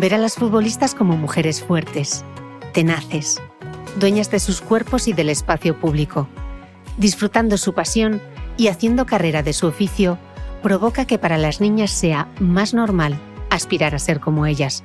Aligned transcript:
Ver 0.00 0.14
a 0.14 0.18
las 0.18 0.34
futbolistas 0.34 0.94
como 0.94 1.16
mujeres 1.16 1.62
fuertes, 1.62 2.22
tenaces, 2.72 3.40
dueñas 3.98 4.30
de 4.30 4.40
sus 4.40 4.60
cuerpos 4.60 5.08
y 5.08 5.14
del 5.14 5.30
espacio 5.30 5.80
público, 5.80 6.28
disfrutando 6.98 7.56
su 7.56 7.72
pasión 7.72 8.20
y 8.58 8.68
haciendo 8.68 9.06
carrera 9.06 9.42
de 9.42 9.54
su 9.54 9.66
oficio, 9.66 10.18
provoca 10.62 11.06
que 11.06 11.18
para 11.18 11.38
las 11.38 11.62
niñas 11.62 11.90
sea 11.90 12.28
más 12.40 12.74
normal 12.74 13.18
aspirar 13.48 13.94
a 13.94 13.98
ser 13.98 14.20
como 14.20 14.44
ellas. 14.44 14.82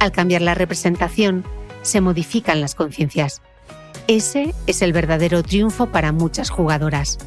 Al 0.00 0.12
cambiar 0.12 0.42
la 0.42 0.54
representación, 0.54 1.42
se 1.80 2.02
modifican 2.02 2.60
las 2.60 2.74
conciencias. 2.74 3.40
Ese 4.06 4.54
es 4.66 4.82
el 4.82 4.92
verdadero 4.92 5.42
triunfo 5.42 5.86
para 5.86 6.12
muchas 6.12 6.50
jugadoras. 6.50 7.18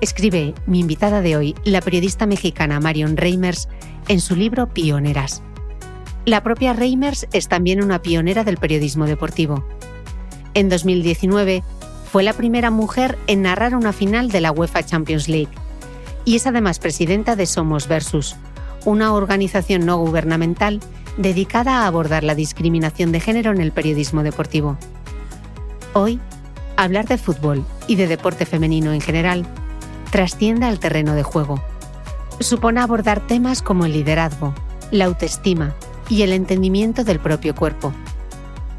Escribe 0.00 0.54
mi 0.66 0.80
invitada 0.80 1.20
de 1.20 1.36
hoy, 1.36 1.54
la 1.64 1.82
periodista 1.82 2.26
mexicana 2.26 2.80
Marion 2.80 3.18
Reimers, 3.18 3.68
en 4.08 4.20
su 4.20 4.34
libro 4.34 4.68
Pioneras. 4.68 5.42
La 6.26 6.42
propia 6.42 6.72
Reimers 6.72 7.28
es 7.32 7.46
también 7.46 7.84
una 7.84 8.02
pionera 8.02 8.42
del 8.42 8.56
periodismo 8.56 9.06
deportivo. 9.06 9.64
En 10.54 10.68
2019 10.68 11.62
fue 12.10 12.24
la 12.24 12.32
primera 12.32 12.72
mujer 12.72 13.16
en 13.28 13.42
narrar 13.42 13.76
una 13.76 13.92
final 13.92 14.32
de 14.32 14.40
la 14.40 14.50
UEFA 14.50 14.82
Champions 14.82 15.28
League 15.28 15.52
y 16.24 16.34
es 16.34 16.48
además 16.48 16.80
presidenta 16.80 17.36
de 17.36 17.46
Somos 17.46 17.86
Versus, 17.86 18.34
una 18.84 19.14
organización 19.14 19.86
no 19.86 19.98
gubernamental 19.98 20.80
dedicada 21.16 21.82
a 21.82 21.86
abordar 21.86 22.24
la 22.24 22.34
discriminación 22.34 23.12
de 23.12 23.20
género 23.20 23.52
en 23.52 23.60
el 23.60 23.70
periodismo 23.70 24.24
deportivo. 24.24 24.76
Hoy, 25.92 26.18
hablar 26.76 27.06
de 27.06 27.18
fútbol 27.18 27.64
y 27.86 27.94
de 27.94 28.08
deporte 28.08 28.46
femenino 28.46 28.92
en 28.92 29.00
general 29.00 29.46
trasciende 30.10 30.66
al 30.66 30.80
terreno 30.80 31.14
de 31.14 31.22
juego. 31.22 31.62
Supone 32.40 32.80
abordar 32.80 33.24
temas 33.28 33.62
como 33.62 33.84
el 33.86 33.92
liderazgo, 33.92 34.52
la 34.90 35.04
autoestima, 35.04 35.72
y 36.08 36.22
el 36.22 36.32
entendimiento 36.32 37.04
del 37.04 37.20
propio 37.20 37.54
cuerpo. 37.54 37.92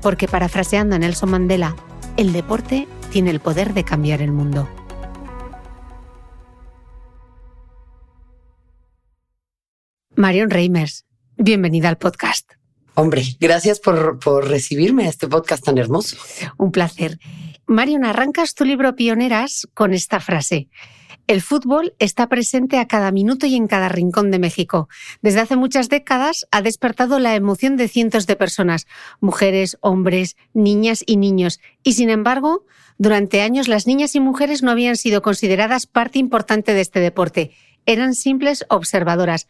Porque 0.02 0.28
parafraseando 0.28 0.96
a 0.96 1.00
Nelson 1.00 1.32
Mandela, 1.32 1.76
el 2.18 2.34
deporte 2.34 2.88
tiene 3.12 3.32
el 3.32 3.40
poder 3.40 3.74
de 3.74 3.84
cambiar 3.84 4.22
el 4.22 4.32
mundo. 4.32 4.68
Marion 10.16 10.50
Reimers, 10.50 11.06
bienvenida 11.36 11.90
al 11.90 11.98
podcast. 11.98 12.54
Hombre, 12.96 13.24
gracias 13.40 13.80
por, 13.80 14.18
por, 14.18 14.48
recibirme 14.48 15.06
a 15.06 15.10
este 15.10 15.28
podcast 15.28 15.64
tan 15.64 15.78
hermoso. 15.78 16.18
Un 16.58 16.72
placer. 16.72 17.20
Marion, 17.68 18.04
arrancas 18.04 18.56
tu 18.56 18.66
libro 18.66 18.96
Pioneras 18.96 19.68
con 19.76 19.94
esta 19.94 20.20
frase. 20.20 20.70
El 21.28 21.42
fútbol 21.42 21.94
está 22.00 22.30
presente 22.30 22.80
a 22.80 22.88
cada 22.88 23.12
minuto 23.12 23.46
y 23.46 23.56
en 23.56 23.68
cada 23.68 23.90
rincón 23.90 24.32
de 24.32 24.40
México. 24.40 24.88
Desde 25.22 25.42
hace 25.42 25.58
muchas 25.58 25.90
décadas 25.90 26.48
ha 26.52 26.62
despertado 26.62 27.20
la 27.20 27.36
emoción 27.36 27.76
de 27.76 27.90
cientos 27.90 28.28
de 28.28 28.38
personas, 28.38 28.88
mujeres, 29.20 29.78
hombres, 29.82 30.38
niñas 30.54 31.04
y 31.06 31.18
niños. 31.18 31.60
Y 31.84 31.94
sin 31.94 32.10
embargo, 32.10 32.66
durante 32.98 33.42
años 33.42 33.68
las 33.68 33.88
niñas 33.88 34.16
y 34.16 34.22
mujeres 34.22 34.64
no 34.64 34.72
habían 34.72 34.96
sido 34.96 35.22
consideradas 35.22 35.86
parte 35.86 36.18
importante 36.18 36.74
de 36.74 36.80
este 36.80 37.02
deporte. 37.02 37.52
Eran 37.86 38.16
simples 38.16 38.66
observadoras. 38.70 39.50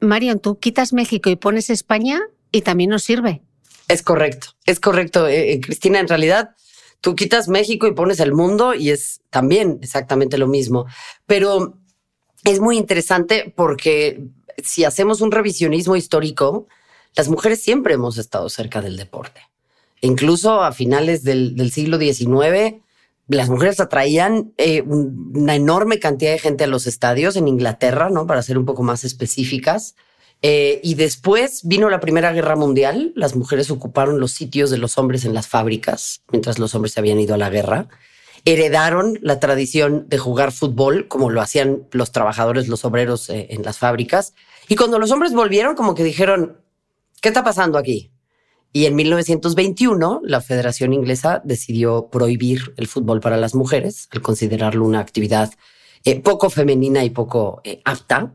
Marion, 0.00 0.38
tú 0.38 0.58
quitas 0.58 0.92
México 0.92 1.30
y 1.30 1.36
pones 1.36 1.70
España 1.70 2.20
y 2.52 2.60
también 2.60 2.90
nos 2.90 3.04
sirve. 3.04 3.40
Es 3.88 4.02
correcto, 4.02 4.48
es 4.66 4.80
correcto. 4.80 5.26
Eh, 5.28 5.52
eh, 5.52 5.60
Cristina, 5.62 5.98
en 5.98 6.08
realidad 6.08 6.50
Tú 7.00 7.14
quitas 7.14 7.48
México 7.48 7.86
y 7.86 7.94
pones 7.94 8.20
el 8.20 8.32
mundo 8.32 8.74
y 8.74 8.90
es 8.90 9.20
también 9.30 9.78
exactamente 9.82 10.38
lo 10.38 10.48
mismo. 10.48 10.86
Pero 11.26 11.78
es 12.44 12.60
muy 12.60 12.76
interesante 12.76 13.52
porque 13.56 14.22
si 14.62 14.84
hacemos 14.84 15.20
un 15.20 15.32
revisionismo 15.32 15.96
histórico, 15.96 16.66
las 17.14 17.28
mujeres 17.28 17.62
siempre 17.62 17.94
hemos 17.94 18.18
estado 18.18 18.48
cerca 18.48 18.80
del 18.80 18.96
deporte. 18.96 19.40
Incluso 20.00 20.62
a 20.62 20.72
finales 20.72 21.22
del, 21.24 21.70
siglo 21.72 21.98
XIX, 21.98 22.76
las 23.28 23.48
mujeres 23.48 23.80
atraían 23.80 24.52
eh, 24.58 24.82
una 24.82 25.54
enorme 25.54 25.98
cantidad 25.98 26.32
de 26.32 26.38
gente 26.38 26.64
a 26.64 26.68
los 26.68 26.86
estadios 26.86 27.36
en 27.36 27.48
Inglaterra, 27.48 28.10
¿no? 28.10 28.26
Para 28.26 28.42
ser 28.42 28.58
un 28.58 28.66
poco 28.66 28.82
más 28.82 29.04
específicas. 29.04 29.96
Eh, 30.42 30.80
y 30.82 30.94
después 30.94 31.62
vino 31.64 31.88
la 31.88 32.00
Primera 32.00 32.32
Guerra 32.32 32.56
Mundial. 32.56 33.12
Las 33.16 33.36
mujeres 33.36 33.70
ocuparon 33.70 34.20
los 34.20 34.32
sitios 34.32 34.70
de 34.70 34.78
los 34.78 34.98
hombres 34.98 35.24
en 35.24 35.34
las 35.34 35.48
fábricas, 35.48 36.22
mientras 36.30 36.58
los 36.58 36.74
hombres 36.74 36.92
se 36.92 37.00
habían 37.00 37.20
ido 37.20 37.34
a 37.34 37.38
la 37.38 37.50
guerra. 37.50 37.88
Heredaron 38.44 39.18
la 39.22 39.40
tradición 39.40 40.08
de 40.08 40.18
jugar 40.18 40.52
fútbol, 40.52 41.08
como 41.08 41.30
lo 41.30 41.40
hacían 41.40 41.88
los 41.90 42.12
trabajadores, 42.12 42.68
los 42.68 42.84
obreros 42.84 43.28
eh, 43.28 43.48
en 43.50 43.62
las 43.62 43.78
fábricas. 43.78 44.34
Y 44.68 44.76
cuando 44.76 44.98
los 44.98 45.10
hombres 45.10 45.32
volvieron, 45.32 45.74
como 45.74 45.94
que 45.94 46.04
dijeron, 46.04 46.60
¿qué 47.20 47.28
está 47.28 47.42
pasando 47.42 47.78
aquí? 47.78 48.12
Y 48.72 48.84
en 48.84 48.94
1921 48.94 50.20
la 50.22 50.40
Federación 50.42 50.92
Inglesa 50.92 51.40
decidió 51.44 52.08
prohibir 52.08 52.74
el 52.76 52.86
fútbol 52.88 53.20
para 53.20 53.38
las 53.38 53.54
mujeres 53.54 54.08
al 54.12 54.20
considerarlo 54.20 54.84
una 54.84 55.00
actividad 55.00 55.52
eh, 56.04 56.20
poco 56.20 56.50
femenina 56.50 57.02
y 57.04 57.10
poco 57.10 57.62
apta. 57.84 58.34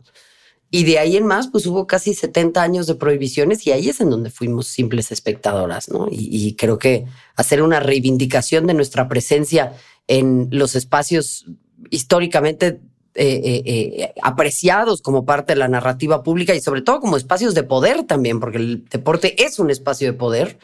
Y 0.73 0.85
de 0.85 0.99
ahí 0.99 1.17
en 1.17 1.27
más, 1.27 1.49
pues 1.49 1.65
hubo 1.65 1.85
casi 1.85 2.13
70 2.13 2.63
años 2.63 2.87
de 2.87 2.95
prohibiciones 2.95 3.67
y 3.67 3.73
ahí 3.73 3.89
es 3.89 3.99
en 3.99 4.09
donde 4.09 4.29
fuimos 4.29 4.67
simples 4.67 5.11
espectadoras, 5.11 5.89
¿no? 5.89 6.07
Y, 6.09 6.55
creo 6.55 6.77
que 6.77 7.05
hacer 7.35 7.61
una 7.61 7.81
reivindicación 7.81 8.67
de 8.67 8.73
nuestra 8.73 9.09
presencia 9.09 9.73
en 10.07 10.47
los 10.49 10.75
espacios 10.75 11.45
históricamente 11.89 12.79
eh, 13.15 14.13
apreciados 14.21 15.01
como 15.01 15.25
parte 15.25 15.53
de 15.53 15.59
la 15.59 15.67
narrativa 15.67 16.23
pública 16.23 16.55
y 16.55 16.61
sobre 16.61 16.81
todo 16.81 17.01
como 17.01 17.17
espacios 17.17 17.53
de 17.53 17.63
poder 17.63 18.03
también, 18.03 18.39
porque 18.39 18.57
el 18.57 18.85
deporte 18.85 19.43
es 19.43 19.59
un 19.59 19.71
espacio 19.71 20.07
de 20.07 20.17
poder, 20.17 20.57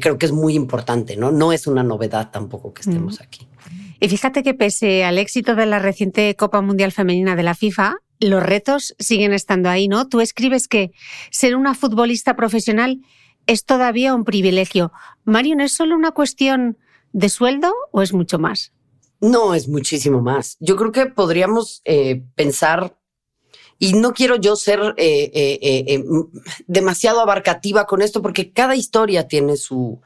creo 0.00 0.18
que 0.18 0.26
es 0.26 0.32
muy 0.32 0.54
importante, 0.54 1.16
¿no? 1.16 1.30
No 1.30 1.54
es 1.54 1.66
una 1.66 1.82
novedad 1.82 2.30
tampoco 2.30 2.74
que 2.74 2.82
estemos 2.82 3.22
aquí. 3.22 3.48
Y 3.98 4.08
fíjate 4.08 4.42
que 4.42 4.52
pese 4.52 5.04
al 5.04 5.16
éxito 5.16 5.54
de 5.54 5.64
la 5.64 5.78
reciente 5.78 6.36
Copa 6.36 6.60
Mundial 6.60 6.92
Femenina 6.92 7.34
de 7.34 7.42
la 7.42 7.54
FIFA, 7.54 7.96
los 8.20 8.42
retos 8.42 8.94
siguen 8.98 9.32
estando 9.32 9.68
ahí, 9.68 9.88
¿no? 9.88 10.08
Tú 10.08 10.20
escribes 10.20 10.68
que 10.68 10.92
ser 11.30 11.56
una 11.56 11.74
futbolista 11.74 12.36
profesional 12.36 13.00
es 13.46 13.64
todavía 13.64 14.14
un 14.14 14.24
privilegio. 14.24 14.92
Marion, 15.24 15.60
¿es 15.60 15.72
solo 15.72 15.94
una 15.96 16.12
cuestión 16.12 16.78
de 17.12 17.28
sueldo 17.28 17.72
o 17.92 18.02
es 18.02 18.12
mucho 18.12 18.38
más? 18.38 18.72
No, 19.20 19.54
es 19.54 19.68
muchísimo 19.68 20.20
más. 20.20 20.56
Yo 20.60 20.76
creo 20.76 20.92
que 20.92 21.06
podríamos 21.06 21.80
eh, 21.84 22.22
pensar, 22.34 22.96
y 23.78 23.94
no 23.94 24.12
quiero 24.12 24.36
yo 24.36 24.56
ser 24.56 24.94
eh, 24.96 25.30
eh, 25.34 26.04
demasiado 26.66 27.20
abarcativa 27.20 27.86
con 27.86 28.02
esto, 28.02 28.22
porque 28.22 28.52
cada 28.52 28.74
historia 28.74 29.28
tiene 29.28 29.56
su, 29.56 30.00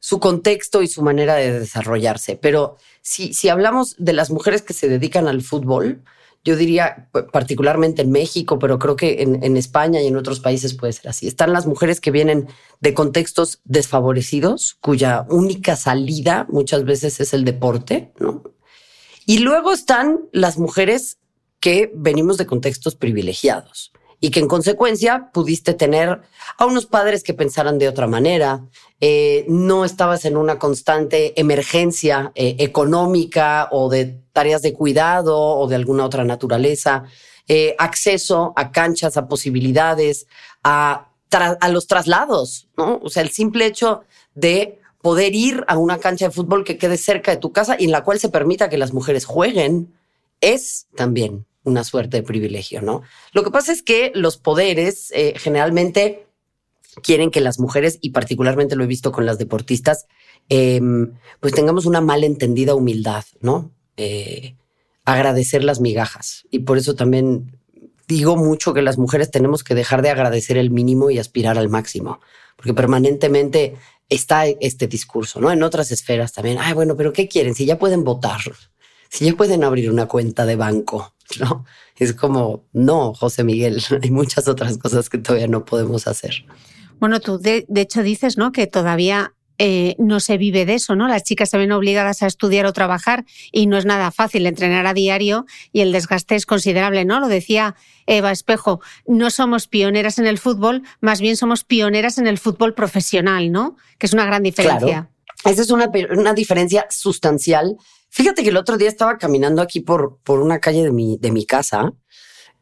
su 0.00 0.20
contexto 0.20 0.82
y 0.82 0.88
su 0.88 1.02
manera 1.02 1.34
de 1.36 1.60
desarrollarse. 1.60 2.36
Pero 2.36 2.76
si, 3.02 3.32
si 3.32 3.48
hablamos 3.48 3.94
de 3.98 4.14
las 4.14 4.30
mujeres 4.30 4.62
que 4.62 4.74
se 4.74 4.88
dedican 4.88 5.28
al 5.28 5.42
fútbol, 5.42 6.02
yo 6.44 6.56
diría 6.56 7.08
particularmente 7.32 8.02
en 8.02 8.10
México, 8.10 8.58
pero 8.58 8.78
creo 8.78 8.96
que 8.96 9.22
en, 9.22 9.56
España 9.56 10.02
y 10.02 10.06
en 10.06 10.16
otros 10.16 10.40
países 10.40 10.74
puede 10.74 10.92
ser 10.92 11.08
así. 11.08 11.26
Están 11.26 11.52
las 11.52 11.66
mujeres 11.66 12.00
que 12.00 12.10
vienen 12.10 12.48
de 12.80 12.92
contextos 12.92 13.60
desfavorecidos, 13.64 14.76
cuya 14.80 15.26
única 15.30 15.74
salida 15.74 16.46
muchas 16.50 16.84
veces 16.84 17.18
es 17.20 17.32
el 17.32 17.44
deporte, 17.44 18.12
¿no? 18.18 18.42
Y 19.26 19.38
luego 19.38 19.72
están 19.72 20.20
las 20.32 20.58
mujeres 20.58 21.18
que 21.60 21.90
venimos 21.94 22.36
de 22.36 22.44
contextos 22.44 22.94
privilegiados 22.94 23.92
y 24.24 24.30
que 24.30 24.40
en 24.40 24.48
consecuencia 24.48 25.28
pudiste 25.34 25.74
tener 25.74 26.22
a 26.56 26.64
unos 26.64 26.86
padres 26.86 27.22
que 27.22 27.34
pensaran 27.34 27.76
de 27.76 27.88
otra 27.88 28.06
manera, 28.06 28.64
eh, 28.98 29.44
no 29.48 29.84
estabas 29.84 30.24
en 30.24 30.38
una 30.38 30.58
constante 30.58 31.38
emergencia 31.38 32.32
eh, 32.34 32.56
económica 32.58 33.68
o 33.70 33.90
de 33.90 34.18
tareas 34.32 34.62
de 34.62 34.72
cuidado 34.72 35.38
o 35.38 35.68
de 35.68 35.76
alguna 35.76 36.06
otra 36.06 36.24
naturaleza, 36.24 37.04
eh, 37.48 37.76
acceso 37.78 38.54
a 38.56 38.72
canchas, 38.72 39.18
a 39.18 39.28
posibilidades, 39.28 40.26
a, 40.62 41.10
a 41.30 41.68
los 41.68 41.86
traslados, 41.86 42.68
¿no? 42.78 43.00
O 43.04 43.10
sea, 43.10 43.22
el 43.22 43.28
simple 43.28 43.66
hecho 43.66 44.04
de 44.34 44.80
poder 45.02 45.34
ir 45.34 45.66
a 45.68 45.76
una 45.76 45.98
cancha 45.98 46.28
de 46.28 46.30
fútbol 46.30 46.64
que 46.64 46.78
quede 46.78 46.96
cerca 46.96 47.30
de 47.30 47.36
tu 47.36 47.52
casa 47.52 47.76
y 47.78 47.84
en 47.84 47.92
la 47.92 48.04
cual 48.04 48.18
se 48.18 48.30
permita 48.30 48.70
que 48.70 48.78
las 48.78 48.94
mujeres 48.94 49.26
jueguen, 49.26 49.92
es 50.40 50.86
también 50.96 51.44
una 51.64 51.82
suerte 51.84 52.18
de 52.18 52.22
privilegio, 52.22 52.82
¿no? 52.82 53.02
Lo 53.32 53.42
que 53.42 53.50
pasa 53.50 53.72
es 53.72 53.82
que 53.82 54.12
los 54.14 54.36
poderes 54.36 55.10
eh, 55.12 55.34
generalmente 55.36 56.26
quieren 57.02 57.30
que 57.30 57.40
las 57.40 57.58
mujeres, 57.58 57.98
y 58.00 58.10
particularmente 58.10 58.76
lo 58.76 58.84
he 58.84 58.88
visto 58.88 59.12
con 59.12 59.26
las 59.26 59.38
deportistas, 59.38 60.06
em, 60.48 61.14
pues 61.40 61.54
tengamos 61.54 61.86
una 61.86 62.00
malentendida 62.00 62.74
humildad, 62.74 63.24
¿no? 63.40 63.72
Eh, 63.96 64.54
agradecer 65.04 65.64
las 65.64 65.80
migajas. 65.80 66.46
Y 66.50 66.60
por 66.60 66.78
eso 66.78 66.94
también 66.94 67.58
digo 68.06 68.36
mucho 68.36 68.74
que 68.74 68.82
las 68.82 68.98
mujeres 68.98 69.30
tenemos 69.30 69.64
que 69.64 69.74
dejar 69.74 70.02
de 70.02 70.10
agradecer 70.10 70.56
el 70.56 70.70
mínimo 70.70 71.10
y 71.10 71.18
aspirar 71.18 71.58
al 71.58 71.68
máximo, 71.68 72.20
porque 72.56 72.74
permanentemente 72.74 73.76
está 74.08 74.46
este 74.46 74.86
discurso, 74.86 75.40
¿no? 75.40 75.50
En 75.50 75.62
otras 75.62 75.90
esferas 75.90 76.32
también, 76.32 76.58
ay, 76.60 76.74
bueno, 76.74 76.96
pero 76.96 77.12
¿qué 77.12 77.28
quieren? 77.28 77.54
Si 77.54 77.64
ya 77.64 77.78
pueden 77.78 78.04
votar, 78.04 78.40
si 79.08 79.24
ya 79.24 79.34
pueden 79.34 79.64
abrir 79.64 79.90
una 79.90 80.06
cuenta 80.06 80.44
de 80.44 80.56
banco, 80.56 81.13
¿no? 81.40 81.64
Es 81.96 82.12
como, 82.14 82.64
no, 82.72 83.14
José 83.14 83.44
Miguel, 83.44 83.82
hay 84.02 84.10
muchas 84.10 84.48
otras 84.48 84.78
cosas 84.78 85.08
que 85.08 85.18
todavía 85.18 85.48
no 85.48 85.64
podemos 85.64 86.06
hacer. 86.06 86.44
Bueno, 87.00 87.20
tú 87.20 87.38
de, 87.38 87.66
hecho 87.74 88.02
dices, 88.02 88.38
¿no? 88.38 88.52
Que 88.52 88.66
todavía 88.66 89.34
eh, 89.58 89.94
no 89.98 90.20
se 90.20 90.38
vive 90.38 90.64
de 90.64 90.74
eso, 90.74 90.96
¿no? 90.96 91.08
Las 91.08 91.24
chicas 91.24 91.50
se 91.50 91.58
ven 91.58 91.72
obligadas 91.72 92.22
a 92.22 92.26
estudiar 92.26 92.66
o 92.66 92.72
trabajar 92.72 93.24
y 93.52 93.66
no 93.66 93.76
es 93.76 93.84
nada 93.84 94.10
fácil 94.10 94.46
entrenar 94.46 94.86
a 94.86 94.94
diario 94.94 95.44
y 95.72 95.80
el 95.80 95.92
desgaste 95.92 96.34
es 96.34 96.46
considerable, 96.46 97.04
¿no? 97.04 97.20
Lo 97.20 97.28
decía 97.28 97.74
Eva 98.06 98.32
Espejo, 98.32 98.80
no 99.06 99.30
somos 99.30 99.66
pioneras 99.66 100.18
en 100.18 100.26
el 100.26 100.38
fútbol, 100.38 100.82
más 101.00 101.20
bien 101.20 101.36
somos 101.36 101.64
pioneras 101.64 102.18
en 102.18 102.26
el 102.26 102.38
fútbol 102.38 102.74
profesional, 102.74 103.50
¿no? 103.52 103.76
Que 103.98 104.06
es 104.06 104.12
una 104.12 104.24
gran 104.24 104.42
diferencia. 104.42 105.10
Esa 105.44 105.62
es 105.62 105.70
una, 105.70 105.90
una 106.16 106.32
diferencia 106.32 106.86
sustancial 106.90 107.76
Fíjate 108.14 108.44
que 108.44 108.50
el 108.50 108.56
otro 108.56 108.76
día 108.76 108.88
estaba 108.88 109.18
caminando 109.18 109.60
aquí 109.60 109.80
por, 109.80 110.18
por 110.22 110.38
una 110.38 110.60
calle 110.60 110.84
de 110.84 110.92
mi, 110.92 111.16
de 111.16 111.32
mi 111.32 111.44
casa. 111.44 111.94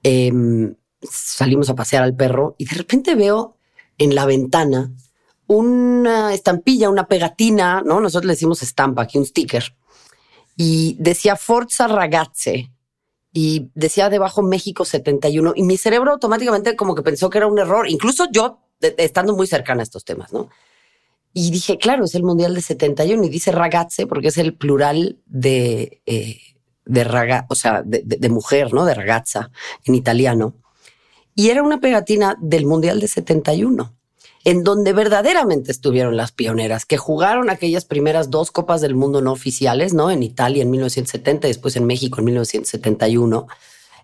Em, 0.03 0.75
salimos 1.03 1.69
a 1.69 1.75
pasear 1.75 2.03
al 2.03 2.17
perro 2.17 2.55
y 2.57 2.65
de 2.65 2.75
repente 2.75 3.15
veo 3.15 3.59
en 3.99 4.15
la 4.15 4.25
ventana 4.25 4.91
una 5.47 6.33
estampilla, 6.33 6.89
una 6.89 7.07
pegatina, 7.07 7.83
¿no? 7.83 8.01
Nosotros 8.01 8.29
le 8.29 8.33
decimos 8.33 8.63
estampa, 8.63 9.03
aquí 9.03 9.19
un 9.19 9.27
sticker. 9.27 9.77
Y 10.57 10.97
decía 10.99 11.37
Forza 11.37 11.87
Ragazze. 11.87 12.73
Y 13.31 13.69
decía 13.75 14.09
debajo 14.09 14.41
México 14.41 14.87
71. 14.87 15.53
Y 15.55 15.65
mi 15.65 15.77
cerebro 15.77 16.13
automáticamente 16.13 16.77
como 16.77 16.95
que 16.95 17.03
pensó 17.03 17.29
que 17.29 17.37
era 17.37 17.47
un 17.47 17.59
error. 17.59 17.91
Incluso 17.91 18.27
yo, 18.33 18.61
estando 18.81 19.37
muy 19.37 19.47
cercana 19.47 19.83
a 19.83 19.85
estos 19.85 20.07
temas, 20.07 20.33
¿no? 20.33 20.49
Y 21.35 21.51
dije, 21.51 21.79
claro, 21.79 22.05
es 22.05 22.15
el 22.15 22.23
Mundial 22.23 22.55
de 22.55 22.63
71 22.63 23.25
y 23.25 23.29
dice 23.29 23.53
ragazze 23.53 24.07
porque 24.07 24.29
es 24.29 24.39
el 24.39 24.55
plural 24.55 25.19
de, 25.27 26.03
eh, 26.07 26.39
de 26.85 27.05
raga, 27.05 27.47
o 27.49 27.55
sea, 27.55 27.83
de, 27.85 28.29
mujer, 28.29 28.73
¿no? 28.73 28.85
De 28.85 28.95
ragazza 28.95 29.51
en 29.85 29.95
italiano. 29.95 30.55
Y 31.35 31.49
era 31.49 31.63
una 31.63 31.81
pegatina 31.81 32.37
del 32.41 32.67
Mundial 32.67 33.01
de 33.01 33.09
71, 33.09 33.95
en 34.45 34.65
donde 34.65 34.93
verdaderamente 34.93 35.73
estuvieron 35.73 36.17
las 36.17 36.33
pioneras, 36.33 36.85
que 36.85 36.99
jugaron 36.99 37.49
aquellas 37.49 37.87
primeras 37.87 38.29
dos 38.29 38.51
Copas 38.51 38.83
del 38.83 38.95
Mundo 38.95 39.23
no 39.23 39.33
oficiales, 39.33 39.95
¿no? 39.95 40.11
En 40.11 40.23
Italia 40.23 40.63
en 40.63 40.71
1970 40.71 41.47
y 41.47 41.51
después 41.51 41.77
en 41.77 41.87
México 41.87 42.19
en 42.19 42.27
1971. 42.27 43.47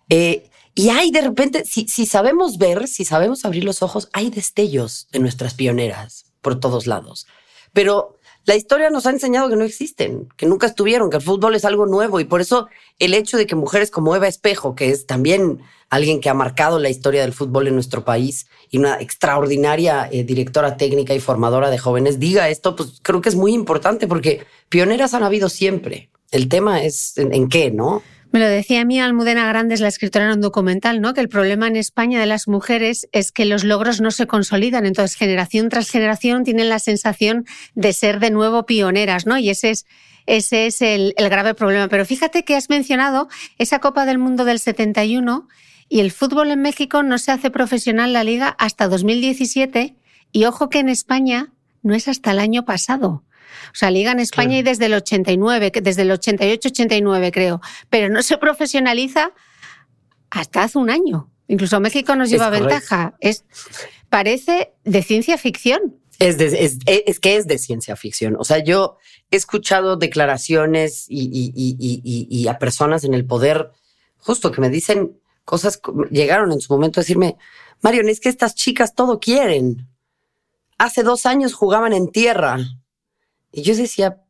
Eh, 0.08 0.48
y 0.74 0.88
hay 0.90 1.10
de 1.10 1.20
repente, 1.20 1.64
si, 1.66 1.88
si 1.88 2.06
sabemos 2.06 2.56
ver, 2.56 2.88
si 2.88 3.04
sabemos 3.04 3.44
abrir 3.44 3.64
los 3.64 3.82
ojos, 3.82 4.08
hay 4.14 4.30
destellos 4.30 5.08
de 5.12 5.18
nuestras 5.18 5.52
pioneras 5.52 6.27
por 6.40 6.60
todos 6.60 6.86
lados. 6.86 7.26
Pero 7.72 8.18
la 8.44 8.56
historia 8.56 8.88
nos 8.88 9.06
ha 9.06 9.10
enseñado 9.10 9.50
que 9.50 9.56
no 9.56 9.64
existen, 9.64 10.28
que 10.36 10.46
nunca 10.46 10.66
estuvieron, 10.66 11.10
que 11.10 11.18
el 11.18 11.22
fútbol 11.22 11.54
es 11.54 11.64
algo 11.66 11.84
nuevo 11.84 12.18
y 12.18 12.24
por 12.24 12.40
eso 12.40 12.68
el 12.98 13.12
hecho 13.12 13.36
de 13.36 13.46
que 13.46 13.54
mujeres 13.54 13.90
como 13.90 14.16
Eva 14.16 14.26
Espejo, 14.26 14.74
que 14.74 14.90
es 14.90 15.04
también 15.04 15.60
alguien 15.90 16.20
que 16.20 16.30
ha 16.30 16.34
marcado 16.34 16.78
la 16.78 16.88
historia 16.88 17.20
del 17.20 17.34
fútbol 17.34 17.68
en 17.68 17.74
nuestro 17.74 18.04
país 18.04 18.46
y 18.70 18.78
una 18.78 19.00
extraordinaria 19.00 20.08
eh, 20.10 20.24
directora 20.24 20.78
técnica 20.78 21.14
y 21.14 21.20
formadora 21.20 21.68
de 21.68 21.78
jóvenes, 21.78 22.18
diga 22.18 22.48
esto, 22.48 22.74
pues 22.74 23.00
creo 23.02 23.20
que 23.20 23.28
es 23.28 23.36
muy 23.36 23.52
importante 23.52 24.06
porque 24.06 24.46
pioneras 24.70 25.12
han 25.12 25.24
habido 25.24 25.50
siempre. 25.50 26.10
El 26.30 26.48
tema 26.48 26.82
es 26.82 27.18
en 27.18 27.48
qué, 27.48 27.70
¿no? 27.70 28.02
Me 28.30 28.40
lo 28.40 28.46
decía 28.46 28.82
a 28.82 28.84
mí 28.84 29.00
Almudena 29.00 29.48
Grandes, 29.48 29.80
la 29.80 29.88
escritora 29.88 30.26
en 30.26 30.32
un 30.32 30.40
documental, 30.42 31.00
¿no? 31.00 31.14
Que 31.14 31.22
el 31.22 31.30
problema 31.30 31.66
en 31.66 31.76
España 31.76 32.20
de 32.20 32.26
las 32.26 32.46
mujeres 32.46 33.08
es 33.12 33.32
que 33.32 33.46
los 33.46 33.64
logros 33.64 34.02
no 34.02 34.10
se 34.10 34.26
consolidan. 34.26 34.84
Entonces, 34.84 35.16
generación 35.16 35.70
tras 35.70 35.88
generación 35.88 36.44
tienen 36.44 36.68
la 36.68 36.78
sensación 36.78 37.46
de 37.74 37.94
ser 37.94 38.20
de 38.20 38.30
nuevo 38.30 38.66
pioneras, 38.66 39.26
¿no? 39.26 39.38
Y 39.38 39.48
ese 39.48 39.70
es, 39.70 39.86
ese 40.26 40.66
es 40.66 40.82
el, 40.82 41.14
el 41.16 41.30
grave 41.30 41.54
problema. 41.54 41.88
Pero 41.88 42.04
fíjate 42.04 42.44
que 42.44 42.54
has 42.54 42.68
mencionado 42.68 43.28
esa 43.56 43.78
Copa 43.78 44.04
del 44.04 44.18
Mundo 44.18 44.44
del 44.44 44.58
71 44.58 45.48
y 45.88 46.00
el 46.00 46.12
fútbol 46.12 46.50
en 46.50 46.60
México 46.60 47.02
no 47.02 47.16
se 47.16 47.32
hace 47.32 47.50
profesional 47.50 48.12
la 48.12 48.24
liga 48.24 48.54
hasta 48.58 48.88
2017. 48.88 49.96
Y 50.32 50.44
ojo 50.44 50.68
que 50.68 50.80
en 50.80 50.90
España 50.90 51.54
no 51.82 51.94
es 51.94 52.08
hasta 52.08 52.32
el 52.32 52.40
año 52.40 52.66
pasado. 52.66 53.24
O 53.72 53.74
sea, 53.74 53.90
liga 53.90 54.12
en 54.12 54.20
España 54.20 54.58
y 54.58 54.62
desde 54.62 54.86
el 54.86 54.94
89, 54.94 55.72
desde 55.82 56.02
el 56.02 56.10
88-89 56.10 57.30
creo, 57.32 57.60
pero 57.90 58.08
no 58.08 58.22
se 58.22 58.38
profesionaliza 58.38 59.32
hasta 60.30 60.62
hace 60.62 60.78
un 60.78 60.90
año. 60.90 61.30
Incluso 61.48 61.80
México 61.80 62.14
nos 62.14 62.30
lleva 62.30 62.50
ventaja. 62.50 63.16
Es, 63.20 63.44
parece 64.10 64.72
de 64.84 65.02
ciencia 65.02 65.38
ficción. 65.38 65.96
Es, 66.18 66.36
es, 66.40 67.20
que 67.20 67.36
es 67.36 67.46
de 67.46 67.58
ciencia 67.58 67.96
ficción. 67.96 68.36
O 68.38 68.44
sea, 68.44 68.58
yo 68.62 68.98
he 69.30 69.36
escuchado 69.36 69.96
declaraciones 69.96 71.06
y, 71.08 72.46
a 72.48 72.58
personas 72.58 73.04
en 73.04 73.14
el 73.14 73.24
poder 73.24 73.70
justo 74.16 74.50
que 74.50 74.60
me 74.60 74.68
dicen 74.68 75.18
cosas, 75.44 75.80
llegaron 76.10 76.52
en 76.52 76.60
su 76.60 76.72
momento 76.72 77.00
a 77.00 77.02
decirme, 77.02 77.36
Marion, 77.80 78.08
es 78.08 78.20
que 78.20 78.28
estas 78.28 78.54
chicas 78.54 78.94
todo 78.94 79.20
quieren 79.20 79.88
hace 80.78 81.02
dos 81.02 81.26
años 81.26 81.54
jugaban 81.54 81.92
en 81.92 82.08
tierra. 82.08 82.58
Y 83.58 83.62
yo 83.62 83.74
decía, 83.74 84.22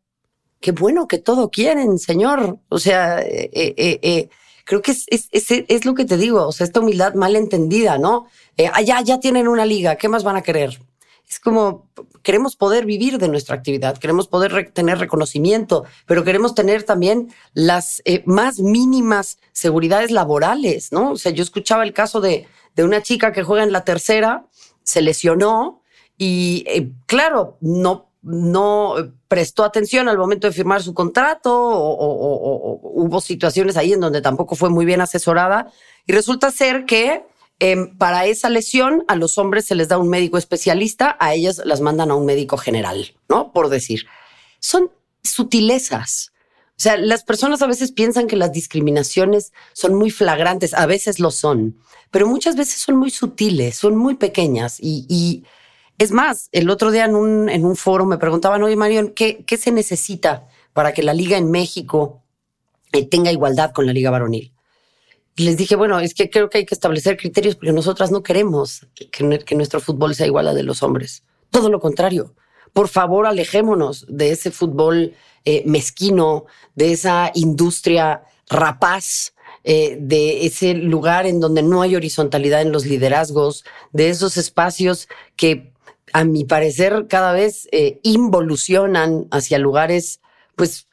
qué 0.61 0.73
bueno 0.73 1.07
que 1.07 1.19
todo 1.19 1.51
quieren, 1.51 1.99
señor. 1.99 2.59
O 2.69 2.79
sea, 2.79 3.21
eh, 3.21 3.51
eh, 3.53 3.99
eh, 4.03 4.29
creo 4.65 4.81
que 4.81 4.93
es, 4.93 5.07
es, 5.09 5.29
es, 5.31 5.85
lo 5.85 5.95
que 5.95 6.07
te 6.07 6.17
digo, 6.17 6.47
o 6.47 6.53
sea, 6.53 6.67
esta 6.67 6.81
humildad 6.81 7.15
mal 7.15 7.37
entendida, 7.37 7.99
¿no? 7.99 8.27
allá 8.73 9.01
ya 9.03 9.21
tienen 9.21 9.47
una 9.47 9.65
liga, 9.65 9.97
¿qué 9.97 10.09
más 10.09 10.25
van 10.25 10.37
a 10.37 10.43
querer? 10.43 10.81
Es 11.29 11.39
como, 11.39 11.91
queremos 12.23 12.57
poder 12.57 12.87
vivir 12.87 13.19
de 13.19 13.29
nuestra 13.29 13.55
actividad, 13.55 13.99
queremos 13.99 14.27
poder 14.29 14.73
tener 14.73 14.99
reconocimiento, 14.99 15.85
pero 16.07 16.25
queremos 16.25 16.55
tener 16.55 16.83
también 16.83 17.33
las 17.53 18.03
más 18.25 18.59
mínimas 18.59 19.39
seguridades 19.53 20.11
laborales, 20.11 20.91
¿no? 20.91 21.13
O 21.13 21.17
sea, 21.17 21.31
yo 21.33 21.43
escuchaba 21.43 21.85
el 21.85 21.93
caso 21.93 22.21
de, 22.21 22.47
de 22.75 22.83
una 22.83 23.03
chica 23.03 23.31
que 23.31 23.45
juega 23.45 23.63
en 23.63 23.73
la 23.73 23.85
tercera, 23.85 24.47
se 24.83 25.03
lesionó 25.03 25.83
y, 26.19 26.65
claro, 27.07 27.59
no 27.61 28.08
no 28.23 28.95
prestó 29.29 29.65
atención 29.65 30.09
al 30.09 30.19
momento 30.19 30.47
de 30.47 30.53
firmar 30.53 30.83
su 30.83 30.95
contrato 30.95 31.55
o, 31.55 32.81
hubo 32.83 33.21
situaciones 33.21 33.77
ahí 33.77 33.93
en 33.93 34.01
donde 34.01 34.21
tampoco 34.21 34.57
fue 34.57 34.71
muy 34.71 34.85
bien 34.85 35.01
asesorada. 35.01 35.71
Y 36.07 36.13
resulta 36.13 36.51
ser 36.51 36.85
que 36.85 37.25
em, 37.61 37.97
para 37.97 38.27
esa 38.27 38.49
lesión 38.49 39.05
a 39.09 39.17
los 39.17 39.39
hombres 39.39 39.67
se 39.67 39.75
les 39.75 39.89
da 39.89 39.99
un 39.99 40.09
médico 40.09 40.39
especialista, 40.39 41.17
a 41.21 41.35
ellas 41.35 41.63
las 41.65 41.81
mandan 41.81 42.11
a 42.11 42.15
un 42.15 42.27
médico 42.27 42.57
general, 42.57 43.15
¿no? 43.29 43.53
Por 43.53 43.69
decir. 43.69 44.07
Son 44.61 44.91
sutilezas. 45.23 46.33
O 46.71 46.81
sea, 46.81 46.97
las 46.97 47.25
personas 47.25 47.63
a 47.63 47.67
veces 47.67 47.93
piensan 47.93 48.27
que 48.27 48.37
las 48.37 48.53
discriminaciones 48.53 49.53
son 49.73 49.95
muy 49.95 50.11
flagrantes, 50.11 50.75
a 50.75 50.87
veces 50.87 51.19
lo 51.19 51.33
son, 51.33 51.77
pero 52.13 52.29
muchas 52.29 52.55
veces 52.55 52.81
son 52.81 52.97
muy 52.97 53.11
sutiles, 53.11 53.77
son 53.77 53.97
muy 53.97 54.15
pequeñas 54.15 54.79
y 54.81 55.45
es 55.99 56.13
más, 56.13 56.49
el 56.53 56.71
otro 56.71 56.93
día 56.93 57.05
en 57.05 57.17
un, 57.17 57.49
en 57.49 57.65
un 57.65 57.75
foro 57.75 58.07
me 58.07 58.19
preguntaban, 58.19 58.63
oye, 58.63 58.77
Marion, 58.77 59.09
¿qué, 59.09 59.45
¿qué 59.45 59.57
se 59.57 59.73
necesita 59.73 60.47
para 60.73 60.95
que 60.95 61.03
la 61.03 61.13
liga 61.13 61.37
en 61.37 61.51
México 61.51 62.23
eh, 62.93 63.05
tenga 63.05 63.33
igualdad 63.33 63.73
con 63.73 63.85
la 63.85 63.93
liga 63.93 64.11
varonil? 64.11 64.53
Y 65.35 65.45
les 65.45 65.57
dije, 65.57 65.77
bueno, 65.77 65.99
es 66.01 66.15
que 66.15 66.31
creo 66.31 66.51
que 66.51 66.59
hay 66.59 66.67
que 66.67 66.75
establecer 66.75 67.17
criterios 67.17 67.57
porque 67.57 67.73
nosotras 67.73 68.11
no 68.11 68.23
queremos 68.23 68.87
que, 68.95 69.55
nuestro 69.55 69.81
fútbol 69.81 70.15
sea 70.15 70.27
igual 70.27 70.49
al 70.49 70.57
de 70.57 70.65
los 70.65 70.83
hombres. 70.83 71.23
Todo 71.51 71.69
lo 71.69 71.81
contrario. 71.81 72.35
Por 72.73 72.89
favor, 72.89 73.27
alejémonos 73.27 74.05
de 74.09 74.33
ese 74.33 74.51
fútbol 74.51 75.15
eh, 75.45 75.63
mezquino, 75.65 76.47
de 76.75 76.93
esa 76.93 77.31
industria 77.35 78.23
rapaz, 78.49 79.33
eh, 79.63 79.97
de 80.01 80.47
ese 80.47 80.75
lugar 80.75 81.27
en 81.27 81.41
donde 81.41 81.63
no 81.63 81.83
hay 81.83 81.95
horizontalidad 81.95 82.63
en 82.63 82.73
los 82.73 82.85
liderazgos, 82.85 83.65
de 83.93 84.11
esos 84.11 84.37
espacios 84.37 85.09
que 85.37 85.73
a 86.13 86.25
mi 86.25 86.45
parecer, 86.45 87.07
cada 87.09 87.33
vez 87.33 87.69
eh, 87.73 87.99
involucionan 88.03 89.27
hacia 89.31 89.59
lugares, 89.59 90.21
pues, 90.57 90.89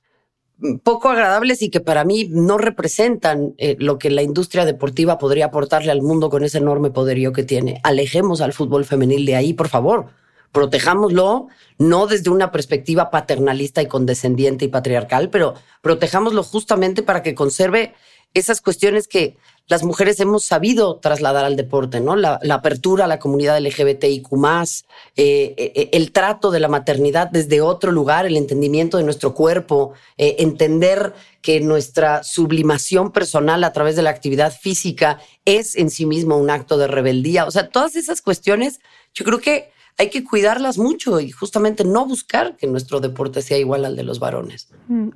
poco 0.84 1.10
agradables 1.10 1.62
y 1.62 1.70
que 1.70 1.82
para 1.82 2.06
mí 2.06 2.28
no 2.30 2.58
representan 2.58 3.56
eh, 3.58 3.76
lo 3.80 3.98
que 3.98 4.10
la 4.10 4.22
industria 4.22 4.66
deportiva 4.66 5.18
podría 5.18 5.46
aportarle 5.46 5.92
al 5.92 6.02
mundo 6.02 6.30
con 6.30 6.44
ese 6.44 6.60
enorme 6.60 6.92
poderío 6.92 7.34
que 7.34 7.44
tiene. 7.44 7.82
Alejemos 7.84 8.42
al 8.42 8.54
fútbol 8.54 8.86
femenil 8.86 9.26
de 9.26 9.36
ahí, 9.36 9.54
por 9.54 9.68
favor. 9.68 10.08
Protejámoslo, 10.52 11.48
no 11.78 12.08
desde 12.08 12.30
una 12.30 12.52
perspectiva 12.52 13.12
paternalista 13.12 13.82
y 13.82 13.88
condescendiente 13.88 14.64
y 14.64 14.70
patriarcal, 14.70 15.30
pero 15.30 15.56
protejámoslo 15.82 16.44
justamente 16.44 17.04
para 17.04 17.22
que 17.22 17.36
conserve 17.36 17.94
esas 18.36 18.62
cuestiones 18.62 19.08
que 19.08 19.38
las 19.68 19.84
mujeres 19.84 20.20
hemos 20.20 20.44
sabido 20.44 20.98
trasladar 20.98 21.44
al 21.44 21.56
deporte, 21.56 22.00
¿no? 22.00 22.16
La, 22.16 22.40
apertura 22.52 23.06
a 23.06 23.08
la 23.08 23.18
comunidad 23.18 23.60
LGBTIQ, 23.60 24.28
eh, 25.16 25.56
eh, 25.58 25.90
el 25.94 26.12
trato 26.12 26.52
de 26.52 26.60
la 26.60 26.68
maternidad 26.68 27.32
desde 27.32 27.62
otro 27.62 27.92
lugar, 27.92 28.28
el 28.28 28.38
entendimiento 28.38 28.98
de 28.98 29.04
nuestro 29.04 29.34
cuerpo, 29.34 29.94
eh, 30.18 30.36
entender 30.40 31.14
que 31.42 31.62
nuestra 31.62 32.24
sublimación 32.24 33.12
personal 33.12 33.64
a 33.64 33.74
través 33.74 33.96
de 33.96 34.04
la 34.04 34.12
actividad 34.12 34.54
física 34.56 35.20
es 35.46 35.76
en 35.76 35.90
sí 35.90 36.06
mismo 36.06 36.38
un 36.38 36.52
acto 36.52 36.78
de 36.78 36.88
rebeldía. 36.88 37.46
O 37.46 37.52
sea, 37.52 37.70
todas 37.70 37.96
esas 37.96 38.22
cuestiones, 38.22 38.80
yo 39.16 39.26
creo 39.26 39.40
que 39.40 39.72
hay 39.98 40.10
que 40.10 40.24
cuidarlas 40.24 40.78
mucho 40.78 41.20
y 41.20 41.32
justamente 41.32 41.86
no 41.86 42.06
buscar 42.06 42.56
que 42.58 42.68
nuestro 42.68 43.00
deporte 43.00 43.42
sea 43.42 43.58
igual 43.58 43.86
al 43.86 43.96
de 43.96 44.04
los 44.04 44.20
varones. 44.20 44.68
Mm. 44.90 45.10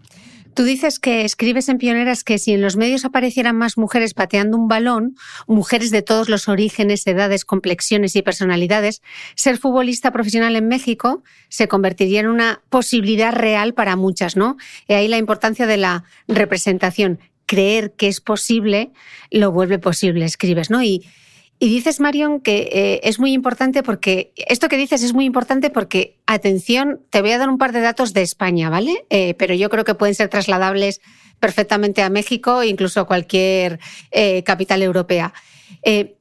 Tú 0.60 0.66
dices 0.66 1.00
que 1.00 1.24
escribes 1.24 1.70
en 1.70 1.78
Pioneras 1.78 2.26
que 2.26 2.38
si 2.38 2.52
en 2.52 2.60
los 2.60 2.76
medios 2.76 3.06
aparecieran 3.06 3.56
más 3.56 3.78
mujeres 3.78 4.14
pateando 4.14 4.58
un 4.58 4.68
balón, 4.68 5.16
mujeres 5.48 5.90
de 5.90 6.02
todos 6.02 6.28
los 6.28 6.50
orígenes, 6.50 7.08
edades, 7.08 7.46
complexiones 7.46 8.14
y 8.18 8.24
personalidades, 8.24 9.02
ser 9.36 9.58
futbolista 9.58 10.12
profesional 10.12 10.58
en 10.58 10.68
México 10.68 11.24
se 11.48 11.70
convertiría 11.70 12.20
en 12.20 12.28
una 12.28 12.62
posibilidad 12.68 13.32
real 13.32 13.74
para 13.74 13.96
muchas, 13.96 14.36
¿no? 14.36 14.58
Y 14.86 14.96
ahí 14.96 15.08
la 15.08 15.16
importancia 15.16 15.66
de 15.66 15.78
la 15.78 16.04
representación. 16.28 17.20
Creer 17.46 17.94
que 17.94 18.10
es 18.10 18.20
posible 18.20 18.92
lo 19.32 19.54
vuelve 19.54 19.80
posible, 19.80 20.26
escribes, 20.26 20.70
¿no? 20.70 20.84
Y, 20.84 21.06
y 21.62 21.68
dices, 21.68 22.00
Marion, 22.00 22.40
que 22.40 22.70
eh, 22.72 23.02
es 23.04 23.20
muy 23.20 23.34
importante 23.34 23.84
porque 23.84 24.32
esto 24.38 24.70
que 24.70 24.78
dices 24.78 25.04
es 25.04 25.14
muy 25.14 25.26
importante 25.26 25.70
porque, 25.70 26.18
atención, 26.26 27.02
te 27.10 27.22
voy 27.22 27.32
a 27.32 27.38
dar 27.38 27.50
un 27.50 27.58
par 27.58 27.74
de 27.74 27.82
datos 27.82 28.14
de 28.14 28.22
España, 28.22 28.70
¿vale? 28.70 29.06
Eh, 29.10 29.34
pero 29.34 29.54
yo 29.54 29.70
creo 29.70 29.84
que 29.84 29.94
pueden 29.94 30.16
ser 30.16 30.30
trasladables 30.30 31.02
perfectamente 31.42 32.02
a 32.02 32.10
México 32.10 32.62
e 32.62 32.68
incluso 32.68 33.02
a 33.02 33.08
cualquier 33.08 33.80
eh, 34.12 34.44
capital 34.44 34.82
europea. 34.82 35.34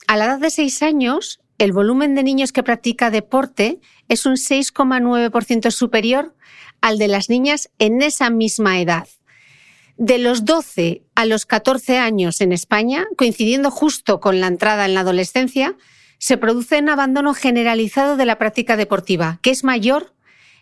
a 0.09 0.17
la 0.17 0.25
edad 0.25 0.39
de 0.41 0.51
seis 0.51 0.83
años, 0.83 1.41
el 1.59 1.73
volumen 1.73 2.17
de 2.17 2.25
niños 2.25 2.53
que 2.53 2.65
practica 2.65 3.11
deporte 3.11 3.79
es 4.09 4.27
un 4.27 4.35
6,9% 4.35 5.71
superior 5.71 6.35
al 6.81 6.99
de 6.99 7.09
las 7.09 7.29
niñas 7.29 7.71
en 7.79 8.03
esa 8.03 8.31
misma 8.31 8.81
edad 8.81 9.09
de 9.99 10.19
los 10.19 10.45
12 10.45 11.03
a 11.17 11.27
los 11.27 11.45
14 11.45 11.99
años 11.99 12.41
en 12.41 12.53
España, 12.53 13.07
coincidiendo 13.17 13.71
justo 13.71 14.21
con 14.21 14.41
la 14.41 14.47
entrada 14.47 14.87
en 14.87 14.95
la 14.95 15.01
adolescencia, 15.01 15.77
se 16.19 16.37
produce 16.37 16.79
un 16.79 16.89
abandono 16.89 17.35
generalizado 17.35 18.17
de 18.17 18.25
la 18.25 18.39
práctica 18.39 18.77
deportiva, 18.77 19.41
que 19.43 19.51
es 19.51 19.65
mayor, 19.65 20.15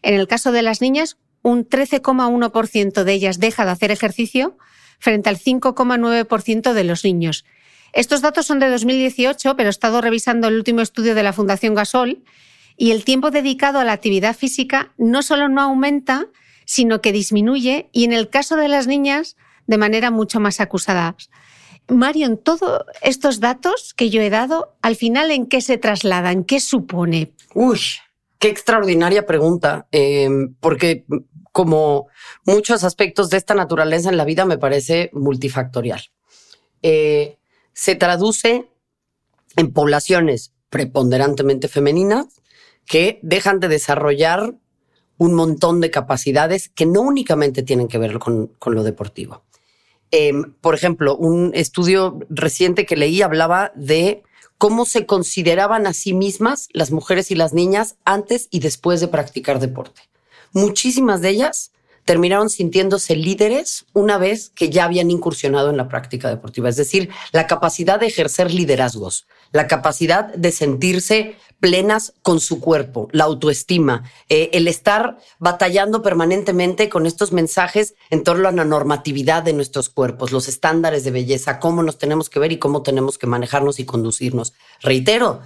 en 0.03 0.15
el 0.15 0.27
caso 0.27 0.53
de 0.53 0.63
las 0.63 0.81
niñas, 0.81 1.19
un 1.43 1.69
13,1% 1.69 3.05
de 3.05 3.13
ellas 3.13 3.39
deja 3.39 3.65
de 3.65 3.71
hacer 3.71 3.91
ejercicio 3.91 4.57
frente 4.99 5.29
al 5.29 5.39
5,9% 5.39 6.73
de 6.73 6.85
los 6.85 7.05
niños. 7.05 7.45
Estos 7.93 8.23
datos 8.23 8.47
son 8.47 8.59
de 8.59 8.69
2018, 8.69 9.55
pero 9.57 9.69
he 9.69 9.71
estado 9.71 10.01
revisando 10.01 10.49
el 10.49 10.57
último 10.57 10.81
estudio 10.81 11.15
de 11.15 11.23
la 11.23 11.33
Fundación 11.33 11.75
Gasol 11.75 12.23
y 12.77 12.91
el 12.91 13.05
tiempo 13.05 13.31
dedicado 13.31 13.79
a 13.79 13.85
la 13.85 13.93
actividad 13.93 14.35
física 14.35 14.93
no 14.97 15.23
solo 15.23 15.49
no 15.49 15.61
aumenta, 15.61 16.27
sino 16.67 17.01
que 17.01 17.13
disminuye 17.13 17.89
y 17.93 18.05
en 18.05 18.13
el 18.13 18.29
caso 18.29 18.57
de 18.57 18.69
las 18.69 18.87
niñas 18.87 19.37
de 19.67 19.79
manera 19.79 20.11
mucho 20.11 20.39
más 20.41 20.61
acusada. 20.61 21.17
Marion, 21.89 22.37
todos 22.37 22.83
estos 23.01 23.41
datos 23.41 23.95
que 23.95 24.11
yo 24.11 24.21
he 24.21 24.29
dado, 24.29 24.77
al 24.83 24.97
final, 24.97 25.31
¿en 25.31 25.47
qué 25.47 25.61
se 25.61 25.79
trasladan? 25.79 26.45
¿Qué 26.45 26.61
supone? 26.61 27.33
Uy, 27.55 27.81
qué 28.39 28.49
extraordinaria 28.49 29.25
pregunta, 29.25 29.87
em, 29.93 30.55
porque 30.61 31.07
como 31.53 32.09
muchos 32.45 32.85
aspectos 32.85 33.31
de 33.31 33.39
esta 33.39 33.55
naturaleza 33.55 34.11
en 34.11 34.17
la 34.17 34.25
vida 34.25 34.45
me 34.45 34.59
parece 34.59 35.11
multifactorial. 35.15 36.03
Eh, 36.83 37.39
se 37.73 37.95
traduce 37.95 38.69
en 39.57 39.73
poblaciones 39.73 40.53
preponderantemente 40.69 41.69
femeninas 41.69 42.27
que 42.85 43.21
dejan 43.23 43.61
de 43.61 43.69
desarrollar 43.69 44.55
un 45.19 45.35
montón 45.35 45.81
de 45.81 45.91
capacidades 45.91 46.69
que 46.69 46.87
no 46.87 47.01
únicamente 47.01 47.63
tienen 47.63 47.89
que 47.89 47.99
ver 47.99 48.19
con, 48.19 48.51
lo 48.67 48.83
deportivo. 48.83 49.43
Em, 50.11 50.53
por 50.61 50.75
ejemplo, 50.75 51.17
un 51.17 51.51
estudio 51.55 52.19
reciente 52.29 52.87
que 52.87 52.97
leí 52.97 53.23
hablaba 53.23 53.73
de 53.75 54.23
cómo 54.59 54.85
se 54.85 55.07
consideraban 55.07 55.87
a 55.87 55.93
sí 55.93 56.15
mismas 56.15 56.69
las 56.73 56.91
mujeres 56.91 57.31
y 57.31 57.35
las 57.35 57.53
niñas 57.53 57.97
antes 58.05 58.49
y 58.51 58.61
después 58.61 59.01
de 59.01 59.09
practicar 59.09 59.59
deporte. 59.59 60.03
Muchísimas 60.53 61.21
de 61.21 61.31
ellas 61.31 61.73
terminaron 62.07 62.49
sintiéndose 62.49 63.17
líderes 63.17 63.85
una 63.93 64.17
vez 64.17 64.51
que 64.55 64.71
ya 64.71 64.85
habían 64.85 65.11
incursionado 65.11 65.71
en 65.71 65.77
la 65.77 65.89
práctica 65.89 66.29
deportiva. 66.29 66.69
Es 66.69 66.77
decir, 66.77 67.11
la 67.33 67.47
capacidad 67.49 67.99
de 67.99 68.07
ejercer 68.07 68.55
liderazgos, 68.55 69.27
la 69.57 69.67
capacidad 69.67 70.33
de 70.35 70.53
sentirse 70.53 71.37
plenas 71.59 72.13
con 72.23 72.39
su 72.39 72.61
cuerpo, 72.61 73.09
la 73.13 73.25
autoestima, 73.25 74.05
eh, 74.29 74.51
el 74.53 74.69
estar 74.69 75.19
batallando 75.39 76.03
permanentemente 76.03 76.89
con 76.89 77.07
estos 77.07 77.33
mensajes 77.33 77.95
en 78.11 78.23
torno 78.23 78.49
a 78.49 78.53
la 78.53 78.65
normatividad 78.65 79.43
de 79.43 79.55
nuestros 79.55 79.89
cuerpos, 79.89 80.33
los 80.33 80.49
estándares 80.49 81.03
de 81.05 81.11
belleza, 81.11 81.59
cómo 81.59 81.83
nos 81.83 81.99
tenemos 81.99 82.29
que 82.29 82.39
ver 82.39 82.53
y 82.53 82.59
cómo 82.59 82.83
tenemos 82.83 83.17
que 83.17 83.27
manejarnos 83.27 83.81
y 83.81 83.87
conducirnos. 83.87 84.53
Reitero, 84.83 85.41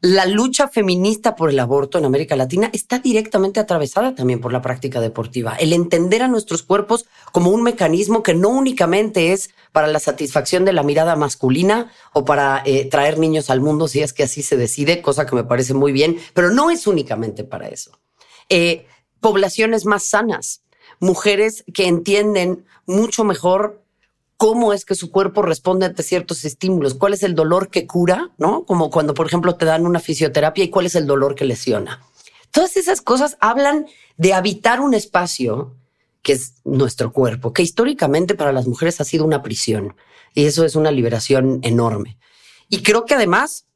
la 0.00 0.26
lucha 0.26 0.68
feminista 0.68 1.34
por 1.34 1.50
el 1.50 1.58
aborto 1.58 1.98
en 1.98 2.04
América 2.04 2.36
Latina 2.36 2.70
está 2.72 3.00
directamente 3.00 3.58
atravesada 3.58 4.14
también 4.14 4.40
por 4.40 4.52
la 4.52 4.62
práctica 4.62 5.00
deportiva. 5.00 5.56
El 5.56 5.72
entender 5.72 6.22
a 6.22 6.28
nuestros 6.28 6.62
cuerpos 6.62 7.06
como 7.32 7.50
un 7.50 7.64
mecanismo 7.64 8.22
que 8.22 8.34
no 8.34 8.48
únicamente 8.50 9.32
es 9.32 9.50
para 9.72 9.88
la 9.88 9.98
satisfacción 9.98 10.64
de 10.64 10.72
la 10.72 10.84
mirada 10.84 11.16
masculina 11.16 11.90
o 12.12 12.24
para 12.24 12.62
eh, 12.64 12.84
traer 12.84 13.18
niños 13.18 13.50
al 13.50 13.60
mundo, 13.60 13.88
si 13.88 14.00
es 14.00 14.12
que 14.12 14.22
así 14.22 14.42
se 14.42 14.56
decide, 14.56 15.02
cosa 15.02 15.26
que 15.26 15.34
me 15.34 15.44
parece 15.44 15.74
muy 15.74 15.90
bien, 15.90 16.18
pero 16.32 16.50
no 16.50 16.70
es 16.70 16.86
únicamente 16.86 17.42
para 17.42 17.66
eso. 17.66 17.98
Eh, 18.48 18.86
poblaciones 19.18 19.84
más 19.84 20.04
sanas, 20.04 20.62
mujeres 21.00 21.64
que 21.74 21.88
entienden 21.88 22.64
mucho 22.86 23.24
mejor 23.24 23.82
cómo 24.38 24.72
es 24.72 24.84
que 24.84 24.94
su 24.94 25.10
cuerpo 25.10 25.42
responde 25.42 25.84
ante 25.84 26.02
ciertos 26.02 26.44
estímulos, 26.44 26.94
cuál 26.94 27.12
es 27.12 27.24
el 27.24 27.34
dolor 27.34 27.70
que 27.70 27.86
cura, 27.86 28.30
¿no? 28.38 28.64
Como 28.64 28.88
cuando, 28.88 29.12
por 29.12 29.26
ejemplo, 29.26 29.56
te 29.56 29.66
dan 29.66 29.84
una 29.84 30.00
fisioterapia 30.00 30.64
y 30.64 30.70
cuál 30.70 30.86
es 30.86 30.94
el 30.94 31.06
dolor 31.06 31.34
que 31.34 31.44
lesiona. 31.44 32.02
Todas 32.52 32.76
esas 32.76 33.02
cosas 33.02 33.36
hablan 33.40 33.86
de 34.16 34.32
habitar 34.32 34.80
un 34.80 34.94
espacio 34.94 35.74
que 36.22 36.32
es 36.34 36.54
nuestro 36.64 37.12
cuerpo, 37.12 37.52
que 37.52 37.62
históricamente 37.62 38.36
para 38.36 38.52
las 38.52 38.66
mujeres 38.66 39.00
ha 39.00 39.04
sido 39.04 39.24
una 39.24 39.42
prisión 39.42 39.96
y 40.34 40.46
eso 40.46 40.64
es 40.64 40.76
una 40.76 40.92
liberación 40.92 41.58
enorme. 41.62 42.16
Y 42.68 42.82
creo 42.82 43.06
que 43.06 43.14
además 43.14 43.66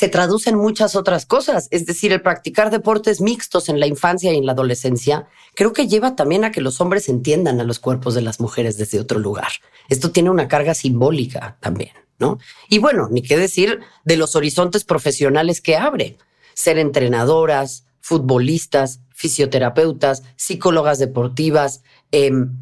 se 0.00 0.08
traduce 0.08 0.48
en 0.48 0.56
muchas 0.56 0.96
otras 0.96 1.26
cosas. 1.26 1.68
Es 1.70 1.84
decir, 1.84 2.10
el 2.10 2.22
practicar 2.22 2.70
deportes 2.70 3.20
mixtos 3.20 3.68
en 3.68 3.78
la 3.78 3.86
infancia 3.86 4.32
y 4.32 4.38
en 4.38 4.46
la 4.46 4.52
adolescencia, 4.52 5.28
creo 5.54 5.74
que 5.74 5.88
lleva 5.88 6.16
también 6.16 6.42
a 6.42 6.50
que 6.50 6.62
los 6.62 6.80
hombres 6.80 7.10
entiendan 7.10 7.60
a 7.60 7.64
los 7.64 7.80
cuerpos 7.80 8.14
de 8.14 8.22
las 8.22 8.40
mujeres 8.40 8.78
desde 8.78 8.98
otro 8.98 9.18
lugar. 9.18 9.48
Esto 9.90 10.10
tiene 10.10 10.30
una 10.30 10.48
carga 10.48 10.72
simbólica 10.72 11.58
también, 11.60 11.92
¿no? 12.18 12.38
Y 12.70 12.78
bueno, 12.78 13.08
ni 13.10 13.20
qué 13.20 13.36
decir 13.36 13.80
de 14.06 14.16
los 14.16 14.36
horizontes 14.36 14.84
profesionales 14.84 15.60
que 15.60 15.76
abre. 15.76 16.16
Ser 16.54 16.78
entrenadoras, 16.78 17.84
futbolistas, 18.00 19.00
fisioterapeutas, 19.10 20.22
psicólogas 20.36 20.98
deportivas, 20.98 21.82
em, 22.10 22.56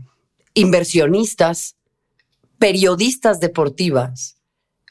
inversionistas, 0.55 1.77
periodistas 2.59 3.39
deportivas 3.39 4.39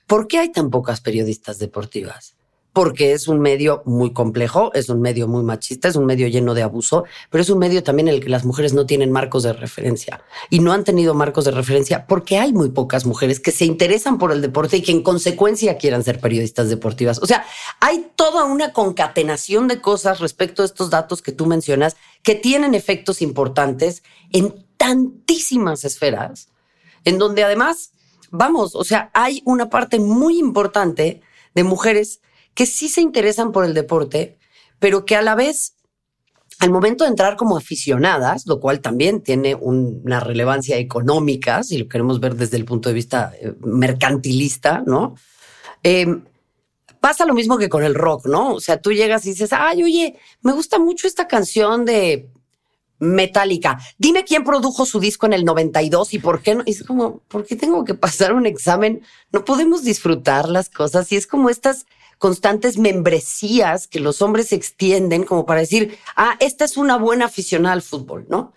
¿Por 0.08 0.30
qué 0.30 0.39
hay 0.39 0.54
tan 0.54 0.72
pocas 0.72 1.01
periodistas 1.01 1.60
deportivas? 1.60 2.37
Porque 2.77 3.13
es 3.13 3.27
un 3.27 3.39
medio 3.39 3.81
muy 3.86 4.13
complejo, 4.13 4.72
es 4.75 4.88
un 4.89 5.01
medio 5.01 5.27
muy 5.27 5.41
machista, 5.41 5.88
es 5.88 5.96
un 5.96 6.05
medio 6.05 6.27
lleno 6.27 6.53
de 6.53 6.62
abuso, 6.62 7.05
pero 7.31 7.41
es 7.41 7.50
un 7.50 7.57
medio 7.57 7.81
también 7.81 8.07
en 8.07 8.13
el 8.13 8.24
que 8.24 8.29
las 8.29 8.46
mujeres 8.46 8.74
no 8.74 8.86
tienen 8.86 9.12
marcos 9.12 9.41
de 9.41 9.53
referencia 9.53 10.22
y 10.51 10.60
no 10.60 10.74
han 10.74 10.84
tenido 10.84 11.15
marcos 11.15 11.46
de 11.46 11.50
referencia 11.50 12.05
porque 12.05 12.38
hay 12.38 12.53
muy 12.53 12.69
pocas 12.69 13.07
mujeres 13.07 13.39
que 13.39 13.51
se 13.51 13.65
interesan 13.65 14.19
por 14.19 14.31
el 14.31 14.43
deporte 14.43 14.77
y 14.77 14.84
que 14.84 14.91
en 14.91 15.01
consecuencia 15.01 15.79
quieran 15.79 16.03
ser 16.03 16.19
periodistas 16.19 16.69
deportivas. 16.69 17.17
O 17.17 17.25
sea, 17.25 17.48
hay 17.79 18.12
toda 18.15 18.46
una 18.46 18.74
concatenación 18.74 19.67
de 19.67 19.81
cosas 19.81 20.19
respecto 20.19 20.62
a 20.62 20.65
estos 20.65 20.91
datos 20.91 21.24
que 21.24 21.31
tú 21.31 21.48
mencionas 21.48 21.98
que 22.22 22.36
tienen 22.36 22.75
efectos 22.75 23.24
importantes 23.24 24.03
en 24.31 24.53
tantísimas 24.77 25.84
esferas, 25.84 26.50
en 27.05 27.17
donde 27.17 27.43
además 27.43 27.89
vamos, 28.29 28.75
o 28.75 28.84
sea, 28.84 29.10
hay 29.15 29.41
una 29.46 29.67
parte 29.67 30.00
muy 30.00 30.38
importante 30.38 31.22
de 31.55 31.63
mujeres 31.63 32.22
que 32.57 32.65
sí 32.65 32.89
se 32.89 33.01
interesan 33.01 33.51
por 33.51 33.65
el 33.65 33.75
deporte, 33.75 34.39
pero 34.79 35.05
que 35.05 35.15
a 35.15 35.21
la 35.21 35.35
vez, 35.35 35.75
al 36.57 36.71
momento 36.71 37.03
de 37.03 37.11
entrar 37.11 37.37
como 37.37 37.55
aficionadas, 37.55 38.47
lo 38.47 38.59
cual 38.59 38.81
también 38.81 39.21
tiene 39.21 39.53
una 39.53 40.19
relevancia 40.19 40.77
económica, 40.77 41.61
si 41.61 41.77
lo 41.77 41.87
queremos 41.87 42.19
ver 42.19 42.33
desde 42.33 42.57
el 42.57 42.65
punto 42.65 42.89
de 42.89 42.95
vista 42.95 43.31
eh, 43.39 43.53
mercantilista, 43.59 44.81
¿no? 44.87 45.13
Em, 45.83 46.23
pasa 46.99 47.27
lo 47.27 47.35
mismo 47.35 47.59
que 47.59 47.69
con 47.69 47.83
el 47.83 47.93
rock, 47.93 48.25
¿no? 48.25 48.55
O 48.55 48.59
sea, 48.59 48.81
tú 48.81 48.91
llegas 48.91 49.27
y 49.27 49.29
dices, 49.29 49.53
ay, 49.53 49.83
oye, 49.83 50.15
me 50.41 50.51
gusta 50.51 50.79
mucho 50.79 51.05
esta 51.05 51.27
canción 51.27 51.85
de 51.85 52.27
Metallica. 52.97 53.77
Dime 53.99 54.23
quién 54.23 54.43
produjo 54.43 54.87
su 54.87 54.99
disco 54.99 55.27
en 55.27 55.33
el 55.33 55.45
92 55.45 56.15
y 56.15 56.17
por 56.17 56.41
qué 56.41 56.55
no. 56.55 56.63
Es 56.65 56.83
como, 56.83 57.19
¿por 57.27 57.45
qué 57.45 57.55
tengo 57.55 57.85
que 57.85 57.93
pasar 57.93 58.33
un 58.33 58.47
examen? 58.47 59.03
No 59.31 59.45
podemos 59.45 59.83
disfrutar 59.83 60.49
las 60.49 60.71
cosas 60.71 61.11
y 61.11 61.17
es 61.17 61.27
como 61.27 61.51
estas 61.51 61.85
constantes 62.17 62.77
membresías 62.77 63.88
que 63.88 64.00
los 64.00 64.21
hombres 64.21 64.51
extienden 64.53 65.24
como 65.24 65.45
para 65.45 65.62
decir, 65.62 65.97
ah, 66.15 66.36
esta 66.39 66.65
es 66.65 66.77
una 66.77 66.97
buena 66.97 67.25
aficionada 67.25 67.74
al 67.74 67.81
fútbol, 67.81 68.25
¿no? 68.29 68.53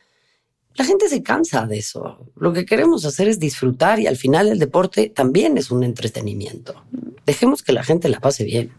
La 0.75 0.85
gente 0.85 1.09
se 1.09 1.23
cansa 1.23 1.67
de 1.67 1.79
eso. 1.79 2.19
Lo 2.37 2.53
que 2.53 2.65
queremos 2.65 3.05
hacer 3.05 3.29
es 3.29 3.39
disfrutar 3.39 4.01
y 4.01 4.07
al 4.07 4.17
final 4.17 4.49
el 4.49 4.59
deporte 4.59 5.11
también 5.11 5.59
es 5.59 5.71
un 5.71 5.83
entretenimiento. 5.83 6.85
Dejemos 7.27 7.63
que 7.63 7.73
la 7.73 7.83
gente 7.83 8.09
la 8.09 8.21
pase 8.21 8.45
bien. 8.45 8.73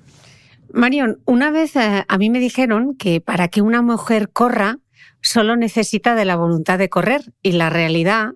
Marion, 0.74 1.22
una 1.26 1.52
vez 1.52 1.76
eh, 1.76 2.06
a 2.08 2.18
mí 2.18 2.30
me 2.30 2.40
dijeron 2.40 2.96
que 2.96 3.20
para 3.22 3.50
que 3.50 3.62
una 3.62 3.82
mujer 3.82 4.30
corra, 4.30 4.80
solo 5.22 5.56
necesita 5.56 6.16
de 6.16 6.26
la 6.26 6.36
voluntad 6.38 6.80
de 6.80 6.90
correr 6.90 7.34
y 7.44 7.52
la 7.52 7.70
realidad 7.70 8.34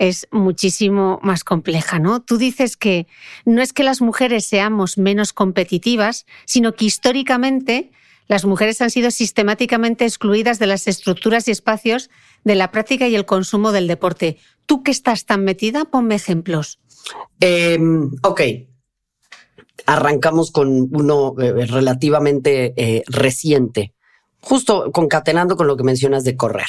es 0.00 0.26
muchísimo 0.32 1.20
más 1.22 1.44
compleja, 1.44 1.98
¿no? 1.98 2.22
Tú 2.22 2.38
dices 2.38 2.78
que 2.78 3.06
no 3.44 3.60
es 3.60 3.74
que 3.74 3.84
las 3.84 4.00
mujeres 4.00 4.46
seamos 4.46 4.96
menos 4.96 5.34
competitivas, 5.34 6.24
sino 6.46 6.72
que 6.72 6.86
históricamente 6.86 7.92
las 8.26 8.46
mujeres 8.46 8.80
han 8.80 8.90
sido 8.90 9.10
sistemáticamente 9.10 10.06
excluidas 10.06 10.58
de 10.58 10.66
las 10.66 10.88
estructuras 10.88 11.46
y 11.48 11.50
espacios 11.50 12.08
de 12.44 12.54
la 12.54 12.70
práctica 12.70 13.08
y 13.08 13.14
el 13.14 13.26
consumo 13.26 13.72
del 13.72 13.88
deporte. 13.88 14.38
Tú 14.64 14.82
que 14.82 14.90
estás 14.90 15.26
tan 15.26 15.44
metida, 15.44 15.84
ponme 15.84 16.14
ejemplos. 16.14 16.80
Em, 17.38 18.10
ok. 18.22 18.40
Arrancamos 19.84 20.50
con 20.50 20.88
uno 20.92 21.34
eh, 21.38 21.66
relativamente 21.66 22.72
eh, 22.76 23.02
reciente 23.06 23.92
justo 24.40 24.90
concatenando 24.92 25.56
con 25.56 25.66
lo 25.66 25.76
que 25.76 25.84
mencionas 25.84 26.24
de 26.24 26.36
correr. 26.36 26.68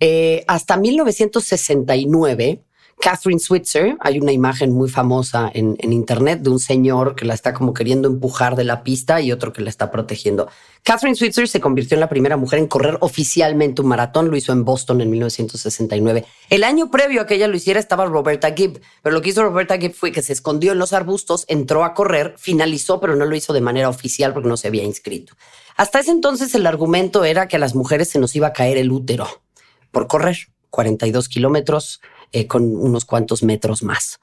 Eh, 0.00 0.44
hasta 0.46 0.76
1969, 0.76 2.62
Catherine 3.00 3.40
Switzer, 3.40 3.96
hay 4.00 4.18
una 4.18 4.32
imagen 4.32 4.72
muy 4.72 4.88
famosa 4.88 5.50
en, 5.52 5.76
internet 5.92 6.40
de 6.40 6.50
un 6.50 6.58
señor 6.58 7.14
que 7.14 7.24
la 7.24 7.34
está 7.34 7.52
como 7.52 7.74
queriendo 7.74 8.08
empujar 8.08 8.56
de 8.56 8.64
la 8.64 8.82
pista 8.82 9.20
y 9.20 9.32
otro 9.32 9.52
que 9.52 9.62
la 9.62 9.70
está 9.70 9.90
protegiendo. 9.90 10.48
Catherine 10.82 11.16
Switzer 11.16 11.48
se 11.48 11.60
convirtió 11.60 11.96
en 11.96 12.00
la 12.00 12.08
primera 12.08 12.36
mujer 12.36 12.58
en 12.60 12.66
correr 12.66 12.96
oficialmente 13.00 13.82
un 13.82 13.88
maratón, 13.88 14.30
lo 14.30 14.36
hizo 14.36 14.52
en 14.52 14.64
Boston 14.64 15.00
en 15.00 15.10
1969. 15.10 16.24
El 16.50 16.64
año 16.64 16.90
previo 16.90 17.22
a 17.22 17.26
que 17.26 17.34
ella 17.34 17.48
lo 17.48 17.56
hiciera 17.56 17.80
estaba 17.80 18.06
Roberta 18.06 18.54
Gibb, 18.54 18.80
pero 19.02 19.14
lo 19.14 19.22
que 19.22 19.30
hizo 19.30 19.42
Roberta 19.42 19.76
Gibb 19.76 19.94
fue 19.94 20.12
que 20.12 20.22
se 20.22 20.32
escondió 20.32 20.72
en 20.72 20.78
los 20.78 20.92
arbustos, 20.92 21.44
entró 21.48 21.84
a 21.84 21.94
correr, 21.94 22.34
finalizó, 22.38 23.00
pero 23.00 23.16
no 23.16 23.26
lo 23.26 23.36
hizo 23.36 23.52
de 23.52 23.60
manera 23.60 23.88
oficial 23.88 24.32
porque 24.32 24.48
no 24.48 24.56
se 24.56 24.68
había 24.68 24.84
inscrito. 24.84 25.34
Hasta 25.76 26.00
ese 26.00 26.12
entonces 26.12 26.54
el 26.54 26.66
argumento 26.66 27.24
era 27.24 27.48
que 27.48 27.56
a 27.56 27.58
las 27.58 27.74
mujeres 27.74 28.08
se 28.08 28.18
nos 28.18 28.36
iba 28.36 28.48
a 28.48 28.52
caer 28.52 28.76
el 28.76 28.92
útero 28.92 29.26
por 29.94 30.06
correr 30.06 30.36
42 30.68 31.30
kilómetros 31.30 32.02
eh, 32.32 32.46
con 32.46 32.76
unos 32.76 33.06
cuantos 33.06 33.42
metros 33.42 33.82
más. 33.82 34.20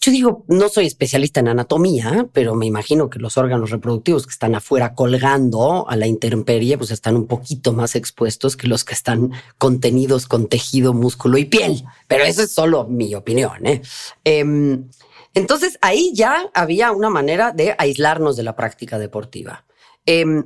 Yo 0.00 0.12
digo, 0.12 0.44
no 0.48 0.68
soy 0.68 0.86
especialista 0.86 1.40
en 1.40 1.48
anatomía, 1.48 2.28
pero 2.32 2.54
me 2.54 2.66
imagino 2.66 3.10
que 3.10 3.18
los 3.18 3.36
órganos 3.36 3.70
reproductivos 3.70 4.26
que 4.26 4.30
están 4.30 4.54
afuera 4.54 4.94
colgando 4.94 5.88
a 5.88 5.96
la 5.96 6.06
intemperie, 6.06 6.78
pues 6.78 6.92
están 6.92 7.16
un 7.16 7.26
poquito 7.26 7.72
más 7.72 7.96
expuestos 7.96 8.56
que 8.56 8.68
los 8.68 8.84
que 8.84 8.94
están 8.94 9.32
contenidos 9.58 10.26
con 10.26 10.48
tejido, 10.48 10.94
músculo 10.94 11.36
y 11.36 11.44
piel. 11.44 11.84
Pero 12.06 12.24
eso 12.24 12.42
es 12.42 12.52
solo 12.52 12.86
mi 12.86 13.14
opinión. 13.14 13.66
¿eh? 13.66 13.82
Em, 14.24 14.88
entonces 15.34 15.78
ahí 15.82 16.12
ya 16.14 16.48
había 16.54 16.92
una 16.92 17.10
manera 17.10 17.52
de 17.52 17.74
aislarnos 17.76 18.36
de 18.36 18.44
la 18.44 18.54
práctica 18.54 18.98
deportiva. 18.98 19.66
Em, 20.06 20.44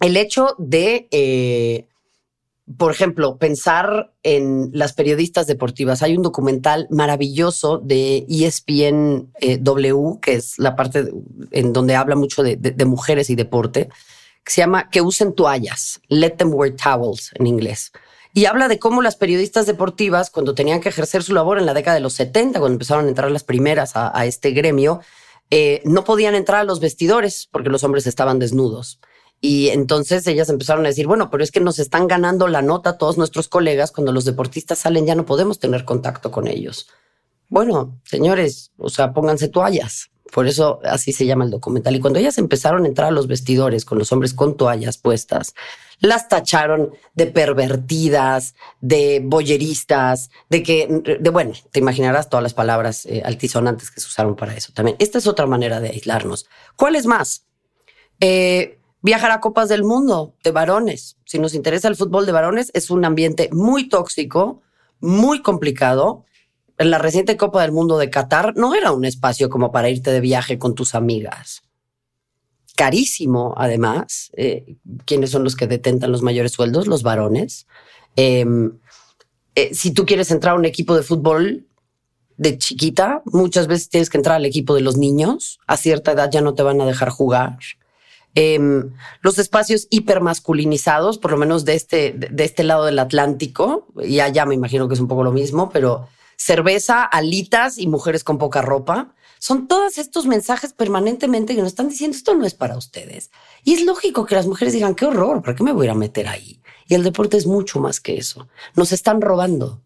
el 0.00 0.16
hecho 0.16 0.54
de, 0.58 1.08
eh, 1.10 1.88
por 2.78 2.90
ejemplo, 2.90 3.36
pensar 3.36 4.12
en 4.22 4.70
las 4.72 4.94
periodistas 4.94 5.46
deportivas. 5.46 6.02
Hay 6.02 6.16
un 6.16 6.22
documental 6.22 6.86
maravilloso 6.90 7.78
de 7.78 8.26
ESPN 8.28 9.30
eh, 9.40 9.60
que 10.22 10.32
es 10.32 10.58
la 10.58 10.74
parte 10.74 11.04
en 11.50 11.72
donde 11.72 11.94
habla 11.94 12.16
mucho 12.16 12.42
de, 12.42 12.84
mujeres 12.86 13.28
y 13.28 13.34
deporte, 13.34 13.90
que 14.42 14.52
se 14.52 14.62
llama 14.62 14.88
Que 14.90 15.02
usen 15.02 15.34
toallas, 15.34 16.00
Let 16.08 16.32
them 16.32 16.54
wear 16.54 16.74
towels 16.74 17.32
en 17.34 17.46
inglés. 17.46 17.92
Y 18.32 18.46
habla 18.46 18.66
de 18.68 18.78
cómo 18.78 19.02
las 19.02 19.16
periodistas 19.16 19.66
deportivas, 19.66 20.30
cuando 20.30 20.54
tenían 20.54 20.80
que 20.80 20.88
ejercer 20.88 21.22
su 21.22 21.34
labor 21.34 21.58
en 21.58 21.66
la 21.66 21.74
década 21.74 21.94
de 21.94 22.00
los 22.00 22.14
70, 22.14 22.58
cuando 22.58 22.74
empezaron 22.74 23.04
a 23.04 23.08
entrar 23.08 23.30
las 23.30 23.44
primeras 23.44 23.94
a, 23.94 24.18
a 24.18 24.26
este 24.26 24.50
gremio, 24.50 25.00
eh, 25.50 25.82
no 25.84 26.04
podían 26.04 26.34
entrar 26.34 26.62
a 26.62 26.64
los 26.64 26.80
vestidores 26.80 27.48
porque 27.50 27.68
los 27.68 27.84
hombres 27.84 28.06
estaban 28.06 28.38
desnudos. 28.38 28.98
Y 29.46 29.68
entonces 29.68 30.26
ellas 30.26 30.48
empezaron 30.48 30.86
a 30.86 30.88
decir, 30.88 31.06
bueno, 31.06 31.28
pero 31.28 31.44
es 31.44 31.50
que 31.50 31.60
nos 31.60 31.78
están 31.78 32.08
ganando 32.08 32.48
la 32.48 32.62
nota 32.62 32.96
todos 32.96 33.18
nuestros 33.18 33.46
colegas, 33.46 33.92
cuando 33.92 34.10
los 34.10 34.24
deportistas 34.24 34.78
salen 34.78 35.04
ya 35.04 35.14
no 35.14 35.26
podemos 35.26 35.58
tener 35.58 35.84
contacto 35.84 36.30
con 36.30 36.48
ellos. 36.48 36.88
Bueno, 37.50 38.00
señores, 38.04 38.72
o 38.78 38.88
sea, 38.88 39.12
pónganse 39.12 39.48
toallas. 39.48 40.08
Por 40.32 40.46
eso 40.46 40.80
así 40.82 41.12
se 41.12 41.26
llama 41.26 41.44
el 41.44 41.50
documental. 41.50 41.94
Y 41.94 42.00
cuando 42.00 42.20
ellas 42.20 42.38
empezaron 42.38 42.84
a 42.84 42.88
entrar 42.88 43.08
a 43.08 43.10
los 43.10 43.26
vestidores 43.26 43.84
con 43.84 43.98
los 43.98 44.10
hombres 44.12 44.32
con 44.32 44.56
toallas 44.56 44.96
puestas, 44.96 45.54
las 46.00 46.26
tacharon 46.30 46.94
de 47.12 47.26
pervertidas, 47.26 48.54
de 48.80 49.20
boyeristas, 49.22 50.30
de 50.48 50.62
que, 50.62 51.18
de 51.20 51.30
bueno, 51.30 51.52
te 51.70 51.80
imaginarás 51.80 52.30
todas 52.30 52.42
las 52.42 52.54
palabras 52.54 53.04
eh, 53.04 53.20
altisonantes 53.22 53.90
que 53.90 54.00
se 54.00 54.06
usaron 54.06 54.36
para 54.36 54.54
eso 54.54 54.72
también. 54.72 54.96
Esta 55.00 55.18
es 55.18 55.26
otra 55.26 55.44
manera 55.44 55.80
de 55.80 55.90
aislarnos. 55.90 56.46
¿Cuál 56.76 56.96
es 56.96 57.04
más? 57.04 57.44
Eh, 58.20 58.78
viajar 59.04 59.30
a 59.32 59.40
copas 59.40 59.68
del 59.68 59.84
mundo 59.84 60.34
de 60.42 60.50
varones. 60.50 61.18
Si 61.26 61.38
nos 61.38 61.54
interesa 61.54 61.88
el 61.88 61.94
fútbol 61.94 62.24
de 62.24 62.32
varones, 62.32 62.70
es 62.72 62.90
un 62.90 63.04
ambiente 63.04 63.50
muy 63.52 63.86
tóxico, 63.90 64.62
muy 64.98 65.42
complicado. 65.42 66.24
En 66.78 66.90
la 66.90 66.96
reciente 66.96 67.36
Copa 67.36 67.60
del 67.60 67.70
Mundo 67.70 67.98
de 67.98 68.08
Qatar 68.08 68.56
no 68.56 68.74
era 68.74 68.92
un 68.92 69.04
espacio 69.04 69.50
como 69.50 69.70
para 69.70 69.90
irte 69.90 70.10
de 70.10 70.20
viaje 70.20 70.58
con 70.58 70.74
tus 70.74 70.94
amigas. 70.94 71.62
Carísimo, 72.76 73.54
además. 73.58 74.32
Eh, 74.38 74.74
¿Quiénes 75.04 75.30
son 75.30 75.44
los 75.44 75.54
que 75.54 75.66
detentan 75.66 76.10
los 76.10 76.22
mayores 76.22 76.52
sueldos? 76.52 76.86
Los 76.86 77.02
varones. 77.02 77.66
Em, 78.16 78.78
eh, 79.54 79.74
si 79.74 79.92
tú 79.92 80.06
quieres 80.06 80.30
entrar 80.30 80.54
a 80.54 80.58
un 80.58 80.64
equipo 80.64 80.96
de 80.96 81.02
fútbol 81.02 81.66
de 82.38 82.56
chiquita, 82.56 83.22
muchas 83.26 83.66
veces 83.66 83.90
tienes 83.90 84.08
que 84.08 84.16
entrar 84.16 84.36
al 84.36 84.46
equipo 84.46 84.74
de 84.74 84.80
los 84.80 84.96
niños. 84.96 85.60
A 85.66 85.76
cierta 85.76 86.12
edad 86.12 86.30
ya 86.32 86.40
no 86.40 86.54
te 86.54 86.62
van 86.62 86.80
a 86.80 86.86
dejar 86.86 87.10
jugar. 87.10 87.58
Em, 88.36 88.92
los 89.20 89.38
espacios 89.38 89.86
hipermasculinizados, 89.90 91.18
por 91.18 91.30
lo 91.30 91.36
menos 91.36 91.64
de 91.64 91.74
este, 91.74 92.12
de 92.12 92.44
este 92.44 92.64
lado 92.64 92.84
del 92.84 92.98
Atlántico, 92.98 93.86
y 94.02 94.18
allá 94.20 94.44
me 94.44 94.56
imagino 94.56 94.88
que 94.88 94.94
es 94.94 95.00
un 95.00 95.06
poco 95.06 95.22
lo 95.22 95.30
mismo, 95.30 95.70
pero 95.70 96.08
cerveza, 96.36 97.04
alitas 97.04 97.78
y 97.78 97.86
mujeres 97.86 98.24
con 98.24 98.38
poca 98.38 98.60
ropa. 98.60 99.14
Son 99.38 99.68
todos 99.68 99.98
estos 99.98 100.26
mensajes 100.26 100.72
permanentemente 100.72 101.54
que 101.54 101.60
nos 101.60 101.68
están 101.68 101.88
diciendo 101.88 102.16
esto 102.16 102.34
no 102.34 102.44
es 102.44 102.54
para 102.54 102.76
ustedes. 102.76 103.30
Y 103.62 103.74
es 103.74 103.84
lógico 103.84 104.26
que 104.26 104.34
las 104.34 104.46
mujeres 104.46 104.74
digan, 104.74 104.94
qué 104.94 105.04
horror, 105.04 105.42
¿para 105.42 105.54
qué 105.54 105.62
me 105.62 105.72
voy 105.72 105.86
a 105.86 105.94
meter 105.94 106.26
ahí? 106.26 106.60
Y 106.88 106.94
el 106.94 107.04
deporte 107.04 107.36
es 107.36 107.46
mucho 107.46 107.78
más 107.78 108.00
que 108.00 108.16
eso. 108.16 108.48
Nos 108.74 108.90
están 108.90 109.20
robando. 109.20 109.80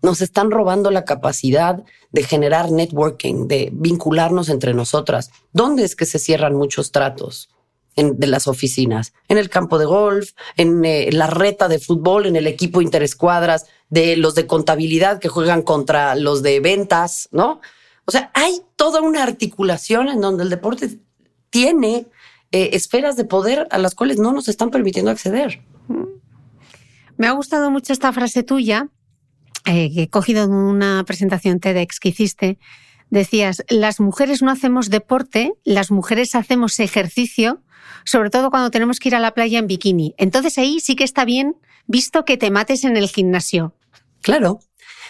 Nos 0.00 0.22
están 0.22 0.50
robando 0.50 0.90
la 0.90 1.04
capacidad 1.04 1.84
de 2.12 2.22
generar 2.22 2.70
networking, 2.70 3.46
de 3.46 3.68
vincularnos 3.72 4.48
entre 4.48 4.72
nosotras. 4.72 5.30
¿Dónde 5.52 5.84
es 5.84 5.94
que 5.94 6.06
se 6.06 6.18
cierran 6.18 6.54
muchos 6.54 6.90
tratos? 6.92 7.50
De 7.96 8.26
las 8.26 8.46
oficinas, 8.46 9.12
en 9.28 9.36
el 9.36 9.50
campo 9.50 9.78
de 9.78 9.84
golf, 9.84 10.30
en 10.56 10.84
eh, 10.84 11.10
la 11.12 11.26
reta 11.26 11.68
de 11.68 11.78
fútbol, 11.78 12.26
en 12.26 12.36
el 12.36 12.46
equipo 12.46 12.80
interescuadras, 12.80 13.66
de 13.88 14.16
los 14.16 14.34
de 14.34 14.46
contabilidad 14.46 15.18
que 15.18 15.28
juegan 15.28 15.62
contra 15.62 16.14
los 16.14 16.42
de 16.42 16.60
ventas, 16.60 17.28
¿no? 17.32 17.60
O 18.06 18.10
sea, 18.12 18.30
hay 18.34 18.62
toda 18.76 19.00
una 19.00 19.22
articulación 19.22 20.08
en 20.08 20.20
donde 20.20 20.44
el 20.44 20.50
deporte 20.50 20.98
tiene 21.50 22.06
eh, 22.52 22.70
esferas 22.72 23.16
de 23.16 23.24
poder 23.24 23.68
a 23.70 23.78
las 23.78 23.94
cuales 23.94 24.18
no 24.18 24.32
nos 24.32 24.48
están 24.48 24.70
permitiendo 24.70 25.10
acceder. 25.10 25.62
Me 27.16 27.26
ha 27.26 27.32
gustado 27.32 27.70
mucho 27.70 27.92
esta 27.92 28.12
frase 28.12 28.42
tuya, 28.42 28.88
eh, 29.66 29.92
que 29.92 30.02
he 30.02 30.08
cogido 30.08 30.44
en 30.44 30.52
una 30.52 31.04
presentación 31.04 31.60
TEDx 31.60 32.00
que 32.00 32.08
hiciste. 32.08 32.58
Decías, 33.10 33.64
las 33.68 34.00
mujeres 34.00 34.42
no 34.42 34.50
hacemos 34.50 34.88
deporte, 34.88 35.52
las 35.64 35.90
mujeres 35.90 36.34
hacemos 36.34 36.80
ejercicio, 36.80 37.62
sobre 38.04 38.30
todo 38.30 38.50
cuando 38.50 38.70
tenemos 38.70 38.98
que 38.98 39.08
ir 39.08 39.14
a 39.14 39.20
la 39.20 39.32
playa 39.32 39.58
en 39.58 39.66
bikini. 39.66 40.14
Entonces 40.18 40.58
ahí 40.58 40.80
sí 40.80 40.96
que 40.96 41.04
está 41.04 41.24
bien 41.24 41.56
visto 41.86 42.24
que 42.24 42.36
te 42.36 42.50
mates 42.50 42.84
en 42.84 42.96
el 42.96 43.08
gimnasio. 43.08 43.74
Claro. 44.22 44.60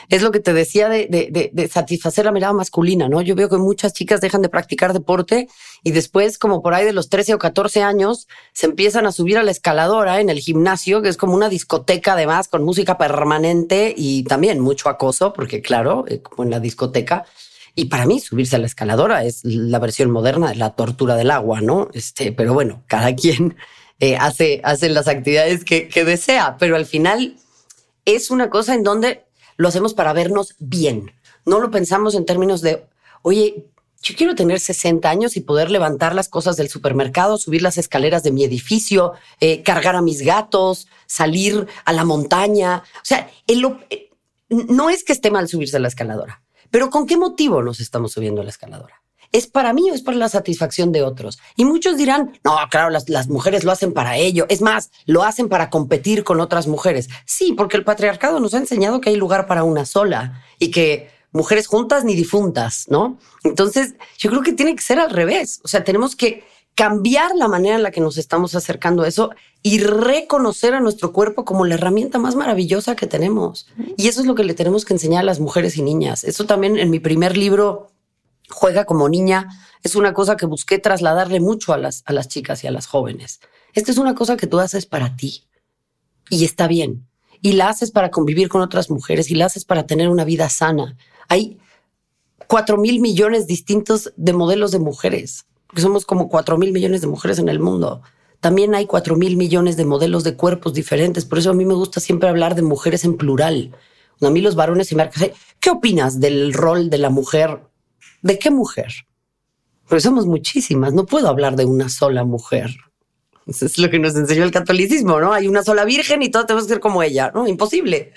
Es 0.08 0.22
lo 0.22 0.32
que 0.32 0.40
te 0.40 0.52
decía 0.52 0.88
de, 0.88 1.68
satisfacer 1.70 2.24
la 2.24 2.32
mirada 2.32 2.52
masculina, 2.52 3.08
¿no? 3.08 3.20
Yo 3.20 3.36
veo 3.36 3.48
que 3.48 3.58
muchas 3.58 3.92
chicas 3.92 4.20
dejan 4.20 4.42
de 4.42 4.48
practicar 4.48 4.92
deporte 4.92 5.46
y 5.84 5.92
después, 5.92 6.36
como 6.36 6.62
por 6.62 6.74
ahí 6.74 6.84
de 6.84 6.92
los 6.92 7.08
13 7.10 7.34
o 7.34 7.38
14 7.38 7.82
años, 7.82 8.26
se 8.52 8.66
empiezan 8.66 9.06
a 9.06 9.12
subir 9.12 9.38
a 9.38 9.44
la 9.44 9.52
escaladora 9.52 10.20
en 10.20 10.28
el 10.28 10.40
gimnasio, 10.40 11.00
que 11.00 11.10
es 11.10 11.16
como 11.16 11.34
una 11.34 11.48
discoteca 11.48 12.14
además, 12.14 12.48
con 12.48 12.64
música 12.64 12.98
permanente 12.98 13.94
y 13.96 14.24
también 14.24 14.58
mucho 14.58 14.88
acoso, 14.88 15.32
porque 15.32 15.62
claro, 15.62 16.04
eh, 16.08 16.20
como 16.22 16.42
en 16.42 16.50
la 16.50 16.60
discoteca, 16.60 17.24
y 17.74 17.86
para 17.86 18.06
mí 18.06 18.20
subirse 18.20 18.56
a 18.56 18.58
la 18.58 18.66
escaladora 18.66 19.24
es 19.24 19.44
la 19.44 19.78
versión 19.78 20.10
moderna 20.10 20.50
de 20.50 20.56
la 20.56 20.70
tortura 20.70 21.16
del 21.16 21.30
agua, 21.30 21.60
¿no? 21.60 21.88
Este, 21.92 22.32
pero 22.32 22.54
bueno, 22.54 22.82
cada 22.86 23.14
quien 23.14 23.56
eh, 24.00 24.16
hace, 24.16 24.60
hace 24.64 24.88
las 24.88 25.08
actividades 25.08 25.64
que, 25.64 25.88
que 25.88 26.04
desea, 26.04 26.56
pero 26.58 26.76
al 26.76 26.86
final 26.86 27.36
es 28.04 28.30
una 28.30 28.50
cosa 28.50 28.74
en 28.74 28.82
donde 28.82 29.24
lo 29.56 29.68
hacemos 29.68 29.94
para 29.94 30.12
vernos 30.12 30.54
bien. 30.58 31.12
No 31.44 31.60
lo 31.60 31.70
pensamos 31.70 32.14
en 32.14 32.24
términos 32.24 32.60
de, 32.60 32.86
oye, 33.22 33.66
yo 34.02 34.14
quiero 34.16 34.34
tener 34.34 34.60
60 34.60 35.08
años 35.08 35.36
y 35.36 35.40
poder 35.40 35.70
levantar 35.70 36.14
las 36.14 36.28
cosas 36.28 36.56
del 36.56 36.70
supermercado, 36.70 37.36
subir 37.36 37.60
las 37.60 37.76
escaleras 37.76 38.22
de 38.22 38.30
mi 38.30 38.44
edificio, 38.44 39.12
eh, 39.40 39.62
cargar 39.62 39.94
a 39.94 40.02
mis 40.02 40.22
gatos, 40.22 40.88
salir 41.06 41.66
a 41.84 41.92
la 41.92 42.04
montaña. 42.04 42.82
O 42.96 43.04
sea, 43.04 43.30
eh, 43.46 44.10
no 44.48 44.88
es 44.88 45.04
que 45.04 45.12
esté 45.12 45.30
mal 45.30 45.48
subirse 45.48 45.76
a 45.76 45.80
la 45.80 45.88
escaladora. 45.88 46.42
Pero 46.70 46.90
¿con 46.90 47.06
qué 47.06 47.16
motivo 47.16 47.62
nos 47.62 47.80
estamos 47.80 48.12
subiendo 48.12 48.40
a 48.40 48.44
la 48.44 48.50
escaladora? 48.50 49.02
¿Es 49.32 49.46
para 49.46 49.72
mí 49.72 49.88
o 49.90 49.94
es 49.94 50.02
para 50.02 50.16
la 50.16 50.28
satisfacción 50.28 50.90
de 50.90 51.02
otros? 51.02 51.38
Y 51.56 51.64
muchos 51.64 51.96
dirán, 51.96 52.38
no, 52.44 52.56
claro, 52.68 52.90
las, 52.90 53.08
las, 53.08 53.28
mujeres 53.28 53.62
lo 53.62 53.70
hacen 53.70 53.92
para 53.92 54.16
ello. 54.16 54.46
Es 54.48 54.60
más, 54.60 54.90
lo 55.06 55.22
hacen 55.22 55.48
para 55.48 55.70
competir 55.70 56.24
con 56.24 56.40
otras 56.40 56.66
mujeres. 56.66 57.08
Sí, 57.26 57.52
porque 57.52 57.76
el 57.76 57.84
patriarcado 57.84 58.40
nos 58.40 58.54
ha 58.54 58.58
enseñado 58.58 59.00
que 59.00 59.10
hay 59.10 59.16
lugar 59.16 59.46
para 59.46 59.62
una 59.62 59.86
sola 59.86 60.42
y 60.58 60.72
que 60.72 61.10
mujeres 61.32 61.68
juntas 61.68 62.04
ni 62.04 62.16
difuntas, 62.16 62.86
¿no? 62.88 63.18
Entonces, 63.44 63.94
yo 64.18 64.30
creo 64.30 64.42
que 64.42 64.52
tiene 64.52 64.74
que 64.74 64.82
ser 64.82 64.98
al 64.98 65.10
revés. 65.10 65.60
O 65.62 65.68
sea, 65.68 65.84
tenemos 65.84 66.16
que 66.16 66.44
cambiar 66.74 67.36
la 67.36 67.48
manera 67.48 67.76
en 67.76 67.82
la 67.82 67.90
que 67.90 68.00
nos 68.00 68.16
estamos 68.16 68.54
acercando 68.54 69.02
a 69.02 69.08
eso 69.08 69.30
y 69.62 69.80
reconocer 69.80 70.74
a 70.74 70.80
nuestro 70.80 71.12
cuerpo 71.12 71.44
como 71.44 71.66
la 71.66 71.74
herramienta 71.74 72.18
más 72.18 72.36
maravillosa 72.36 72.96
que 72.96 73.06
tenemos. 73.06 73.66
Y 73.96 74.08
eso 74.08 74.20
es 74.20 74.26
lo 74.26 74.34
que 74.34 74.44
le 74.44 74.54
tenemos 74.54 74.84
que 74.84 74.94
enseñar 74.94 75.20
a 75.20 75.26
las 75.26 75.40
mujeres 75.40 75.76
y 75.76 75.82
niñas. 75.82 76.24
Eso 76.24 76.46
también 76.46 76.78
en 76.78 76.90
mi 76.90 77.00
primer 77.00 77.36
libro, 77.36 77.90
Juega 78.52 78.84
como 78.84 79.08
niña, 79.08 79.48
es 79.84 79.94
una 79.94 80.12
cosa 80.12 80.36
que 80.36 80.44
busqué 80.44 80.78
trasladarle 80.78 81.38
mucho 81.38 81.72
a 81.72 81.78
las, 81.78 82.02
a 82.06 82.12
las 82.12 82.26
chicas 82.26 82.64
y 82.64 82.66
a 82.66 82.72
las 82.72 82.86
jóvenes. 82.86 83.40
Esta 83.74 83.92
es 83.92 83.98
una 83.98 84.16
cosa 84.16 84.36
que 84.36 84.48
tú 84.48 84.58
haces 84.58 84.86
para 84.86 85.14
ti 85.14 85.44
y 86.30 86.44
está 86.44 86.66
bien. 86.66 87.06
Y 87.42 87.52
la 87.52 87.68
haces 87.68 87.92
para 87.92 88.10
convivir 88.10 88.48
con 88.48 88.60
otras 88.60 88.90
mujeres 88.90 89.30
y 89.30 89.36
la 89.36 89.46
haces 89.46 89.64
para 89.64 89.86
tener 89.86 90.08
una 90.08 90.24
vida 90.24 90.48
sana. 90.48 90.96
Hay 91.28 91.58
cuatro 92.48 92.76
mil 92.76 93.00
millones 93.00 93.46
distintos 93.46 94.12
de 94.16 94.32
modelos 94.32 94.72
de 94.72 94.80
mujeres 94.80 95.46
porque 95.70 95.82
somos 95.82 96.04
como 96.04 96.28
cuatro 96.28 96.58
mil 96.58 96.72
millones 96.72 97.00
de 97.00 97.06
mujeres 97.06 97.38
en 97.38 97.48
el 97.48 97.60
mundo. 97.60 98.02
También 98.40 98.74
hay 98.74 98.86
cuatro 98.86 99.14
mil 99.14 99.36
millones 99.36 99.76
de 99.76 99.84
modelos 99.84 100.24
de 100.24 100.34
cuerpos 100.34 100.74
diferentes. 100.74 101.24
Por 101.24 101.38
eso 101.38 101.50
a 101.50 101.54
mí 101.54 101.64
me 101.64 101.74
gusta 101.74 102.00
siempre 102.00 102.28
hablar 102.28 102.56
de 102.56 102.62
mujeres 102.62 103.04
en 103.04 103.16
plural. 103.16 103.70
A 104.20 104.30
mí 104.30 104.40
los 104.40 104.56
varones 104.56 104.88
se 104.88 104.96
me 104.96 105.08
¿qué 105.60 105.70
opinas 105.70 106.18
del 106.18 106.52
rol 106.52 106.90
de 106.90 106.98
la 106.98 107.08
mujer? 107.08 107.60
¿De 108.20 108.36
qué 108.36 108.50
mujer? 108.50 108.92
Porque 109.86 110.00
somos 110.00 110.26
muchísimas. 110.26 110.92
No 110.92 111.06
puedo 111.06 111.28
hablar 111.28 111.54
de 111.54 111.66
una 111.66 111.88
sola 111.88 112.24
mujer. 112.24 112.70
Eso 113.46 113.66
es 113.66 113.78
lo 113.78 113.90
que 113.90 114.00
nos 114.00 114.16
enseñó 114.16 114.42
el 114.42 114.50
catolicismo, 114.50 115.20
¿no? 115.20 115.32
Hay 115.32 115.46
una 115.46 115.62
sola 115.62 115.84
virgen 115.84 116.22
y 116.22 116.30
todos 116.30 116.46
tenemos 116.46 116.66
que 116.66 116.74
ser 116.74 116.80
como 116.80 117.04
ella, 117.04 117.30
¿no? 117.32 117.46
Imposible. 117.46 118.12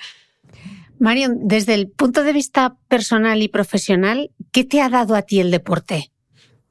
Marion, 0.97 1.37
desde 1.43 1.75
el 1.75 1.87
punto 1.89 2.23
de 2.23 2.33
vista 2.33 2.77
personal 2.87 3.43
y 3.43 3.47
profesional, 3.47 4.31
¿qué 4.51 4.63
te 4.63 4.81
ha 4.81 4.89
dado 4.89 5.13
a 5.13 5.21
ti 5.21 5.39
el 5.39 5.51
deporte? 5.51 6.12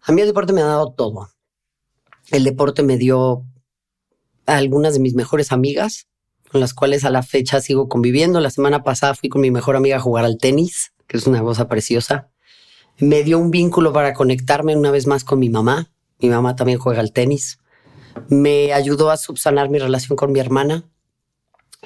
A 0.02 0.12
mí 0.12 0.20
el 0.20 0.26
deporte 0.26 0.52
me 0.52 0.62
ha 0.62 0.66
dado 0.66 0.92
todo. 0.92 1.30
El 2.30 2.44
deporte 2.44 2.82
me 2.82 2.96
dio 2.96 3.44
a 4.46 4.56
algunas 4.56 4.94
de 4.94 5.00
mis 5.00 5.14
mejores 5.14 5.52
amigas, 5.52 6.08
con 6.50 6.60
las 6.60 6.74
cuales 6.74 7.04
a 7.04 7.10
la 7.10 7.22
fecha 7.22 7.60
sigo 7.60 7.88
conviviendo. 7.88 8.40
La 8.40 8.50
semana 8.50 8.82
pasada 8.82 9.14
fui 9.14 9.28
con 9.28 9.40
mi 9.40 9.50
mejor 9.50 9.76
amiga 9.76 9.96
a 9.96 10.00
jugar 10.00 10.24
al 10.24 10.38
tenis, 10.38 10.92
que 11.06 11.16
es 11.16 11.26
una 11.26 11.40
cosa 11.40 11.68
preciosa. 11.68 12.30
Me 12.98 13.22
dio 13.22 13.38
un 13.38 13.50
vínculo 13.50 13.92
para 13.92 14.12
conectarme 14.12 14.76
una 14.76 14.90
vez 14.90 15.06
más 15.06 15.24
con 15.24 15.38
mi 15.38 15.48
mamá. 15.48 15.90
Mi 16.20 16.28
mamá 16.28 16.56
también 16.56 16.78
juega 16.78 17.00
al 17.00 17.12
tenis. 17.12 17.58
Me 18.28 18.72
ayudó 18.72 19.10
a 19.10 19.16
subsanar 19.16 19.70
mi 19.70 19.78
relación 19.78 20.16
con 20.16 20.32
mi 20.32 20.40
hermana. 20.40 20.84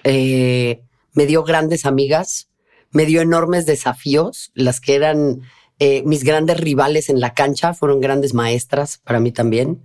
Eh, 0.04 0.82
me 1.12 1.26
dio 1.26 1.44
grandes 1.44 1.86
amigas. 1.86 2.48
Me 2.92 3.04
dio 3.04 3.20
enormes 3.20 3.66
desafíos, 3.66 4.52
las 4.54 4.80
que 4.80 4.94
eran 4.94 5.42
eh, 5.78 6.02
mis 6.04 6.24
grandes 6.24 6.58
rivales 6.58 7.10
en 7.10 7.20
la 7.20 7.34
cancha 7.34 7.74
fueron 7.74 8.00
grandes 8.00 8.32
maestras 8.32 8.98
para 8.98 9.20
mí 9.20 9.30
también. 9.30 9.82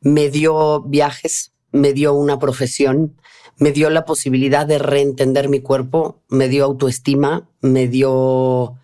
Me 0.00 0.30
dio 0.30 0.82
viajes, 0.82 1.52
me 1.72 1.92
dio 1.92 2.14
una 2.14 2.38
profesión, 2.38 3.16
me 3.56 3.72
dio 3.72 3.90
la 3.90 4.04
posibilidad 4.04 4.66
de 4.66 4.78
reentender 4.78 5.48
mi 5.48 5.60
cuerpo, 5.60 6.20
me 6.28 6.48
dio 6.48 6.64
autoestima, 6.64 7.48
me 7.60 7.88
dio, 7.88 8.76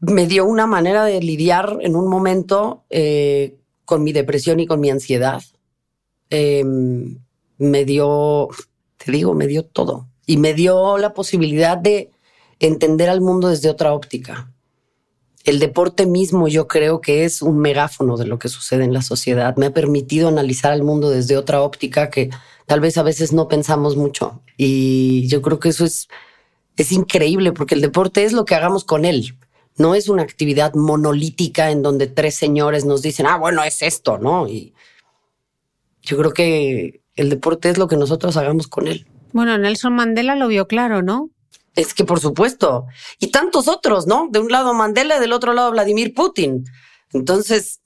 me 0.00 0.26
dio 0.26 0.46
una 0.46 0.66
manera 0.66 1.04
de 1.04 1.20
lidiar 1.20 1.78
en 1.80 1.96
un 1.96 2.08
momento 2.08 2.84
eh, 2.90 3.56
con 3.84 4.04
mi 4.04 4.12
depresión 4.12 4.60
y 4.60 4.66
con 4.66 4.80
mi 4.80 4.90
ansiedad. 4.90 5.42
Em, 6.30 7.18
me 7.58 7.84
dio, 7.84 8.48
te 8.96 9.10
digo, 9.10 9.34
me 9.34 9.46
dio 9.48 9.64
todo. 9.64 10.08
Y 10.24 10.36
me 10.36 10.54
dio 10.54 10.98
la 10.98 11.14
posibilidad 11.14 11.78
de 11.78 12.10
entender 12.60 13.08
al 13.10 13.20
mundo 13.20 13.48
desde 13.48 13.70
otra 13.70 13.92
óptica 13.92 14.52
el 15.46 15.60
deporte 15.60 16.06
mismo 16.06 16.48
yo 16.48 16.66
creo 16.66 17.00
que 17.00 17.24
es 17.24 17.40
un 17.40 17.58
megáfono 17.58 18.16
de 18.16 18.26
lo 18.26 18.38
que 18.38 18.48
sucede 18.48 18.82
en 18.82 18.92
la 18.92 19.00
sociedad. 19.00 19.56
Me 19.56 19.66
ha 19.66 19.72
permitido 19.72 20.26
analizar 20.26 20.72
al 20.72 20.82
mundo 20.82 21.08
desde 21.08 21.36
otra 21.36 21.62
óptica 21.62 22.10
que 22.10 22.30
tal 22.66 22.80
vez 22.80 22.98
a 22.98 23.04
veces 23.04 23.32
no 23.32 23.46
pensamos 23.46 23.96
mucho. 23.96 24.42
Y 24.56 25.28
yo 25.28 25.42
creo 25.42 25.60
que 25.60 25.68
eso 25.68 25.84
es, 25.84 26.08
es 26.76 26.90
increíble 26.90 27.52
porque 27.52 27.76
el 27.76 27.80
deporte 27.80 28.24
es 28.24 28.32
lo 28.32 28.44
que 28.44 28.56
hagamos 28.56 28.84
con 28.84 29.04
él. 29.04 29.38
No 29.78 29.94
es 29.94 30.08
una 30.08 30.22
actividad 30.22 30.74
monolítica 30.74 31.70
en 31.70 31.80
donde 31.80 32.08
tres 32.08 32.34
señores 32.34 32.84
nos 32.84 33.02
dicen, 33.02 33.26
ah, 33.26 33.36
bueno, 33.36 33.62
es 33.62 33.82
esto, 33.82 34.18
¿no? 34.18 34.48
Y 34.48 34.74
Yo 36.02 36.16
creo 36.16 36.32
que 36.32 37.02
el 37.14 37.30
deporte 37.30 37.70
es 37.70 37.78
lo 37.78 37.86
que 37.86 37.96
nosotros 37.96 38.36
hagamos 38.36 38.66
con 38.66 38.88
él. 38.88 39.06
Bueno, 39.32 39.56
Nelson 39.58 39.94
Mandela 39.94 40.34
lo 40.34 40.48
vio 40.48 40.66
claro, 40.66 41.02
¿no? 41.02 41.30
Es 41.76 41.94
que 41.94 42.04
por 42.04 42.18
supuesto. 42.18 42.86
Y 43.20 43.30
tantos 43.30 43.68
otros, 43.68 44.06
¿no? 44.06 44.28
De 44.30 44.40
un 44.40 44.50
lado 44.50 44.74
Mandela 44.74 45.20
del 45.20 45.32
otro 45.32 45.52
lado 45.52 45.70
Vladimir 45.70 46.14
Putin. 46.14 46.64
Entonces, 47.12 47.80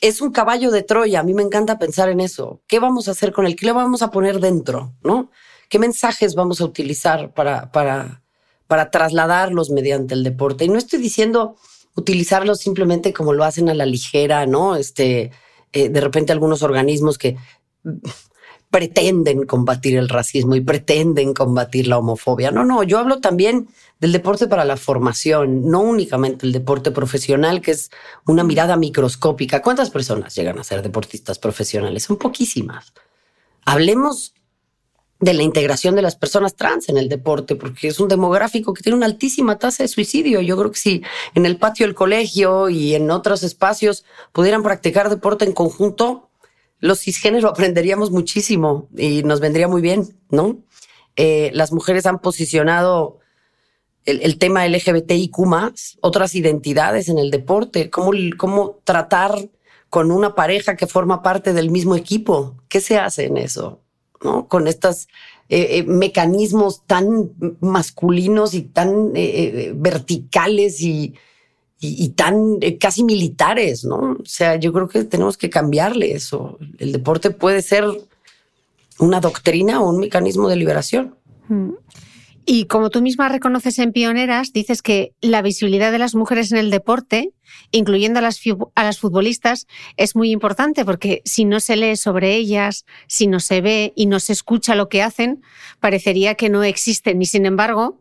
es 0.00 0.20
un 0.20 0.32
caballo 0.32 0.70
de 0.70 0.82
Troya. 0.82 1.20
A 1.20 1.22
mí 1.22 1.34
me 1.34 1.42
encanta 1.42 1.78
pensar 1.78 2.08
en 2.08 2.20
eso. 2.20 2.62
¿Qué 2.66 2.80
vamos 2.80 3.06
a 3.06 3.12
hacer 3.12 3.32
con 3.32 3.46
él? 3.46 3.56
¿Qué 3.56 3.66
le 3.66 3.72
vamos 3.72 4.02
a 4.02 4.10
poner 4.10 4.40
dentro? 4.40 4.94
¿No? 5.04 5.30
¿Qué 5.68 5.78
mensajes 5.78 6.34
vamos 6.34 6.60
a 6.60 6.64
utilizar 6.64 7.32
para, 7.32 7.70
para, 7.70 8.24
para 8.66 8.90
trasladarlos 8.90 9.70
mediante 9.70 10.14
el 10.14 10.24
deporte? 10.24 10.64
Y 10.64 10.68
no 10.68 10.78
estoy 10.78 10.98
diciendo 10.98 11.56
utilizarlos 11.94 12.58
simplemente 12.58 13.12
como 13.12 13.34
lo 13.34 13.44
hacen 13.44 13.68
a 13.68 13.74
la 13.74 13.86
ligera, 13.86 14.46
¿no? 14.46 14.76
Este, 14.76 15.30
eh, 15.72 15.88
de 15.88 16.00
repente 16.00 16.32
algunos 16.32 16.62
organismos 16.62 17.18
que 17.18 17.36
pretenden 18.70 19.46
combatir 19.46 19.96
el 19.96 20.08
racismo 20.08 20.54
y 20.54 20.60
pretenden 20.60 21.34
combatir 21.34 21.88
la 21.88 21.98
homofobia. 21.98 22.52
No, 22.52 22.64
no, 22.64 22.82
yo 22.84 22.98
hablo 22.98 23.20
también 23.20 23.68
del 23.98 24.12
deporte 24.12 24.46
para 24.46 24.64
la 24.64 24.76
formación, 24.76 25.68
no 25.68 25.80
únicamente 25.80 26.46
el 26.46 26.52
deporte 26.52 26.92
profesional, 26.92 27.60
que 27.60 27.72
es 27.72 27.90
una 28.26 28.44
mirada 28.44 28.76
microscópica. 28.76 29.60
¿Cuántas 29.60 29.90
personas 29.90 30.34
llegan 30.34 30.58
a 30.58 30.64
ser 30.64 30.82
deportistas 30.82 31.38
profesionales? 31.38 32.04
Son 32.04 32.16
poquísimas. 32.16 32.92
Hablemos 33.66 34.34
de 35.18 35.34
la 35.34 35.42
integración 35.42 35.94
de 35.96 36.02
las 36.02 36.16
personas 36.16 36.54
trans 36.54 36.88
en 36.88 36.96
el 36.96 37.08
deporte, 37.08 37.56
porque 37.56 37.88
es 37.88 38.00
un 38.00 38.08
demográfico 38.08 38.72
que 38.72 38.82
tiene 38.82 38.96
una 38.96 39.06
altísima 39.06 39.58
tasa 39.58 39.82
de 39.82 39.88
suicidio. 39.88 40.40
Yo 40.40 40.56
creo 40.56 40.70
que 40.70 40.78
si 40.78 41.02
en 41.34 41.44
el 41.44 41.58
patio 41.58 41.86
del 41.86 41.94
colegio 41.94 42.70
y 42.70 42.94
en 42.94 43.10
otros 43.10 43.42
espacios 43.42 44.04
pudieran 44.32 44.62
practicar 44.62 45.10
deporte 45.10 45.44
en 45.44 45.52
conjunto, 45.52 46.29
los 46.80 47.00
cisgénero 47.00 47.48
aprenderíamos 47.50 48.10
muchísimo 48.10 48.88
y 48.96 49.22
nos 49.22 49.40
vendría 49.40 49.68
muy 49.68 49.82
bien, 49.82 50.18
¿no? 50.30 50.58
Eh, 51.16 51.50
las 51.54 51.72
mujeres 51.72 52.06
han 52.06 52.20
posicionado 52.20 53.18
el, 54.04 54.22
el, 54.22 54.38
tema 54.38 54.66
LGBTIQ 54.66 55.36
otras 56.00 56.34
identidades 56.34 57.08
en 57.08 57.18
el 57.18 57.30
deporte, 57.30 57.90
cómo, 57.90 58.12
cómo 58.38 58.78
tratar 58.84 59.50
con 59.90 60.12
una 60.12 60.34
pareja 60.34 60.76
que 60.76 60.86
forma 60.86 61.22
parte 61.22 61.52
del 61.52 61.70
mismo 61.70 61.96
equipo. 61.96 62.56
¿Qué 62.68 62.80
se 62.80 62.96
hace 62.96 63.24
en 63.24 63.36
eso? 63.36 63.80
¿No? 64.22 64.48
Con 64.48 64.68
estos 64.68 65.08
eh, 65.48 65.78
eh, 65.78 65.82
mecanismos 65.82 66.86
tan 66.86 67.32
masculinos 67.60 68.54
y 68.54 68.62
tan 68.62 69.12
verticales 69.12 70.80
y, 70.80 71.14
y, 71.82 72.10
tan 72.10 72.58
eh, 72.60 72.76
casi 72.76 73.02
militares, 73.02 73.84
¿no? 73.84 74.18
O 74.20 74.26
sea, 74.26 74.56
yo 74.56 74.70
creo 74.72 74.86
que 74.86 75.02
tenemos 75.04 75.38
que 75.38 75.48
cambiarle 75.48 76.12
eso. 76.12 76.58
El 76.78 76.92
deporte 76.92 77.30
puede 77.30 77.62
ser 77.62 77.86
una 78.98 79.20
doctrina 79.20 79.80
o 79.80 79.88
un 79.88 79.98
mecanismo 79.98 80.48
de 80.50 80.56
liberación. 80.56 81.14
Mm. 81.48 81.70
Y 82.44 82.66
como 82.66 82.90
tú 82.90 83.00
misma 83.00 83.28
reconoces 83.28 83.78
en 83.78 83.92
Pioneras, 83.92 84.52
dices 84.52 84.82
que 84.82 85.14
la 85.20 85.40
visibilidad 85.40 85.92
de 85.92 85.98
las 85.98 86.14
mujeres 86.14 86.52
en 86.52 86.58
el 86.58 86.70
deporte, 86.70 87.32
incluyendo 87.70 88.18
a 88.18 88.22
las, 88.22 88.40
a 88.74 88.84
las 88.84 88.98
futbolistas, 88.98 89.66
es 89.96 90.16
muy 90.16 90.32
importante 90.32 90.84
porque 90.84 91.22
si 91.24 91.44
no 91.44 91.60
se 91.60 91.76
lee 91.76 91.96
sobre 91.96 92.34
ellas, 92.34 92.84
si 93.06 93.26
no 93.26 93.40
se 93.40 93.60
ve 93.60 93.92
y 93.94 94.06
no 94.06 94.20
se 94.20 94.32
escucha 94.32 94.74
lo 94.74 94.88
que 94.88 95.02
hacen, 95.02 95.42
parecería 95.78 96.34
que 96.34 96.48
no 96.48 96.62
existen. 96.62 97.22
Y 97.22 97.26
sin 97.26 97.46
embargo, 97.46 97.99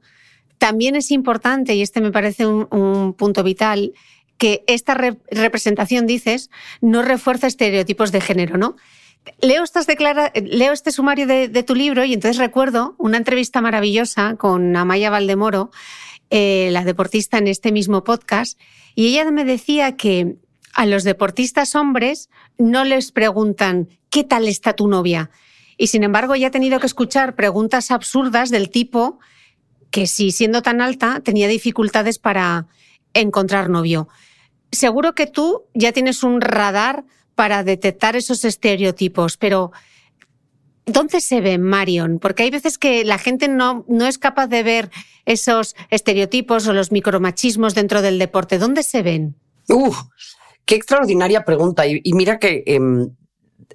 también 0.59 0.95
es 0.95 1.09
importante, 1.09 1.73
y 1.73 1.81
este 1.81 2.01
me 2.01 2.11
parece 2.11 2.45
un, 2.45 2.67
un 2.69 3.13
punto 3.13 3.43
vital, 3.43 3.93
que 4.37 4.63
esta 4.67 4.93
re 4.93 5.17
representación, 5.31 6.05
dices, 6.05 6.51
no 6.81 7.01
refuerza 7.01 7.47
estereotipos 7.47 8.11
de 8.11 8.21
género, 8.21 8.57
¿no? 8.57 8.75
Leo, 9.41 9.63
estas 9.63 9.87
declara 9.87 10.31
leo 10.35 10.71
este 10.71 10.91
sumario 10.91 11.27
de, 11.27 11.49
de, 11.49 11.63
tu 11.63 11.75
libro 11.75 12.05
y 12.05 12.13
entonces 12.13 12.37
recuerdo 12.37 12.95
una 12.97 13.17
entrevista 13.17 13.61
maravillosa 13.61 14.35
con 14.37 14.75
Amaya 14.75 15.09
Valdemoro, 15.09 15.71
eh, 16.29 16.69
la 16.71 16.83
deportista 16.83 17.37
en 17.37 17.47
este 17.47 17.71
mismo 17.71 18.03
podcast, 18.03 18.59
y 18.95 19.07
ella 19.07 19.29
me 19.31 19.45
decía 19.45 19.97
que 19.97 20.37
a 20.73 20.85
los 20.85 21.03
deportistas 21.03 21.75
hombres 21.75 22.29
no 22.57 22.85
les 22.85 23.11
preguntan 23.11 23.89
¿qué 24.09 24.23
tal 24.23 24.47
está 24.47 24.73
tu 24.73 24.87
novia? 24.87 25.31
Y 25.77 25.87
sin 25.87 26.03
embargo, 26.03 26.35
ya 26.35 26.47
he 26.47 26.51
tenido 26.51 26.79
que 26.79 26.87
escuchar 26.87 27.35
preguntas 27.35 27.91
absurdas 27.91 28.49
del 28.49 28.69
tipo 28.69 29.19
que 29.91 30.07
si 30.07 30.31
siendo 30.31 30.61
tan 30.61 30.81
alta 30.81 31.21
tenía 31.21 31.47
dificultades 31.47 32.19
para 32.19 32.67
encontrar 33.13 33.69
novio. 33.69 34.07
Seguro 34.71 35.15
que 35.15 35.27
tú 35.27 35.63
ya 35.73 35.91
tienes 35.91 36.23
un 36.23 36.41
radar 36.41 37.05
para 37.35 37.63
detectar 37.63 38.15
esos 38.15 38.45
estereotipos, 38.45 39.37
pero 39.37 39.71
¿dónde 40.85 41.21
se 41.21 41.41
ve 41.41 41.57
Marion? 41.57 42.19
Porque 42.19 42.43
hay 42.43 42.51
veces 42.51 42.77
que 42.77 43.03
la 43.03 43.17
gente 43.17 43.47
no, 43.47 43.85
no 43.87 44.05
es 44.05 44.17
capaz 44.17 44.47
de 44.47 44.63
ver 44.63 44.91
esos 45.25 45.75
estereotipos 45.89 46.67
o 46.67 46.73
los 46.73 46.91
micromachismos 46.91 47.75
dentro 47.75 48.01
del 48.01 48.19
deporte. 48.19 48.57
¿Dónde 48.57 48.83
se 48.83 49.01
ven? 49.01 49.35
Uh, 49.69 49.93
qué 50.65 50.75
extraordinaria 50.75 51.45
pregunta. 51.45 51.87
Y, 51.87 52.01
mira 52.13 52.39
que 52.39 52.63
eh, 52.65 52.79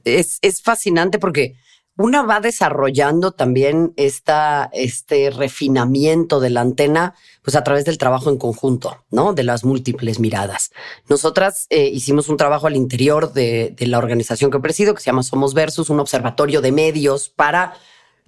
es, 0.05 0.39
es 0.43 0.63
fascinante 0.63 1.19
porque 1.19 1.57
una 1.97 2.23
va 2.23 2.41
desarrollando 2.41 3.33
también 3.33 3.93
este 3.97 5.31
refinamiento 5.31 6.41
de 6.41 6.51
la 6.51 6.61
antena, 6.61 7.15
pues 7.43 7.55
a 7.55 7.63
través 7.63 7.85
del 7.85 7.99
trabajo 7.99 8.31
en 8.31 8.37
conjunto, 8.37 9.05
¿no? 9.11 9.33
De 9.33 9.45
las 9.45 9.65
múltiples 9.65 10.19
miradas. 10.19 10.73
Nosotras 11.09 11.67
eh, 11.71 11.87
hicimos 11.87 12.29
un 12.29 12.37
trabajo 12.37 12.67
al 12.67 12.75
interior 12.75 13.33
de, 13.33 13.77
la 13.79 13.99
organización 13.99 14.51
que 14.51 14.59
presido, 14.59 14.95
que 14.95 15.03
se 15.03 15.07
llama 15.07 15.23
Somos 15.23 15.55
Versus, 15.55 15.89
un 15.89 16.01
observatorio 16.01 16.61
de 16.61 16.73
medios 16.73 17.29
para 17.29 17.75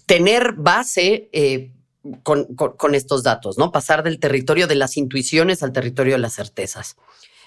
tener 0.06 0.52
base 0.52 1.28
eh, 1.32 1.72
con, 2.22 2.94
estos 2.94 3.24
datos, 3.24 3.58
¿no? 3.58 3.72
Pasar 3.72 4.04
del 4.04 4.20
territorio 4.20 4.68
de 4.68 4.76
las 4.76 4.96
intuiciones 4.96 5.64
al 5.64 5.72
territorio 5.72 6.12
de 6.12 6.20
las 6.20 6.34
certezas. 6.34 6.96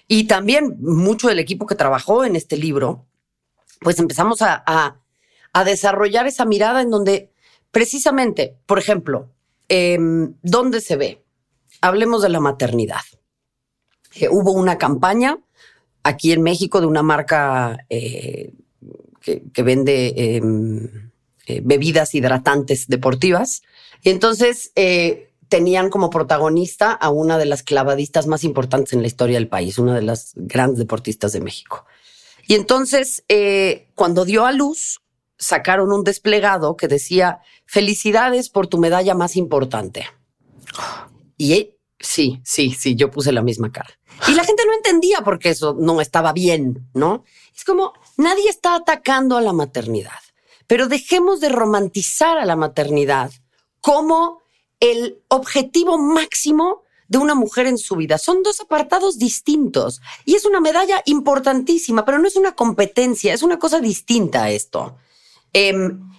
Y 0.05 0.25
también 0.25 0.75
mucho 0.81 1.29
del 1.29 1.39
equipo 1.39 1.65
que 1.65 1.75
trabajó 1.75 2.25
en 2.25 2.35
este 2.35 2.57
libro, 2.57 3.05
pues 3.79 3.99
empezamos 3.99 4.41
a 4.41 4.99
a 5.53 5.63
desarrollar 5.63 6.27
esa 6.27 6.45
mirada 6.45 6.81
en 6.81 6.89
donde 6.89 7.31
precisamente, 7.71 8.55
por 8.65 8.79
ejemplo, 8.79 9.29
eh, 9.67 9.97
¿dónde 10.41 10.81
se 10.81 10.95
ve? 10.95 11.23
Hablemos 11.81 12.21
de 12.21 12.29
la 12.29 12.39
maternidad. 12.39 13.01
Eh, 14.15 14.27
hubo 14.29 14.51
una 14.51 14.77
campaña 14.77 15.37
aquí 16.03 16.31
en 16.31 16.41
México 16.41 16.81
de 16.81 16.87
una 16.87 17.03
marca 17.03 17.77
eh, 17.89 18.53
que, 19.21 19.43
que, 19.53 19.63
vende 19.63 20.13
em, 20.35 21.11
eh, 21.45 21.61
bebidas 21.63 22.15
hidratantes 22.15 22.87
deportivas. 22.87 23.61
Y 24.01 24.09
entonces 24.09 24.71
tenían 25.49 25.89
como 25.89 26.09
protagonista 26.09 26.91
a 26.91 27.09
una 27.09 27.37
de 27.37 27.45
las 27.45 27.63
clavadistas 27.63 28.27
más 28.27 28.43
importantes 28.43 28.93
en 28.93 29.01
la 29.01 29.07
historia 29.07 29.37
del 29.37 29.49
país, 29.49 29.77
una 29.77 29.95
de 29.95 30.03
las 30.03 30.31
grandes 30.35 30.79
deportistas 30.79 31.33
de 31.33 31.41
México. 31.41 31.85
Y 32.47 32.55
entonces, 32.55 33.23
cuando 33.95 34.23
dio 34.23 34.45
a 34.45 34.53
luz, 34.53 35.01
sacaron 35.39 35.91
un 35.91 36.03
desplegado 36.03 36.75
que 36.75 36.87
decía, 36.87 37.39
felicidades 37.65 38.49
por 38.49 38.67
tu 38.67 38.77
medalla 38.77 39.15
más 39.15 39.35
importante. 39.37 40.05
Y 41.37 41.71
sí, 41.99 42.41
sí, 42.43 42.75
sí, 42.77 42.95
yo 42.95 43.09
puse 43.09 43.31
la 43.31 43.41
misma 43.41 43.71
cara. 43.71 43.89
Y 44.27 44.33
la 44.33 44.43
gente 44.43 44.65
no 44.65 44.73
entendía 44.73 45.21
porque 45.21 45.49
eso 45.49 45.75
no 45.79 46.01
estaba 46.01 46.33
bien, 46.33 46.89
¿no? 46.93 47.23
Es 47.55 47.63
como, 47.63 47.93
nadie 48.17 48.49
está 48.49 48.75
atacando 48.75 49.37
a 49.37 49.41
la 49.41 49.53
maternidad, 49.53 50.19
pero 50.67 50.87
dejemos 50.87 51.39
de 51.39 51.49
romantizar 51.49 52.37
a 52.37 52.45
la 52.45 52.57
maternidad 52.57 53.31
como 53.79 54.41
el 54.81 55.23
objetivo 55.29 55.97
máximo 55.97 56.83
de 57.07 57.17
una 57.17 57.33
mujer 57.33 57.65
en 57.67 57.77
su 57.77 57.95
vida. 57.95 58.17
Son 58.17 58.43
dos 58.43 58.59
apartados 58.59 59.17
distintos 59.17 60.01
y 60.25 60.35
es 60.35 60.45
una 60.45 60.59
medalla 60.59 61.01
importantísima, 61.05 62.03
pero 62.03 62.19
no 62.19 62.27
es 62.27 62.35
una 62.35 62.55
competencia, 62.55 63.33
es 63.33 63.41
una 63.41 63.57
cosa 63.57 63.79
distinta 63.79 64.43
a 64.43 64.51
esto. 64.51 64.97
Eh, 65.53 65.73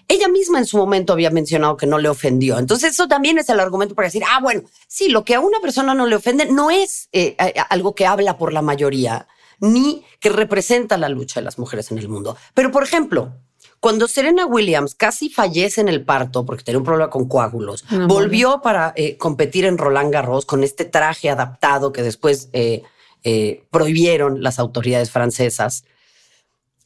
ella 0.09 0.29
misma 0.29 0.59
en 0.59 0.66
su 0.66 0.77
momento 0.77 1.12
había 1.12 1.31
mencionado 1.31 1.77
que 1.77 1.87
no 1.87 1.99
le 1.99 2.09
ofendió. 2.09 2.59
Entonces 2.59 2.93
eso 2.93 3.07
también 3.07 3.38
es 3.38 3.49
el 3.49 3.61
argumento 3.61 3.95
para 3.95 4.09
decir, 4.09 4.25
ah, 4.29 4.40
bueno, 4.43 4.62
sí, 4.88 5.09
lo 5.09 5.25
que 5.25 5.35
a 5.35 5.40
una 5.40 5.61
persona 5.61 5.95
no 5.95 6.07
le 6.07 6.16
ofende 6.16 6.47
no 6.47 6.71
es 6.71 7.09
eh, 7.12 7.37
algo 7.69 7.95
que 7.95 8.07
habla 8.07 8.37
por 8.37 8.53
la 8.53 8.61
mayoría, 8.61 9.29
ni 9.61 10.05
que 10.19 10.31
representa 10.31 10.97
la 10.99 11.09
lucha 11.09 11.40
de 11.40 11.45
las 11.45 11.59
mujeres 11.59 11.90
en 11.93 11.99
el 11.99 12.09
mundo. 12.09 12.37
Pero, 12.55 12.73
por 12.73 12.83
ejemplo, 12.83 13.35
cuando 13.81 14.09
Serena 14.09 14.45
Williams 14.45 14.95
casi 14.95 15.31
fallece 15.31 15.81
en 15.81 15.88
el 15.88 16.05
parto 16.05 16.45
porque 16.45 16.62
tenía 16.62 16.79
un 16.79 16.85
problema 16.85 17.11
con 17.11 17.27
coágulos, 17.27 17.85
no, 17.90 18.07
volvió 18.09 18.61
para 18.62 18.93
eh, 18.95 19.16
competir 19.16 19.64
en 19.64 19.79
Roland 19.79 20.12
Garros 20.12 20.45
con 20.45 20.62
este 20.62 20.85
traje 20.85 21.31
adaptado 21.31 21.90
que 21.90 22.03
después 22.03 22.51
eh, 22.53 22.83
eh, 23.25 23.64
prohibieron 23.71 24.43
las 24.43 24.59
autoridades 24.59 25.11
francesas 25.11 25.85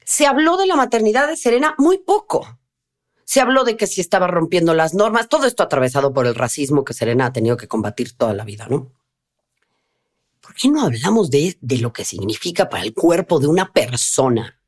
se 0.04 0.26
habló 0.26 0.56
de 0.56 0.66
la 0.66 0.76
maternidad 0.76 1.28
de 1.28 1.36
Serena 1.36 1.74
muy 1.78 1.98
poco. 1.98 2.58
Se 3.24 3.40
habló 3.40 3.64
de 3.64 3.76
que 3.76 3.86
si 3.86 4.00
estaba 4.00 4.26
rompiendo 4.26 4.74
las 4.74 4.94
normas, 4.94 5.28
todo 5.28 5.46
esto 5.46 5.62
atravesado 5.62 6.12
por 6.12 6.26
el 6.26 6.34
racismo 6.34 6.84
que 6.84 6.94
Serena 6.94 7.26
ha 7.26 7.32
tenido 7.32 7.56
que 7.56 7.68
combatir 7.68 8.16
toda 8.16 8.34
la 8.34 8.44
vida, 8.44 8.66
¿no? 8.68 8.92
¿Por 10.40 10.54
qué 10.54 10.68
no 10.68 10.82
hablamos 10.82 11.30
de, 11.30 11.56
de 11.60 11.78
lo 11.78 11.92
que 11.92 12.04
significa 12.04 12.68
para 12.68 12.82
el 12.82 12.92
cuerpo 12.92 13.40
de 13.40 13.46
una 13.46 13.72
persona 13.72 14.60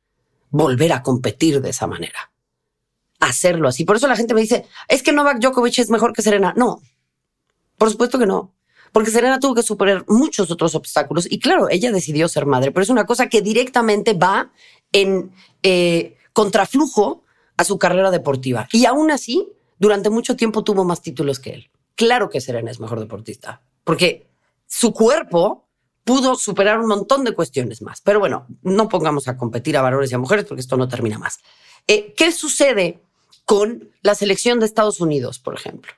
volver 0.49 0.93
a 0.93 1.03
competir 1.03 1.61
de 1.61 1.69
esa 1.69 1.87
manera. 1.87 2.31
Hacerlo 3.19 3.67
así. 3.67 3.83
Por 3.83 3.95
eso 3.95 4.07
la 4.07 4.15
gente 4.15 4.33
me 4.33 4.41
dice, 4.41 4.65
es 4.87 5.03
que 5.03 5.11
Novak 5.11 5.39
Djokovic 5.39 5.79
es 5.79 5.89
mejor 5.89 6.13
que 6.13 6.21
Serena. 6.21 6.53
No, 6.55 6.81
por 7.77 7.89
supuesto 7.89 8.19
que 8.19 8.25
no. 8.25 8.53
Porque 8.91 9.11
Serena 9.11 9.39
tuvo 9.39 9.55
que 9.55 9.63
superar 9.63 10.05
muchos 10.07 10.49
otros 10.49 10.73
obstáculos. 10.73 11.27
Y 11.29 11.39
claro, 11.39 11.67
ella 11.69 11.91
decidió 11.91 12.27
ser 12.29 12.45
madre, 12.45 12.71
pero 12.71 12.83
es 12.83 12.89
una 12.89 13.05
cosa 13.05 13.27
que 13.27 13.41
directamente 13.41 14.13
va 14.13 14.51
en 15.01 15.31
eh, 15.61 16.17
contraflujo 16.33 17.23
a 17.55 17.63
su 17.63 17.77
carrera 17.77 18.09
deportiva. 18.11 18.67
Y 18.71 18.85
aún 18.85 19.11
así, 19.11 19.47
durante 19.79 20.09
mucho 20.09 20.35
tiempo 20.35 20.63
tuvo 20.63 20.83
más 20.83 21.01
títulos 21.01 21.39
que 21.39 21.51
él. 21.51 21.69
Claro 21.95 22.29
que 22.29 22.41
Serena 22.41 22.71
es 22.71 22.79
mejor 22.79 22.99
deportista, 22.99 23.61
porque 23.83 24.27
su 24.65 24.93
cuerpo 24.93 25.65
pudo 26.03 26.35
superar 26.35 26.79
un 26.79 26.87
montón 26.87 27.23
de 27.23 27.33
cuestiones 27.33 27.81
más. 27.81 28.01
Pero 28.01 28.19
bueno, 28.19 28.47
no 28.63 28.87
pongamos 28.89 29.27
a 29.27 29.37
competir 29.37 29.77
a 29.77 29.81
varones 29.81 30.11
y 30.11 30.15
a 30.15 30.19
mujeres 30.19 30.45
porque 30.45 30.61
esto 30.61 30.77
no 30.77 30.87
termina 30.87 31.19
más. 31.19 31.39
Eh, 31.85 32.13
¿Qué 32.15 32.31
sucede 32.31 32.99
con 33.45 33.91
la 34.01 34.15
selección 34.15 34.59
de 34.59 34.65
Estados 34.65 34.99
Unidos, 34.99 35.39
por 35.39 35.53
ejemplo? 35.53 35.91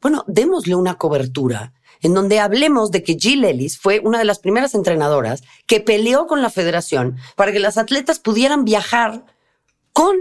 Bueno, 0.00 0.24
démosle 0.26 0.74
una 0.74 0.94
cobertura 0.94 1.74
en 2.02 2.14
donde 2.14 2.40
hablemos 2.40 2.90
de 2.90 3.02
que 3.02 3.16
Jill 3.18 3.44
Ellis 3.44 3.78
fue 3.78 4.00
una 4.00 4.18
de 4.18 4.24
las 4.24 4.38
primeras 4.38 4.74
entrenadoras 4.74 5.42
que 5.66 5.80
peleó 5.80 6.26
con 6.26 6.42
la 6.42 6.50
federación 6.50 7.16
para 7.36 7.52
que 7.52 7.60
las 7.60 7.78
atletas 7.78 8.18
pudieran 8.18 8.64
viajar 8.64 9.24
con 9.92 10.16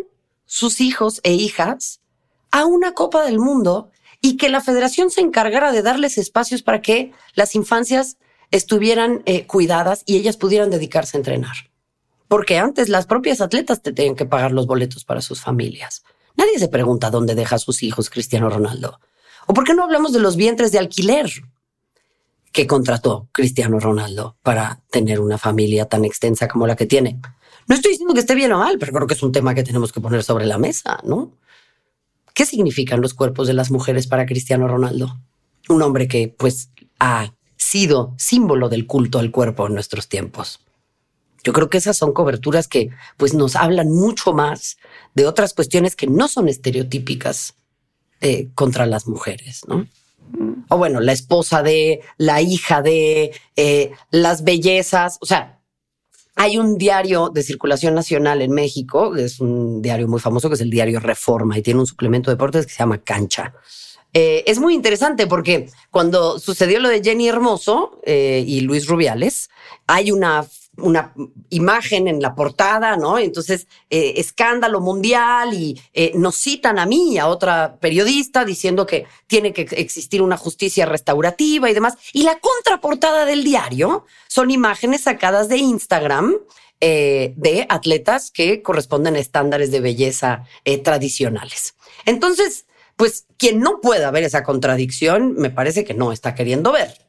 sus 0.45 0.81
hijos 0.81 1.21
e 1.23 1.33
hijas 1.33 2.01
a 2.51 2.65
una 2.65 2.93
Copa 2.93 3.23
del 3.23 3.39
Mundo 3.39 3.91
y 4.21 4.37
que 4.37 4.49
la 4.49 4.61
federación 4.61 5.09
se 5.11 5.21
encargara 5.21 5.71
de 5.71 5.81
darles 5.81 6.17
espacios 6.17 6.61
para 6.61 6.81
que 6.81 7.13
las 7.35 7.55
infancias 7.55 8.17
estuvieran 8.51 9.21
eh, 9.25 9.45
cuidadas 9.45 10.03
y 10.05 10.17
ellas 10.17 10.37
pudieran 10.37 10.69
dedicarse 10.69 11.15
a 11.15 11.19
entrenar. 11.19 11.55
Porque 12.27 12.57
antes 12.57 12.89
las 12.89 13.05
propias 13.05 13.41
atletas 13.41 13.81
te 13.81 13.93
tenían 13.93 14.15
que 14.15 14.25
pagar 14.25 14.51
los 14.51 14.67
boletos 14.67 15.05
para 15.05 15.21
sus 15.21 15.41
familias. 15.41 16.03
Nadie 16.35 16.59
se 16.59 16.67
pregunta 16.67 17.09
dónde 17.09 17.35
deja 17.35 17.55
a 17.55 17.59
sus 17.59 17.83
hijos 17.83 18.09
Cristiano 18.09 18.49
Ronaldo. 18.49 18.99
¿O 19.47 19.53
por 19.53 19.63
qué 19.63 19.73
no 19.73 19.83
hablamos 19.83 20.13
de 20.13 20.19
los 20.19 20.35
vientres 20.35 20.71
de 20.71 20.79
alquiler 20.79 21.29
que 22.59 22.67
contrató 22.67 23.29
Cristiano 23.31 23.79
Ronaldo 23.79 24.35
para 24.43 24.81
tener 24.91 25.21
una 25.21 25.37
familia 25.37 25.85
tan 25.85 26.03
extensa 26.03 26.49
como 26.49 26.67
la 26.67 26.75
que 26.75 26.85
tiene? 26.85 27.17
No 27.67 27.75
estoy 27.75 27.91
diciendo 27.91 28.13
que 28.13 28.19
esté 28.19 28.35
bien 28.35 28.51
o 28.51 28.59
mal, 28.59 28.77
pero 28.77 28.91
creo 28.91 29.07
que 29.07 29.13
es 29.13 29.23
un 29.23 29.31
tema 29.31 29.55
que 29.55 29.63
tenemos 29.63 29.93
que 29.93 30.01
poner 30.01 30.25
sobre 30.25 30.45
la 30.45 30.57
mesa, 30.57 30.99
¿no? 31.05 31.31
¿Qué 32.33 32.45
significan 32.45 32.99
los 32.99 33.13
cuerpos 33.13 33.47
de 33.47 33.53
las 33.53 33.71
mujeres 33.71 34.07
para 34.07 34.25
Cristiano 34.25 34.67
Ronaldo? 34.67 35.17
Un 35.69 35.81
hombre 35.83 36.09
que, 36.09 36.27
pues, 36.27 36.69
ha 36.99 37.33
sido 37.55 38.13
símbolo 38.17 38.67
del 38.67 38.87
culto 38.87 39.19
al 39.19 39.31
cuerpo 39.31 39.65
en 39.67 39.75
nuestros 39.75 40.09
tiempos. 40.09 40.59
Yo 41.45 41.53
creo 41.53 41.69
que 41.69 41.77
esas 41.77 41.95
son 41.95 42.11
coberturas 42.11 42.67
que 42.67 42.89
pues 43.15 43.33
nos 43.33 43.55
hablan 43.55 43.89
mucho 43.89 44.33
más 44.33 44.75
de 45.15 45.27
otras 45.27 45.53
cuestiones 45.53 45.95
que 45.95 46.07
no 46.07 46.27
son 46.27 46.49
estereotípicas 46.49 47.55
eh, 48.19 48.49
contra 48.53 48.85
las 48.85 49.07
mujeres, 49.07 49.61
¿no? 49.65 49.87
O 50.69 50.77
bueno, 50.77 50.99
la 50.99 51.11
esposa 51.11 51.63
de, 51.63 52.01
la 52.17 52.41
hija 52.41 52.81
de, 52.81 53.31
eh, 53.55 53.91
las 54.11 54.43
bellezas, 54.43 55.17
o 55.21 55.25
sea, 55.25 55.59
hay 56.35 56.57
un 56.57 56.77
diario 56.77 57.29
de 57.29 57.43
circulación 57.43 57.95
nacional 57.95 58.41
en 58.41 58.51
México, 58.51 59.15
es 59.15 59.41
un 59.41 59.81
diario 59.81 60.07
muy 60.07 60.19
famoso 60.19 60.47
que 60.47 60.55
es 60.55 60.61
el 60.61 60.69
diario 60.69 60.99
Reforma 60.99 61.57
y 61.57 61.61
tiene 61.61 61.81
un 61.81 61.87
suplemento 61.87 62.29
de 62.29 62.35
deportes 62.35 62.65
que 62.65 62.71
se 62.71 62.79
llama 62.79 62.99
Cancha. 62.99 63.53
Eh, 64.13 64.43
es 64.47 64.59
muy 64.59 64.73
interesante 64.73 65.27
porque 65.27 65.69
cuando 65.91 66.39
sucedió 66.39 66.79
lo 66.79 66.89
de 66.89 67.03
Jenny 67.03 67.27
Hermoso 67.27 67.99
eh, 68.03 68.43
y 68.47 68.61
Luis 68.61 68.87
Rubiales, 68.87 69.49
hay 69.85 70.11
una 70.11 70.45
una 70.81 71.13
imagen 71.49 72.07
en 72.07 72.21
la 72.21 72.35
portada, 72.35 72.97
¿no? 72.97 73.17
Entonces, 73.17 73.67
eh, 73.89 74.13
escándalo 74.17 74.81
mundial 74.81 75.53
y 75.53 75.79
nos 76.15 76.35
citan 76.35 76.79
a 76.79 76.85
mí 76.85 77.17
a 77.17 77.27
otra 77.27 77.77
periodista 77.79 78.45
diciendo 78.45 78.85
que 78.85 79.05
tiene 79.27 79.53
que 79.53 79.61
existir 79.71 80.21
una 80.21 80.37
justicia 80.37 80.85
restaurativa 80.85 81.69
y 81.69 81.73
demás. 81.73 81.97
Y 82.13 82.23
la 82.23 82.39
contraportada 82.39 83.25
del 83.25 83.43
diario 83.43 84.05
son 84.27 84.51
imágenes 84.51 85.01
sacadas 85.01 85.49
de 85.49 85.57
Instagram 85.57 86.35
de 86.79 87.65
atletas 87.67 88.31
que 88.31 88.61
corresponden 88.61 89.15
a 89.15 89.19
estándares 89.19 89.69
de 89.71 89.81
belleza 89.81 90.45
tradicionales. 90.83 91.75
Entonces, 92.05 92.65
pues 92.95 93.25
quien 93.37 93.59
no 93.59 93.79
pueda 93.81 94.11
ver 94.11 94.23
esa 94.23 94.43
contradicción, 94.43 95.33
me 95.35 95.49
parece 95.49 95.85
que 95.85 95.93
no 95.93 96.11
está 96.11 96.35
queriendo 96.35 96.71
ver. 96.71 97.08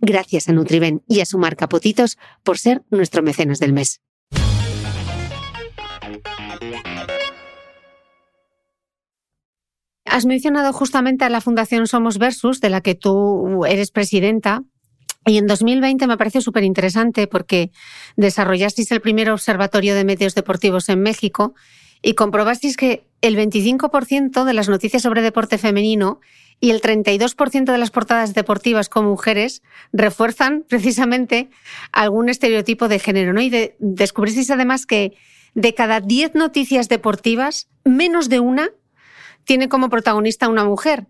Gracias 0.00 0.48
a 0.48 0.52
Nutriben 0.52 1.02
y 1.06 1.20
a 1.20 1.26
su 1.26 1.38
marca 1.38 1.68
Potitos 1.68 2.18
por 2.42 2.58
ser 2.58 2.82
nuestro 2.90 3.22
mecenas 3.22 3.58
del 3.58 3.72
mes. 3.72 4.00
Has 10.06 10.26
mencionado 10.26 10.72
justamente 10.72 11.24
a 11.24 11.28
la 11.28 11.40
Fundación 11.40 11.86
Somos 11.86 12.18
Versus, 12.18 12.60
de 12.60 12.70
la 12.70 12.80
que 12.80 12.94
tú 12.94 13.64
eres 13.64 13.90
presidenta. 13.90 14.62
Y 15.26 15.36
en 15.36 15.46
2020 15.46 16.06
me 16.06 16.16
parece 16.16 16.40
súper 16.40 16.64
interesante 16.64 17.26
porque 17.26 17.70
desarrollasteis 18.16 18.90
el 18.90 19.02
primer 19.02 19.30
observatorio 19.30 19.94
de 19.94 20.04
medios 20.04 20.34
deportivos 20.34 20.88
en 20.88 21.02
México 21.02 21.54
y 22.02 22.14
comprobasteis 22.14 22.76
que 22.76 23.06
el 23.20 23.36
25% 23.36 24.44
de 24.44 24.54
las 24.54 24.68
noticias 24.68 25.02
sobre 25.02 25.22
deporte 25.22 25.58
femenino 25.58 26.20
y 26.60 26.70
el 26.70 26.82
32% 26.82 27.72
de 27.72 27.78
las 27.78 27.90
portadas 27.90 28.34
deportivas 28.34 28.88
con 28.88 29.06
mujeres 29.06 29.62
refuerzan 29.92 30.64
precisamente 30.68 31.48
algún 31.90 32.28
estereotipo 32.28 32.86
de 32.88 32.98
género. 32.98 33.32
¿no? 33.32 33.40
Y 33.40 33.72
descubristeis 33.78 34.50
además 34.50 34.84
que 34.84 35.16
de 35.54 35.74
cada 35.74 36.00
10 36.00 36.34
noticias 36.34 36.88
deportivas, 36.88 37.68
menos 37.84 38.28
de 38.28 38.40
una 38.40 38.70
tiene 39.44 39.68
como 39.68 39.88
protagonista 39.88 40.48
una 40.48 40.64
mujer. 40.64 41.06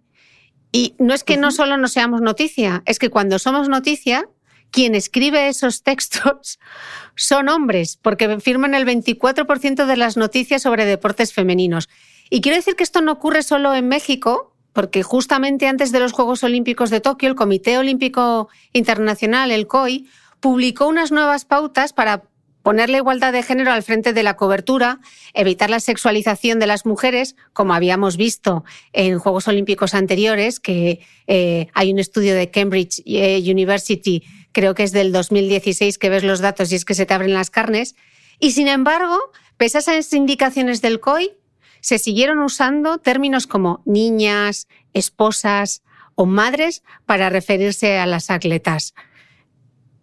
Y 0.72 0.94
no 0.98 1.14
es 1.14 1.24
que 1.24 1.36
no 1.36 1.50
solo 1.50 1.76
no 1.76 1.88
seamos 1.88 2.20
noticia, 2.20 2.82
es 2.86 3.00
que 3.00 3.10
cuando 3.10 3.40
somos 3.40 3.68
noticia, 3.68 4.28
quien 4.70 4.94
escribe 4.94 5.48
esos 5.48 5.82
textos 5.82 6.60
son 7.16 7.48
hombres, 7.48 7.98
porque 8.00 8.38
firman 8.40 8.74
el 8.74 8.86
24% 8.86 9.86
de 9.86 9.96
las 9.96 10.16
noticias 10.16 10.62
sobre 10.62 10.84
deportes 10.84 11.32
femeninos. 11.32 11.88
Y 12.30 12.40
quiero 12.40 12.56
decir 12.56 12.76
que 12.76 12.84
esto 12.84 13.00
no 13.00 13.10
ocurre 13.12 13.42
solo 13.42 13.74
en 13.74 13.88
México, 13.88 14.49
porque 14.72 15.02
justamente 15.02 15.66
antes 15.66 15.92
de 15.92 16.00
los 16.00 16.12
Juegos 16.12 16.44
Olímpicos 16.44 16.90
de 16.90 17.00
Tokio, 17.00 17.28
el 17.28 17.34
Comité 17.34 17.78
Olímpico 17.78 18.48
Internacional, 18.72 19.50
el 19.50 19.66
COI, 19.66 20.08
publicó 20.40 20.88
unas 20.88 21.12
nuevas 21.12 21.44
pautas 21.44 21.92
para 21.92 22.24
poner 22.62 22.90
la 22.90 22.98
igualdad 22.98 23.32
de 23.32 23.42
género 23.42 23.72
al 23.72 23.82
frente 23.82 24.12
de 24.12 24.22
la 24.22 24.36
cobertura, 24.36 25.00
evitar 25.32 25.70
la 25.70 25.80
sexualización 25.80 26.58
de 26.58 26.66
las 26.66 26.84
mujeres, 26.84 27.36
como 27.52 27.74
habíamos 27.74 28.16
visto 28.16 28.64
en 28.92 29.18
Juegos 29.18 29.48
Olímpicos 29.48 29.94
anteriores, 29.94 30.60
que 30.60 31.00
eh, 31.26 31.68
hay 31.72 31.92
un 31.92 31.98
estudio 31.98 32.34
de 32.34 32.50
Cambridge 32.50 33.02
eh, 33.06 33.40
University, 33.50 34.24
creo 34.52 34.74
que 34.74 34.82
es 34.82 34.92
del 34.92 35.12
2016, 35.12 35.98
que 35.98 36.10
ves 36.10 36.24
los 36.24 36.40
datos 36.40 36.70
y 36.72 36.74
es 36.74 36.84
que 36.84 36.94
se 36.94 37.06
te 37.06 37.14
abren 37.14 37.32
las 37.32 37.50
carnes. 37.50 37.94
Y 38.38 38.52
sin 38.52 38.68
embargo, 38.68 39.18
pese 39.56 39.78
a 39.78 39.80
esas 39.80 40.12
indicaciones 40.12 40.82
del 40.82 41.00
COI, 41.00 41.32
se 41.80 41.98
siguieron 41.98 42.40
usando 42.40 42.98
términos 42.98 43.46
como 43.46 43.82
niñas, 43.84 44.68
esposas 44.92 45.82
o 46.14 46.26
madres 46.26 46.82
para 47.06 47.30
referirse 47.30 47.98
a 47.98 48.06
las 48.06 48.30
atletas. 48.30 48.94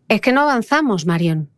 Es 0.07 0.21
que 0.21 0.31
no 0.31 0.41
avanzamos, 0.41 1.05
Marion. 1.05 1.49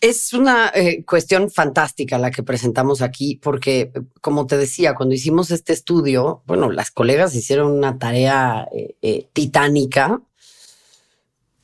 Es 0.00 0.34
una 0.34 0.70
eh, 0.74 1.02
cuestión 1.04 1.50
fantástica 1.50 2.18
la 2.18 2.30
que 2.30 2.42
presentamos 2.42 3.00
aquí, 3.00 3.40
porque, 3.42 3.90
como 4.20 4.46
te 4.46 4.58
decía, 4.58 4.94
cuando 4.94 5.14
hicimos 5.14 5.50
este 5.50 5.72
estudio, 5.72 6.42
bueno, 6.46 6.70
las 6.70 6.90
colegas 6.90 7.34
hicieron 7.34 7.72
una 7.72 7.98
tarea 7.98 8.68
eh, 8.72 8.96
eh, 9.00 9.28
titánica 9.32 10.20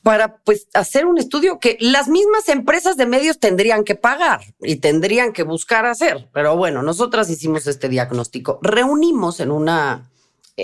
para 0.03 0.39
pues 0.39 0.69
hacer 0.73 1.07
un 1.07 1.19
estudio 1.19 1.59
que 1.59 1.77
las 1.81 2.09
mismas 2.09 2.49
empresas 2.49 2.97
de 2.97 3.07
medios 3.07 3.39
tendrían 3.39 3.85
que 3.85 3.95
pagar 3.95 4.41
y 4.61 4.77
tendrían 4.77 5.33
que 5.33 5.43
buscar 5.43 5.85
hacer. 5.87 6.29
Pero 6.33 6.57
bueno, 6.57 6.83
nosotras 6.83 7.29
hicimos 7.29 7.67
este 7.67 7.89
diagnóstico. 7.89 8.59
Reunimos 8.63 9.41
en 9.41 9.51
una 9.51 10.11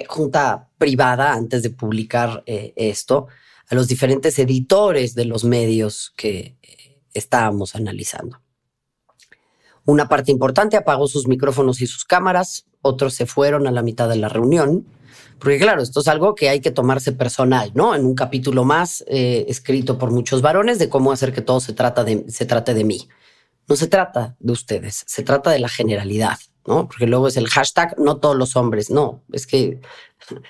junta 0.09 0.69
privada 0.79 1.33
antes 1.33 1.63
de 1.63 1.71
publicar 1.71 2.43
esto 2.47 3.27
a 3.69 3.75
los 3.75 3.89
diferentes 3.89 4.39
editores 4.39 5.15
de 5.15 5.25
los 5.25 5.45
medios 5.45 6.13
que 6.17 6.57
estábamos 7.13 7.75
analizando. 7.75 8.41
Una 9.87 10.09
parte 10.09 10.33
importante 10.33 10.77
apagó 10.77 11.07
sus 11.07 11.29
micrófonos 11.29 11.81
y 11.81 11.87
sus 11.87 12.05
cámaras, 12.05 12.67
otros 12.83 13.15
se 13.15 13.25
fueron 13.25 13.67
a 13.67 13.71
la 13.71 13.83
mitad 13.83 14.09
de 14.09 14.17
la 14.17 14.29
reunión, 14.29 14.85
porque 15.39 15.59
claro, 15.59 15.83
esto 15.83 16.01
es 16.01 16.09
algo 16.09 16.35
que 16.35 16.49
hay 16.49 16.61
que 16.61 16.73
tomarse 16.73 17.13
personal, 17.13 17.71
¿no? 17.75 17.95
En 17.95 18.05
un 18.05 18.15
capítulo 18.15 18.65
más 18.65 19.05
eh, 19.07 19.45
escrito 19.49 19.97
por 19.97 20.11
muchos 20.11 20.43
varones 20.43 20.79
de 20.79 20.89
cómo 20.89 21.13
hacer 21.13 21.33
que 21.33 21.41
todo 21.41 21.61
se, 21.61 21.73
trata 21.73 22.05
de, 22.05 22.25
se 22.29 22.47
trate 22.47 22.75
de 22.75 22.85
mí. 22.85 23.09
No 23.69 23.77
se 23.77 23.87
trata 23.87 24.37
de 24.41 24.53
ustedes, 24.53 25.05
se 25.07 25.23
trata 25.23 25.51
de 25.51 25.61
la 25.61 25.69
generalidad, 25.69 26.39
¿no? 26.67 26.89
Porque 26.89 27.07
luego 27.07 27.29
es 27.29 27.37
el 27.37 27.49
hashtag 27.49 27.99
no 27.99 28.17
todos 28.17 28.37
los 28.37 28.57
hombres, 28.57 28.91
no, 28.91 29.23
es 29.33 29.47
que 29.47 29.81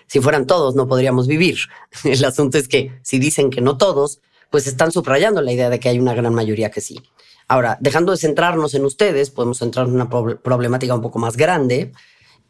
si 0.06 0.20
fueran 0.20 0.46
todos 0.46 0.76
no 0.76 0.86
podríamos 0.86 1.26
vivir. 1.26 1.58
El 2.04 2.24
asunto 2.24 2.56
es 2.56 2.68
que 2.68 2.98
si 3.02 3.18
dicen 3.18 3.50
que 3.50 3.60
no 3.60 3.76
todos, 3.76 4.20
pues 4.50 4.66
están 4.66 4.92
subrayando 4.92 5.42
la 5.42 5.52
idea 5.52 5.68
de 5.68 5.80
que 5.80 5.88
hay 5.88 5.98
una 5.98 6.14
gran 6.14 6.32
mayoría 6.32 6.70
que 6.70 6.80
sí. 6.80 7.02
Ahora, 7.48 7.78
dejando 7.80 8.12
de 8.12 8.18
centrarnos 8.18 8.74
en 8.74 8.84
ustedes, 8.84 9.30
podemos 9.30 9.62
entrar 9.62 9.86
en 9.86 9.94
una 9.94 10.08
problemática 10.08 10.94
un 10.94 11.02
poco 11.02 11.18
más 11.18 11.36
grande. 11.36 11.92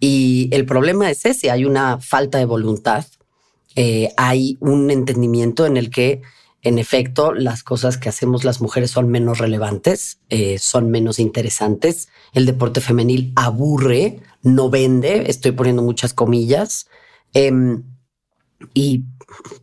Y 0.00 0.48
el 0.52 0.66
problema 0.66 1.10
es 1.10 1.24
ese, 1.24 1.50
hay 1.50 1.64
una 1.64 2.00
falta 2.00 2.38
de 2.38 2.44
voluntad, 2.44 3.04
eh, 3.76 4.10
hay 4.16 4.56
un 4.60 4.90
entendimiento 4.90 5.66
en 5.66 5.76
el 5.76 5.90
que, 5.90 6.22
en 6.62 6.78
efecto, 6.78 7.32
las 7.32 7.62
cosas 7.62 7.98
que 7.98 8.08
hacemos 8.08 8.44
las 8.44 8.60
mujeres 8.60 8.90
son 8.90 9.08
menos 9.08 9.38
relevantes, 9.38 10.18
eh, 10.28 10.58
son 10.58 10.90
menos 10.90 11.18
interesantes. 11.18 12.08
El 12.32 12.46
deporte 12.46 12.80
femenil 12.80 13.32
aburre, 13.36 14.20
no 14.42 14.70
vende, 14.70 15.30
estoy 15.30 15.52
poniendo 15.52 15.82
muchas 15.82 16.14
comillas. 16.14 16.88
Em, 17.34 17.84
y 18.72 19.04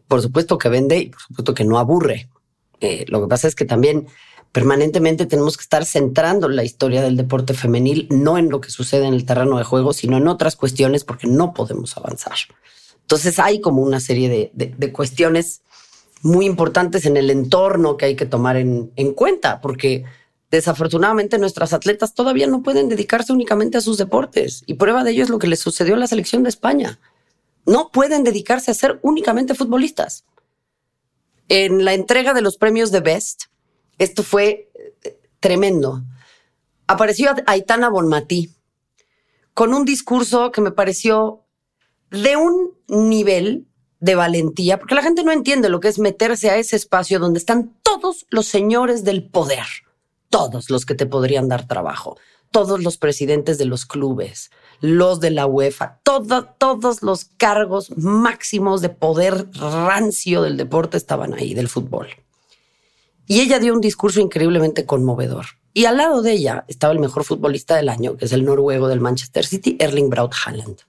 por 0.07 0.21
supuesto 0.21 0.57
que 0.57 0.69
vende 0.69 0.97
y 0.97 1.09
por 1.09 1.21
supuesto 1.21 1.53
que 1.53 1.63
no 1.63 1.79
aburre. 1.79 2.29
Eh, 2.81 3.05
lo 3.07 3.21
que 3.21 3.27
pasa 3.27 3.47
es 3.47 3.55
que 3.55 3.65
también 3.65 4.07
permanentemente 4.53 5.25
tenemos 5.25 5.57
que 5.57 5.63
estar 5.63 5.83
centrando 5.83 6.47
la 6.47 6.63
historia 6.63 7.01
del 7.01 7.17
deporte 7.17 7.53
femenil, 7.53 8.07
no 8.09 8.37
en 8.37 8.49
lo 8.49 8.61
que 8.61 8.69
sucede 8.69 9.05
en 9.05 9.13
el 9.13 9.25
terreno 9.25 9.57
de 9.57 9.65
juego, 9.65 9.91
sino 9.91 10.15
en 10.15 10.29
otras 10.29 10.55
cuestiones 10.55 11.03
porque 11.03 11.27
no 11.27 11.53
podemos 11.53 11.97
avanzar. 11.97 12.37
Entonces 13.01 13.37
hay 13.39 13.59
como 13.59 13.81
una 13.81 13.99
serie 13.99 14.51
de, 14.53 14.91
cuestiones 14.93 15.61
muy 16.21 16.45
importantes 16.45 17.05
en 17.05 17.17
el 17.17 17.29
entorno 17.29 17.97
que 17.97 18.05
hay 18.05 18.15
que 18.15 18.25
tomar 18.25 18.55
en, 18.55 18.93
en 18.95 19.13
cuenta, 19.13 19.59
porque 19.59 20.05
desafortunadamente 20.49 21.37
nuestras 21.37 21.73
atletas 21.73 22.13
todavía 22.13 22.47
no 22.47 22.63
pueden 22.63 22.87
dedicarse 22.87 23.33
únicamente 23.33 23.77
a 23.77 23.81
sus 23.81 23.97
deportes. 23.97 24.63
Y 24.67 24.75
prueba 24.75 25.03
de 25.03 25.11
ello 25.11 25.23
es 25.23 25.29
lo 25.29 25.39
que 25.39 25.47
les 25.47 25.59
sucedió 25.59 25.95
a 25.95 25.97
la 25.97 26.07
selección 26.07 26.43
de 26.43 26.49
España 26.49 26.99
no 27.65 27.91
pueden 27.91 28.23
dedicarse 28.23 28.71
a 28.71 28.75
ser 28.75 28.99
únicamente 29.01 29.55
futbolistas. 29.55 30.25
En 31.49 31.85
la 31.85 31.93
entrega 31.93 32.33
de 32.33 32.41
los 32.41 32.57
premios 32.57 32.91
de 32.91 33.01
Best, 33.01 33.43
esto 33.97 34.23
fue 34.23 34.71
eh, 35.03 35.19
tremendo. 35.39 36.03
Apareció 36.87 37.33
Aitana 37.45 37.89
Bonmatí 37.89 38.51
con 39.53 39.73
un 39.73 39.85
discurso 39.85 40.51
que 40.51 40.61
me 40.61 40.71
pareció 40.71 41.43
de 42.09 42.35
un 42.35 42.73
nivel 42.87 43.67
de 43.99 44.15
valentía, 44.15 44.79
porque 44.79 44.95
la 44.95 45.01
gente 45.01 45.23
no 45.23 45.31
entiende 45.31 45.69
lo 45.69 45.79
que 45.79 45.87
es 45.87 45.97
meterse 45.97 46.49
a 46.49 46.57
ese 46.57 46.75
espacio 46.75 47.19
donde 47.19 47.39
están 47.39 47.73
todos 47.83 48.25
los 48.29 48.47
señores 48.47 49.03
del 49.03 49.23
poder, 49.29 49.65
todos 50.29 50.69
los 50.69 50.85
que 50.85 50.95
te 50.95 51.05
podrían 51.05 51.47
dar 51.47 51.67
trabajo, 51.67 52.17
todos 52.51 52.83
los 52.83 52.97
presidentes 52.97 53.57
de 53.57 53.65
los 53.65 53.85
clubes, 53.85 54.51
los 54.81 55.21
de 55.21 55.31
la 55.31 55.45
UEFA, 55.45 56.01
todos 56.03 57.01
los 57.01 57.25
cargos 57.37 57.95
máximos 57.95 58.81
de 58.81 58.89
poder 58.89 59.47
rancio 59.53 60.41
del 60.41 60.57
deporte 60.57 60.97
estaban 60.97 61.33
ahí, 61.33 61.53
del 61.53 61.69
fútbol. 61.69 62.09
Y 63.27 63.41
ella 63.41 63.59
dio 63.59 63.73
un 63.73 63.81
discurso 63.81 64.19
increíblemente 64.19 64.85
conmovedor. 64.85 65.45
Y 65.73 65.85
al 65.85 65.97
lado 65.97 66.21
de 66.21 66.33
ella 66.33 66.65
estaba 66.67 66.93
el 66.93 66.99
mejor 66.99 67.23
futbolista 67.23 67.75
del 67.75 67.89
año, 67.89 68.17
que 68.17 68.25
es 68.25 68.31
el 68.31 68.45
noruego 68.45 68.87
del 68.87 68.99
Manchester 68.99 69.45
City, 69.45 69.77
Erling 69.79 70.09
Braut 70.09 70.33
Haaland. 70.45 70.81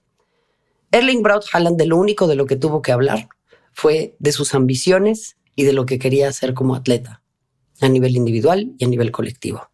Erling 0.91 1.23
Braut 1.23 1.45
Haaland 1.51 1.77
de 1.77 1.87
lo 1.87 1.97
único 1.97 2.27
de 2.27 2.35
lo 2.35 2.45
que 2.45 2.55
tuvo 2.55 2.81
que 2.81 2.91
hablar 2.91 3.29
fue 3.73 4.15
de 4.19 4.31
sus 4.31 4.53
ambiciones 4.53 5.37
y 5.55 5.63
de 5.63 5.73
lo 5.73 5.85
que 5.85 5.99
quería 5.99 6.29
hacer 6.29 6.53
como 6.53 6.75
atleta, 6.75 7.21
a 7.81 7.89
nivel 7.89 8.15
individual 8.15 8.73
y 8.77 8.85
a 8.85 8.87
nivel 8.87 9.11
colectivo 9.11 9.69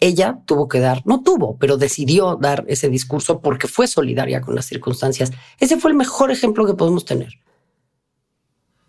ella 0.00 0.40
tuvo 0.44 0.68
que 0.68 0.80
dar, 0.80 1.02
no 1.06 1.22
tuvo, 1.22 1.56
pero 1.58 1.76
decidió 1.76 2.36
dar 2.36 2.64
ese 2.68 2.88
discurso 2.88 3.40
porque 3.40 3.68
fue 3.68 3.86
solidaria 3.86 4.40
con 4.40 4.54
las 4.54 4.66
circunstancias. 4.66 5.32
Ese 5.58 5.78
fue 5.78 5.90
el 5.90 5.96
mejor 5.96 6.30
ejemplo 6.30 6.66
que 6.66 6.74
podemos 6.74 7.04
tener. 7.04 7.34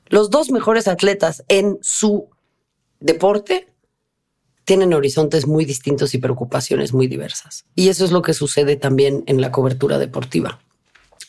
Los 0.07 0.29
dos 0.29 0.51
mejores 0.51 0.87
atletas 0.87 1.43
en 1.47 1.77
su 1.81 2.29
deporte 2.99 3.67
tienen 4.65 4.93
horizontes 4.93 5.47
muy 5.47 5.65
distintos 5.65 6.13
y 6.13 6.17
preocupaciones 6.17 6.93
muy 6.93 7.07
diversas. 7.07 7.65
Y 7.75 7.89
eso 7.89 8.03
es 8.03 8.11
lo 8.11 8.21
que 8.21 8.33
sucede 8.33 8.75
también 8.75 9.23
en 9.27 9.39
la 9.39 9.51
cobertura 9.51 9.97
deportiva. 9.97 10.59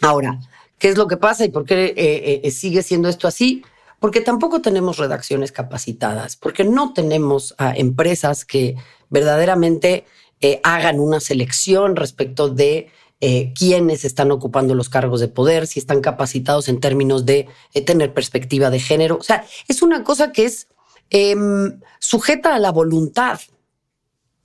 Ahora, 0.00 0.40
¿qué 0.78 0.88
es 0.88 0.96
lo 0.96 1.06
que 1.06 1.16
pasa 1.16 1.44
y 1.44 1.50
por 1.50 1.64
qué 1.64 1.94
eh, 1.96 2.40
eh, 2.42 2.50
sigue 2.50 2.82
siendo 2.82 3.08
esto 3.08 3.28
así? 3.28 3.62
Porque 4.00 4.20
tampoco 4.20 4.60
tenemos 4.60 4.96
redacciones 4.96 5.52
capacitadas, 5.52 6.36
porque 6.36 6.64
no 6.64 6.92
tenemos 6.92 7.54
a 7.58 7.76
empresas 7.76 8.44
que 8.44 8.76
verdaderamente 9.10 10.04
eh, 10.40 10.60
hagan 10.62 11.00
una 11.00 11.18
selección 11.18 11.96
respecto 11.96 12.48
de 12.48 12.90
eh, 13.20 13.52
quiénes 13.58 14.04
están 14.04 14.30
ocupando 14.30 14.76
los 14.76 14.88
cargos 14.88 15.18
de 15.18 15.26
poder, 15.26 15.66
si 15.66 15.80
están 15.80 16.00
capacitados 16.00 16.68
en 16.68 16.78
términos 16.78 17.26
de 17.26 17.48
eh, 17.74 17.80
tener 17.82 18.14
perspectiva 18.14 18.70
de 18.70 18.78
género. 18.78 19.16
O 19.16 19.22
sea, 19.24 19.44
es 19.66 19.82
una 19.82 20.04
cosa 20.04 20.30
que 20.30 20.44
es 20.44 20.68
em, 21.10 21.80
sujeta 21.98 22.54
a 22.54 22.58
la 22.58 22.70
voluntad 22.70 23.40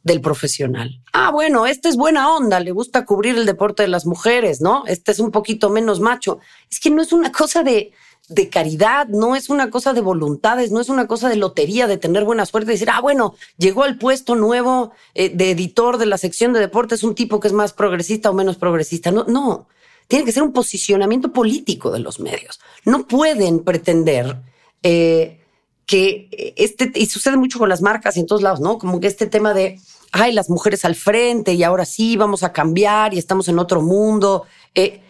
del 0.03 0.22
profesional. 0.22 1.01
Ah, 1.14 1.32
bueno, 1.32 1.66
este 1.66 1.88
es 1.89 1.95
buena 1.95 2.34
onda, 2.36 2.59
le 2.59 2.72
gusta 2.72 3.05
cubrir 3.05 3.38
el 3.38 3.45
deporte 3.45 3.84
de 3.84 3.89
las 3.89 4.05
mujeres, 4.05 4.59
¿no? 4.59 4.84
Este 4.86 5.11
es 5.11 5.20
un 5.20 5.32
poquito 5.32 5.70
menos 5.70 5.99
macho. 6.01 6.39
Es 6.70 6.80
que 6.80 6.89
no 6.89 7.01
es 7.01 7.14
una 7.14 7.32
cosa 7.32 7.64
de, 7.64 7.93
de 8.28 8.49
caridad, 8.49 9.07
no 9.07 9.36
es 9.36 9.49
una 9.49 9.70
cosa 9.70 9.93
de 9.93 10.01
voluntades, 10.01 10.72
no 10.72 10.82
es 10.82 10.89
una 10.89 11.07
cosa 11.07 11.30
de 11.30 11.38
lotería, 11.38 11.88
de 11.88 11.97
tener 11.97 12.26
buena 12.26 12.45
suerte, 12.45 12.68
de 12.68 12.74
decir, 12.74 12.89
ah, 12.89 12.99
bueno, 12.99 13.36
llegó 13.57 13.84
al 13.84 13.97
puesto 13.97 14.36
nuevo 14.36 14.91
eh, 15.14 15.30
de 15.30 15.51
editor 15.51 15.97
de 15.97 16.05
la 16.05 16.18
sección 16.18 16.51
de 16.51 16.59
deportes 16.59 17.03
un 17.03 17.16
tipo 17.16 17.39
que 17.39 17.47
es 17.47 17.53
más 17.53 17.72
progresista 17.72 18.30
o 18.30 18.34
menos 18.34 18.57
progresista. 18.57 19.11
No, 19.11 19.24
no, 19.26 19.68
tiene 20.07 20.26
que 20.26 20.34
ser 20.34 20.43
un 20.43 20.51
posicionamiento 20.51 21.32
político 21.32 21.91
de 21.91 21.99
los 21.99 22.20
medios. 22.20 22.59
No 22.84 23.07
pueden 23.07 23.64
pretender 23.64 24.41
eh, 24.84 25.42
que 25.86 26.53
este, 26.57 26.91
y 26.95 27.07
sucede 27.07 27.38
mucho 27.38 27.59
con 27.59 27.69
las 27.69 27.81
marcas 27.81 28.17
y 28.17 28.21
en 28.21 28.27
todos 28.27 28.41
lados, 28.41 28.59
¿no? 28.59 28.77
Como 28.77 28.99
que 28.99 29.07
este 29.07 29.27
tema 29.27 29.53
de, 29.53 29.79
ay, 30.11 30.34
las 30.34 30.49
mujeres 30.49 30.86
al 30.86 30.95
frente 30.95 31.53
y 31.53 31.63
ahora 31.63 31.86
sí 31.86 32.15
vamos 32.17 32.43
a 32.43 32.53
cambiar 32.53 33.13
y 33.13 33.19
estamos 33.19 33.47
en 33.47 33.59
otro 33.59 33.81
mundo. 33.81 34.45
Eh, 34.75 35.01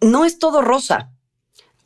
no 0.00 0.24
es 0.24 0.38
todo 0.38 0.62
rosa 0.62 1.10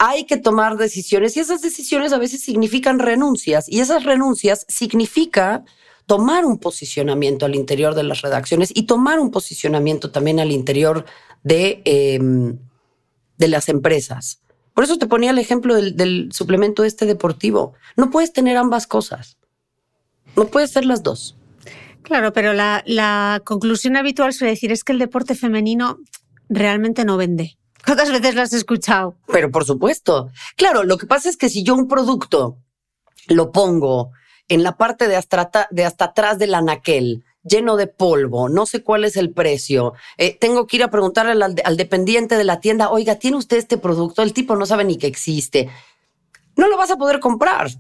hay 0.03 0.25
que 0.25 0.39
tomar 0.39 0.79
decisiones 0.79 1.37
y 1.37 1.41
esas 1.41 1.61
decisiones 1.61 2.15
a 2.15 2.19
veces 2.19 2.41
significan 2.41 2.99
renuncias 2.99 3.69
y 3.69 3.81
esas 3.81 4.05
renuncias 4.05 4.65
significa 4.67 5.63
tomar 6.07 6.47
un 6.47 6.57
posicionamiento 6.57 7.45
al 7.45 7.55
interior 7.55 7.95
de 7.95 8.05
las 8.05 8.23
redacciones 8.23 8.73
y 8.75 8.85
tomar 8.85 9.21
un 9.21 9.31
posicionamiento 9.31 10.11
también 10.11 10.41
al 10.41 10.53
interior 10.53 11.05
de, 11.43 11.83
em, 11.85 12.59
de 13.37 13.49
las 13.49 13.69
empresas. 13.69 14.41
Por 14.81 14.87
eso 14.87 14.97
te 14.97 15.07
ponía 15.07 15.33
el 15.33 15.39
ejemplo 15.39 15.75
del, 15.75 16.31
suplemento 16.33 16.85
este 16.85 17.05
deportivo. 17.05 17.75
No 17.99 18.09
puedes 18.09 18.33
tener 18.33 18.57
ambas 18.57 18.87
cosas. 18.87 19.37
No 20.37 20.47
puedes 20.47 20.71
ser 20.71 20.87
las 20.87 21.03
dos. 21.03 21.37
Claro, 22.01 22.33
pero 22.33 22.55
la, 22.55 22.83
la 22.87 23.43
conclusión 23.45 23.99
habitual 23.99 24.33
suele 24.33 24.53
decir 24.53 24.73
es 24.73 24.83
que 24.83 24.93
el 24.93 24.99
deporte 24.99 25.35
femenino 25.35 25.99
realmente 26.49 27.05
no 27.05 27.19
vende. 27.19 27.59
¿Cuántas 27.85 28.11
veces 28.11 28.35
lo 28.35 28.41
has 28.41 28.55
escuchado? 28.55 29.19
Pero 29.27 29.51
por 29.51 29.67
supuesto. 29.67 30.31
Claro, 30.57 30.83
lo 30.83 30.97
que 30.97 31.07
pasa 31.07 31.29
es 31.29 31.37
que 31.37 31.51
si 31.51 31.63
yo 31.63 31.75
un 31.75 31.87
producto 31.87 32.57
lo 33.29 33.53
pongo 33.53 34.13
en 34.49 34.63
la 34.63 34.79
parte 34.79 35.09
de 35.09 35.17
hasta, 35.17 35.69
de 35.71 35.85
hasta 35.85 36.07
atrás 36.07 36.39
del 36.39 36.55
anaquel, 36.55 37.23
lleno 37.51 37.77
de 37.77 37.89
polvo, 37.89 38.49
no 38.49 38.65
sé 38.65 38.83
cuál 38.83 39.05
es 39.05 39.17
el 39.17 39.33
precio, 39.33 39.93
eh, 40.17 40.37
tengo 40.39 40.67
que 40.67 40.77
ir 40.77 40.83
a 40.85 40.91
preguntarle 40.91 41.33
al, 41.43 41.77
dependiente 41.77 42.37
de 42.37 42.45
la 42.45 42.61
tienda, 42.61 42.91
oiga, 42.91 43.17
¿tiene 43.17 43.37
usted 43.37 43.59
este 43.59 43.77
producto? 43.77 44.23
El 44.23 44.33
tipo 44.33 44.57
no 44.57 44.65
sabe 44.65 44.85
ni 44.85 44.97
que 44.97 45.07
existe. 45.07 45.69
No 46.57 46.69
lo 46.69 46.77
vas 46.77 46.91
a 46.91 46.97
poder 46.97 47.21
comprar 47.21 47.71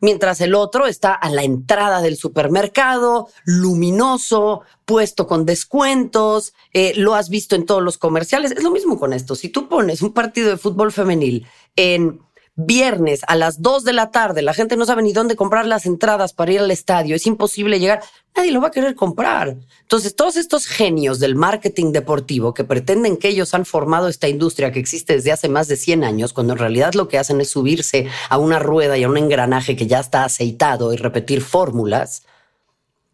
mientras 0.00 0.40
el 0.40 0.54
otro 0.54 0.86
está 0.86 1.14
a 1.14 1.30
la 1.30 1.42
entrada 1.42 2.00
del 2.00 2.16
supermercado, 2.16 3.28
luminoso, 3.44 4.62
puesto 4.84 5.26
con 5.26 5.46
descuentos, 5.46 6.54
eh, 6.72 6.92
lo 6.96 7.14
has 7.14 7.28
visto 7.28 7.56
en 7.56 7.66
todos 7.66 7.82
los 7.82 7.98
comerciales. 7.98 8.52
Es 8.52 8.62
lo 8.62 8.70
mismo 8.70 8.98
con 8.98 9.12
esto. 9.12 9.34
Si 9.34 9.48
tú 9.48 9.68
pones 9.68 10.02
un 10.02 10.12
partido 10.12 10.50
de 10.50 10.58
fútbol 10.58 10.92
femenil 10.92 11.46
en 11.76 12.20
viernes 12.56 13.20
a 13.28 13.36
las 13.36 13.60
2 13.60 13.84
de 13.84 13.92
la 13.92 14.10
tarde, 14.10 14.40
la 14.40 14.54
gente 14.54 14.76
no 14.76 14.86
sabe 14.86 15.02
ni 15.02 15.12
dónde 15.12 15.36
comprar 15.36 15.66
las 15.66 15.84
entradas 15.84 16.32
para 16.32 16.52
ir 16.52 16.60
al 16.60 16.70
estadio, 16.70 17.14
es 17.14 17.26
imposible 17.26 17.78
llegar, 17.78 18.02
nadie 18.34 18.50
lo 18.50 18.62
va 18.62 18.68
a 18.68 18.70
querer 18.70 18.94
comprar. 18.94 19.56
Entonces, 19.82 20.16
todos 20.16 20.36
estos 20.36 20.66
genios 20.66 21.20
del 21.20 21.36
marketing 21.36 21.92
deportivo 21.92 22.54
que 22.54 22.64
pretenden 22.64 23.18
que 23.18 23.28
ellos 23.28 23.52
han 23.52 23.66
formado 23.66 24.08
esta 24.08 24.28
industria 24.28 24.72
que 24.72 24.80
existe 24.80 25.12
desde 25.12 25.32
hace 25.32 25.50
más 25.50 25.68
de 25.68 25.76
100 25.76 26.02
años, 26.02 26.32
cuando 26.32 26.54
en 26.54 26.58
realidad 26.58 26.94
lo 26.94 27.08
que 27.08 27.18
hacen 27.18 27.40
es 27.42 27.50
subirse 27.50 28.08
a 28.30 28.38
una 28.38 28.58
rueda 28.58 28.96
y 28.96 29.04
a 29.04 29.08
un 29.08 29.18
engranaje 29.18 29.76
que 29.76 29.86
ya 29.86 30.00
está 30.00 30.24
aceitado 30.24 30.94
y 30.94 30.96
repetir 30.96 31.42
fórmulas, 31.42 32.22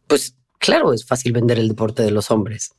pues 0.06 0.36
claro, 0.58 0.92
es 0.92 1.04
fácil 1.04 1.32
vender 1.32 1.58
el 1.58 1.68
deporte 1.68 2.04
de 2.04 2.12
los 2.12 2.30
hombres. 2.30 2.74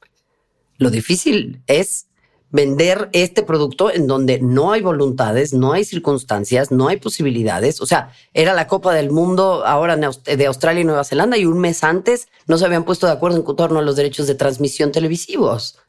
Lo 0.78 0.90
difícil 0.90 1.62
es 1.68 2.08
vender 2.54 3.10
este 3.14 3.42
producto 3.42 3.92
en 3.92 4.06
donde 4.06 4.40
no 4.40 4.72
hay 4.72 4.82
voluntades, 4.82 5.54
no 5.54 5.74
hay 5.74 5.84
circunstancias, 5.84 6.72
no 6.72 6.88
hay 6.88 6.98
posibilidades. 6.98 7.82
O 7.82 7.88
sea, 7.88 8.12
era 8.34 8.54
la 8.54 8.68
Copa 8.68 8.94
del 8.94 9.10
Mundo 9.10 9.66
ahora 9.66 9.98
de 9.98 10.46
Australia 10.46 10.82
y 10.82 10.86
Nueva 10.86 11.04
Zelanda 11.04 11.36
y 11.36 11.46
un 11.46 11.60
mes 11.60 11.84
antes 11.84 12.28
no 12.46 12.60
se 12.60 12.66
habían 12.66 12.86
puesto 12.86 13.08
de 13.08 13.14
acuerdo 13.14 13.38
en 13.38 13.56
torno 13.56 13.80
a 13.80 13.82
los 13.82 13.96
derechos 13.96 14.28
de 14.28 14.36
transmisión 14.36 14.92
televisivos. 14.92 15.80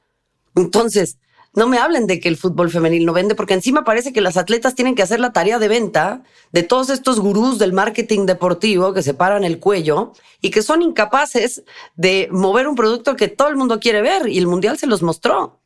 Entonces, 0.57 1.19
no 1.53 1.69
me 1.69 1.77
hablen 1.77 2.07
de 2.07 2.19
que 2.19 2.29
el 2.29 2.39
fútbol 2.39 2.71
femenil 2.71 3.05
no 3.05 3.13
vende, 3.13 3.35
porque 3.35 3.55
encima 3.55 3.85
parece 3.85 4.15
que 4.15 4.23
las 4.23 4.39
atletas 4.39 4.75
tienen 4.75 4.95
que 4.95 5.03
hacer 5.03 5.21
la 5.21 5.35
tarea 5.35 5.59
de 5.59 5.69
venta 5.69 6.23
de 6.51 6.63
todos 6.63 6.89
estos 6.89 7.21
gurús 7.21 7.59
del 7.59 7.75
marketing 7.75 8.25
deportivo 8.25 8.95
que 8.95 9.03
se 9.03 9.13
paran 9.13 9.45
el 9.45 9.61
cuello 9.61 10.15
y 10.41 10.51
que 10.51 10.63
son 10.63 10.81
incapaces 10.81 11.63
de 11.95 12.29
mover 12.33 12.69
un 12.69 12.75
producto 12.75 13.17
que 13.17 13.29
todo 13.29 13.49
el 13.49 13.57
mundo 13.57 13.81
quiere 13.81 14.01
ver 14.01 14.29
y 14.29 14.39
el 14.39 14.47
mundial 14.47 14.79
se 14.79 14.87
los 14.87 15.03
mostró. 15.03 15.61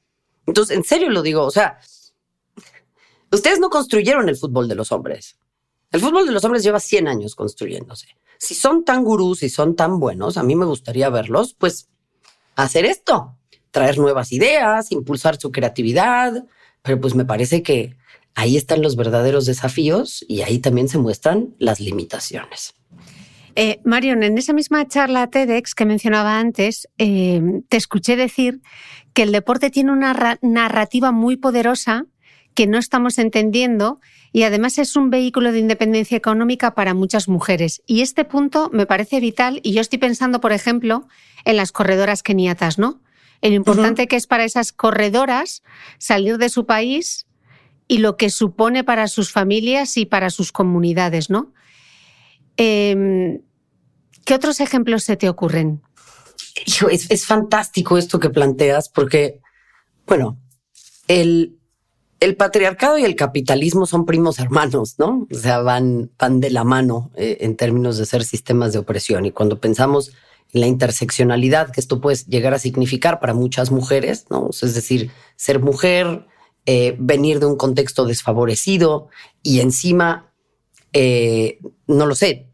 Entonces, 0.49 0.75
en 0.77 0.83
serio 0.83 1.11
lo 1.11 1.21
digo, 1.21 1.45
o 1.45 1.51
sea, 1.51 1.79
ustedes 3.31 3.61
no 3.61 3.69
construyeron 3.69 4.31
el 4.31 4.37
fútbol 4.37 4.67
de 4.67 4.75
los 4.75 4.93
hombres. 4.93 5.37
El 5.93 6.01
fútbol 6.01 6.25
de 6.25 6.33
los 6.33 6.43
hombres 6.45 6.63
lleva 6.63 6.81
100 6.81 7.07
años 7.07 7.35
construyéndose. 7.35 8.09
Si 8.39 8.55
son 8.55 8.85
tan 8.85 9.05
gurús 9.05 9.43
y 9.43 9.51
son 9.51 9.77
tan 9.77 10.01
buenos, 10.01 10.39
a 10.39 10.43
mí 10.43 10.57
me 10.57 10.65
gustaría 10.65 11.11
verlos, 11.11 11.55
pues, 11.55 11.89
hacer 12.57 12.87
esto, 12.87 13.37
traer 13.71 13.99
nuevas 13.99 14.33
ideas, 14.33 14.91
impulsar 14.91 15.39
su 15.39 15.53
creatividad, 15.53 16.47
pero 16.83 16.99
pues 16.99 17.15
me 17.15 17.27
parece 17.27 17.63
que 17.63 17.97
ahí 18.35 18.57
están 18.57 18.81
los 18.81 18.97
verdaderos 18.97 19.45
desafíos 19.45 20.25
y 20.29 20.41
ahí 20.41 20.61
también 20.61 20.89
se 20.89 20.97
muestran 20.97 21.55
las 21.59 21.79
limitaciones. 21.79 22.75
Eh, 23.55 23.81
Marion, 23.83 24.23
en 24.23 24.39
esa 24.39 24.53
misma 24.53 24.87
charla 24.87 25.27
TEDx 25.27 25.75
que 25.75 25.85
mencionaba 25.85 26.39
antes, 26.39 26.89
eh, 26.97 27.43
te 27.69 27.77
escuché 27.77 28.15
decir 28.15 28.61
que 29.13 29.23
el 29.23 29.33
deporte 29.33 29.71
tiene 29.71 29.93
una 29.93 30.39
narrativa 30.43 31.13
muy 31.13 31.37
poderosa 31.37 32.07
que 32.55 32.67
no 32.67 32.79
estamos 32.79 33.19
entendiendo 33.19 34.01
y 34.33 34.43
además 34.43 34.79
es 34.79 34.97
un 34.97 35.11
vehículo 35.11 35.53
de 35.53 35.61
independencia 35.61 36.17
económica 36.17 36.75
para 36.75 36.95
muchas 36.95 37.29
mujeres. 37.29 37.83
Y 37.87 38.03
este 38.03 38.25
punto 38.25 38.71
me 38.73 38.87
parece 38.87 39.21
vital 39.21 39.61
y 39.63 39.73
yo 39.73 39.81
estoy 39.81 39.99
pensando, 39.99 40.41
por 40.41 40.53
ejemplo, 40.53 41.07
en 41.45 41.57
las 41.57 41.73
corredoras 41.73 42.23
keniatas, 42.23 42.79
¿no? 42.79 43.01
El 43.41 43.53
importante 43.53 44.09
que 44.09 44.17
es 44.17 44.27
para 44.27 44.45
esas 44.45 44.73
corredoras 44.73 45.63
salir 45.99 46.39
de 46.39 46.49
su 46.49 46.67
país 46.67 47.27
y 47.87 47.99
lo 47.99 48.17
que 48.17 48.29
supone 48.29 48.85
para 48.85 49.07
sus 49.07 49.31
familias 49.31 49.97
y 49.97 50.05
para 50.05 50.31
sus 50.31 50.53
comunidades, 50.53 51.31
¿no? 51.31 51.53
Em, 52.57 53.41
¿Qué 54.25 54.35
otros 54.35 54.61
ejemplos 54.61 55.05
se 55.05 55.17
te 55.17 55.29
ocurren? 55.29 55.81
Es, 56.89 57.27
fantástico 57.27 57.99
esto 57.99 58.21
que 58.21 58.31
planteas 58.31 58.89
porque, 58.89 59.41
bueno, 60.07 60.39
el, 61.09 61.57
patriarcado 62.37 62.99
y 62.99 63.05
el 63.05 63.17
capitalismo 63.17 63.87
son 63.87 64.07
primos 64.07 64.39
hermanos, 64.39 64.97
¿no? 64.99 65.27
O 65.33 65.35
sea, 65.35 65.61
van, 65.61 66.11
van 66.19 66.41
de 66.41 66.51
la 66.51 66.65
mano 66.65 67.11
eh, 67.17 67.39
en 67.41 67.57
términos 67.57 67.99
de 67.99 68.07
ser 68.07 68.25
sistemas 68.25 68.73
de 68.73 68.79
opresión. 68.79 69.27
Y 69.27 69.33
cuando 69.33 69.61
pensamos 69.61 70.13
en 70.53 70.61
la 70.61 70.67
interseccionalidad 70.67 71.71
que 71.71 71.81
esto 71.81 72.01
puede 72.01 72.19
llegar 72.29 72.55
a 72.55 72.59
significar 72.59 73.21
para 73.21 73.35
muchas 73.35 73.71
mujeres, 73.71 74.27
¿no? 74.31 74.51
Es 74.51 74.75
decir, 74.75 75.11
ser 75.37 75.61
mujer, 75.61 76.27
eh, 76.67 76.97
venir 76.99 77.41
de 77.41 77.47
un 77.47 77.57
contexto 77.57 78.05
desfavorecido 78.05 79.09
y 79.43 79.61
encima, 79.61 80.33
eh, 80.93 81.61
no 81.87 82.07
lo 82.07 82.15
sé, 82.15 82.48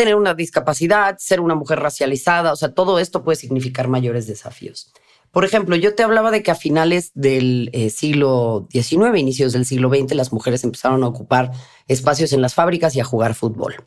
tener 0.00 0.14
una 0.14 0.32
discapacidad, 0.32 1.18
ser 1.18 1.40
una 1.40 1.54
mujer 1.54 1.78
racializada, 1.78 2.54
o 2.54 2.56
sea, 2.56 2.72
todo 2.72 2.98
esto 2.98 3.22
puede 3.22 3.36
significar 3.36 3.86
mayores 3.86 4.26
desafíos. 4.26 4.94
Por 5.30 5.44
ejemplo, 5.44 5.76
yo 5.76 5.94
te 5.94 6.02
hablaba 6.02 6.30
de 6.30 6.42
que 6.42 6.50
a 6.50 6.54
finales 6.54 7.10
del 7.12 7.68
eh, 7.74 7.90
siglo 7.90 8.66
XIX, 8.72 9.18
inicios 9.18 9.52
del 9.52 9.66
siglo 9.66 9.90
XX, 9.90 10.14
las 10.14 10.32
mujeres 10.32 10.64
empezaron 10.64 11.04
a 11.04 11.08
ocupar 11.08 11.50
espacios 11.86 12.32
en 12.32 12.40
las 12.40 12.54
fábricas 12.54 12.96
y 12.96 13.00
a 13.00 13.04
jugar 13.04 13.34
fútbol. 13.34 13.84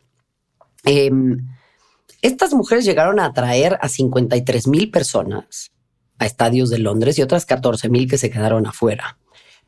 Em, 0.85 1.47
estas 2.21 2.53
mujeres 2.53 2.85
llegaron 2.85 3.19
a 3.19 3.25
atraer 3.25 3.79
a 3.81 3.89
53 3.89 4.67
mil 4.67 4.91
personas 4.91 5.71
a 6.19 6.27
estadios 6.27 6.69
de 6.69 6.77
Londres 6.77 7.17
y 7.17 7.23
otras 7.23 7.47
14 7.47 7.89
mil 7.89 8.07
que 8.07 8.19
se 8.19 8.29
quedaron 8.29 8.67
afuera. 8.67 9.17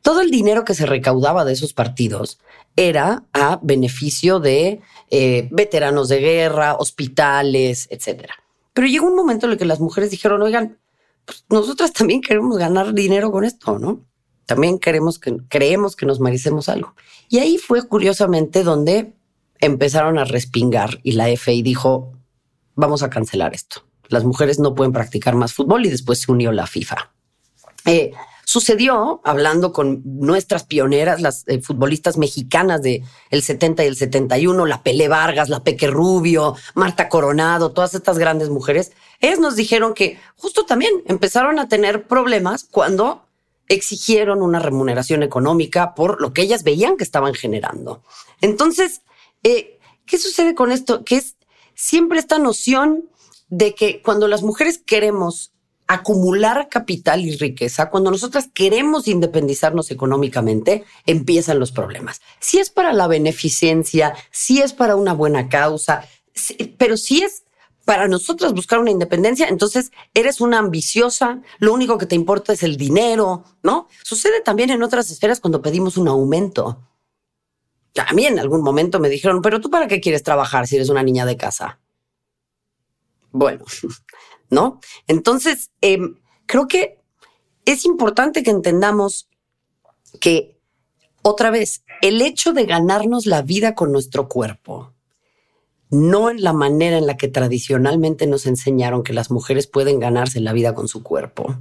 Todo 0.06 0.22
el 0.22 0.30
dinero 0.30 0.66
que 0.66 0.76
se 0.76 0.86
recaudaba 0.86 1.46
de 1.46 1.54
esos 1.54 1.74
partidos 1.74 2.38
era 2.76 3.24
a 3.34 3.60
beneficio 3.64 4.40
de 4.40 4.80
eh, 5.10 5.50
veteranos 5.52 6.10
de 6.10 6.20
guerra, 6.20 6.76
hospitales, 6.76 7.88
etcétera. 7.90 8.36
Pero 8.72 8.86
llegó 8.86 9.08
un 9.08 9.16
momento 9.16 9.48
en 9.48 9.54
el 9.54 9.58
que 9.58 9.66
las 9.66 9.80
mujeres 9.80 10.12
dijeron, 10.12 10.44
oigan, 10.44 10.78
pues 11.26 11.44
nosotras 11.50 11.92
también 11.92 12.22
queremos 12.22 12.56
ganar 12.60 12.94
dinero 12.94 13.32
con 13.32 13.46
esto, 13.46 13.80
¿no? 13.80 14.06
También 14.46 14.78
queremos 14.78 15.18
que, 15.18 15.38
creemos 15.50 15.96
que 15.96 16.06
nos 16.06 16.20
merecemos 16.20 16.70
algo. 16.70 16.94
Y 17.28 17.40
ahí 17.40 17.58
fue 17.58 17.88
curiosamente 17.88 18.64
donde 18.64 19.16
empezaron 19.58 20.20
a 20.20 20.26
respingar 20.26 21.00
y 21.02 21.14
la 21.14 21.36
FI 21.36 21.64
dijo, 21.64 22.14
vamos 22.76 23.02
a 23.02 23.10
cancelar 23.10 23.56
esto. 23.56 23.82
Las 24.10 24.24
mujeres 24.24 24.60
no 24.60 24.76
pueden 24.76 24.94
practicar 24.94 25.34
más 25.34 25.52
fútbol 25.52 25.84
y 25.88 25.90
después 25.90 26.20
se 26.20 26.32
unió 26.32 26.52
la 26.52 26.68
FIFA. 26.68 27.12
Eh, 27.86 28.12
Sucedió 28.46 29.22
hablando 29.24 29.74
con 29.74 30.02
nuestras 30.06 30.64
pioneras, 30.64 31.20
las 31.20 31.44
eh, 31.48 31.62
futbolistas 31.62 32.18
mexicanas 32.18 32.82
de 32.82 33.04
el 33.32 33.42
70 33.42 33.84
y 33.84 33.88
el 33.88 33.96
71, 33.96 34.66
la 34.66 34.84
Pele 34.84 35.08
Vargas, 35.08 35.50
la 35.50 35.64
Peque 35.64 35.88
Rubio, 35.88 36.56
Marta 36.76 37.10
Coronado, 37.10 37.72
todas 37.72 37.96
estas 37.96 38.20
grandes 38.20 38.50
mujeres. 38.50 38.92
Ellas 39.20 39.40
nos 39.40 39.56
dijeron 39.56 39.96
que 39.96 40.20
justo 40.36 40.66
también 40.66 40.94
empezaron 41.08 41.58
a 41.58 41.68
tener 41.68 42.08
problemas 42.08 42.64
cuando 42.70 43.26
exigieron 43.68 44.42
una 44.42 44.60
remuneración 44.60 45.24
económica 45.24 45.96
por 45.96 46.22
lo 46.22 46.34
que 46.34 46.44
ellas 46.44 46.64
veían 46.64 46.98
que 46.98 47.04
estaban 47.04 47.34
generando. 47.34 48.04
Entonces, 48.42 49.02
eh, 49.42 49.80
¿qué 50.06 50.18
sucede 50.20 50.54
con 50.54 50.72
esto? 50.72 51.04
Que 51.04 51.16
es 51.18 51.36
siempre 51.74 52.20
esta 52.20 52.38
noción 52.38 53.10
de 53.50 53.74
que 53.74 54.02
cuando 54.02 54.28
las 54.28 54.44
mujeres 54.44 54.78
queremos 54.78 55.52
acumular 55.88 56.68
capital 56.70 57.22
y 57.22 57.36
riqueza, 57.38 57.90
cuando 57.90 58.12
nosotras 58.12 58.50
queremos 58.54 59.08
independizarnos 59.08 59.92
económicamente, 59.92 60.84
empiezan 61.06 61.60
los 61.60 61.72
problemas. 61.72 62.22
Si 62.40 62.58
es 62.58 62.70
para 62.70 62.94
la 62.94 63.08
beneficencia, 63.08 64.16
si 64.32 64.62
es 64.62 64.74
para 64.74 64.96
una 64.96 65.14
buena 65.14 65.48
causa, 65.48 66.08
pero 66.78 66.98
si 66.98 67.22
es 67.22 67.44
para 67.86 68.08
nosotras 68.08 68.54
buscar 68.54 68.80
una 68.80 68.90
independencia, 68.90 69.48
entonces 69.48 69.92
eres 70.16 70.42
una 70.42 70.58
ambiciosa, 70.58 71.42
lo 71.60 71.72
único 71.74 72.00
que 72.00 72.08
te 72.08 72.16
importa 72.16 72.54
es 72.54 72.64
el 72.64 72.78
dinero, 72.78 73.44
¿no? 73.62 73.88
Sucede 74.04 74.42
también 74.42 74.72
en 74.72 74.82
otras 74.82 75.12
esferas 75.12 75.40
cuando 75.40 75.62
pedimos 75.62 75.98
un 75.98 76.08
aumento. 76.08 76.82
A 77.96 78.12
mí 78.14 78.26
en 78.26 78.40
algún 78.40 78.62
momento 78.62 79.00
me 79.00 79.08
dijeron, 79.08 79.42
pero 79.42 79.62
tú 79.62 79.70
para 79.70 79.88
qué 79.88 80.02
quieres 80.02 80.24
trabajar 80.24 80.68
si 80.68 80.76
eres 80.76 80.90
una 80.90 81.04
niña 81.04 81.26
de 81.26 81.38
casa? 81.38 81.80
Bueno, 83.32 83.66
¿no? 84.50 84.80
Entonces, 85.08 85.72
em, 85.82 86.16
creo 86.46 86.68
que 86.68 87.00
es 87.66 87.86
importante 87.86 88.44
que 88.44 88.52
entendamos 88.52 89.30
que, 90.20 90.60
otra 91.22 91.50
vez, 91.50 91.84
el 92.02 92.22
hecho 92.22 92.54
de 92.54 92.66
ganarnos 92.66 93.26
la 93.26 93.42
vida 93.42 93.74
con 93.76 93.92
nuestro 93.92 94.28
cuerpo, 94.30 94.94
no 95.90 96.30
en 96.30 96.44
la 96.44 96.54
manera 96.54 96.98
en 96.98 97.08
la 97.08 97.18
que 97.18 97.28
tradicionalmente 97.28 98.28
nos 98.28 98.46
enseñaron 98.46 99.04
que 99.04 99.14
las 99.14 99.32
mujeres 99.32 99.68
pueden 99.68 100.00
ganarse 100.00 100.40
la 100.40 100.54
vida 100.54 100.74
con 100.74 100.88
su 100.88 101.04
cuerpo, 101.04 101.58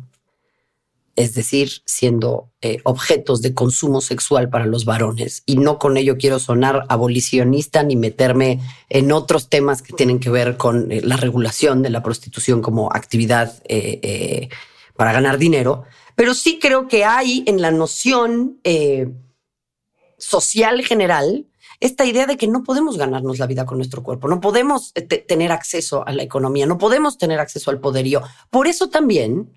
es 1.17 1.35
decir, 1.35 1.83
siendo 1.87 2.51
eh, 2.61 2.79
objetos 2.85 3.41
de 3.41 3.55
consumo 3.55 4.01
sexual 4.01 4.49
para 4.49 4.67
los 4.67 4.85
varones. 4.85 5.43
Y 5.47 5.57
no 5.57 5.79
con 5.79 5.97
ello 5.97 6.17
quiero 6.19 6.39
sonar 6.39 6.85
abolicionista 6.89 7.83
ni 7.83 7.97
meterme 7.97 8.61
en 8.89 9.12
otros 9.12 9.49
temas 9.49 9.83
que 9.83 9.93
tienen 9.93 10.19
que 10.19 10.31
ver 10.31 10.57
con 10.57 10.91
eh, 10.91 11.01
la 11.03 11.17
regulación 11.17 11.83
de 11.83 11.91
la 11.91 12.03
prostitución 12.03 12.62
como 12.62 12.93
actividad 12.93 13.62
eh, 13.69 14.49
para 14.97 15.12
ganar 15.12 15.39
dinero, 15.39 15.85
pero 16.17 16.35
sí 16.35 16.59
creo 16.61 16.89
que 16.89 17.05
hay 17.05 17.43
en 17.47 17.61
la 17.61 17.73
noción 17.73 18.61
social 20.17 20.85
general 20.85 21.47
esta 21.81 22.05
idea 22.05 22.27
de 22.27 22.37
que 22.37 22.47
no 22.47 22.62
podemos 22.62 22.97
ganarnos 22.97 23.39
la 23.39 23.47
vida 23.47 23.67
con 23.67 23.79
nuestro 23.79 24.03
cuerpo, 24.03 24.29
no 24.29 24.41
podemos 24.41 24.93
tener 25.27 25.53
acceso 25.53 26.07
a 26.07 26.12
la 26.12 26.23
economía, 26.23 26.67
no 26.67 26.79
podemos 26.79 27.19
tener 27.19 27.41
acceso 27.41 27.71
al 27.71 27.81
poderío. 27.81 28.23
Por 28.51 28.69
eso 28.69 28.89
también 28.89 29.51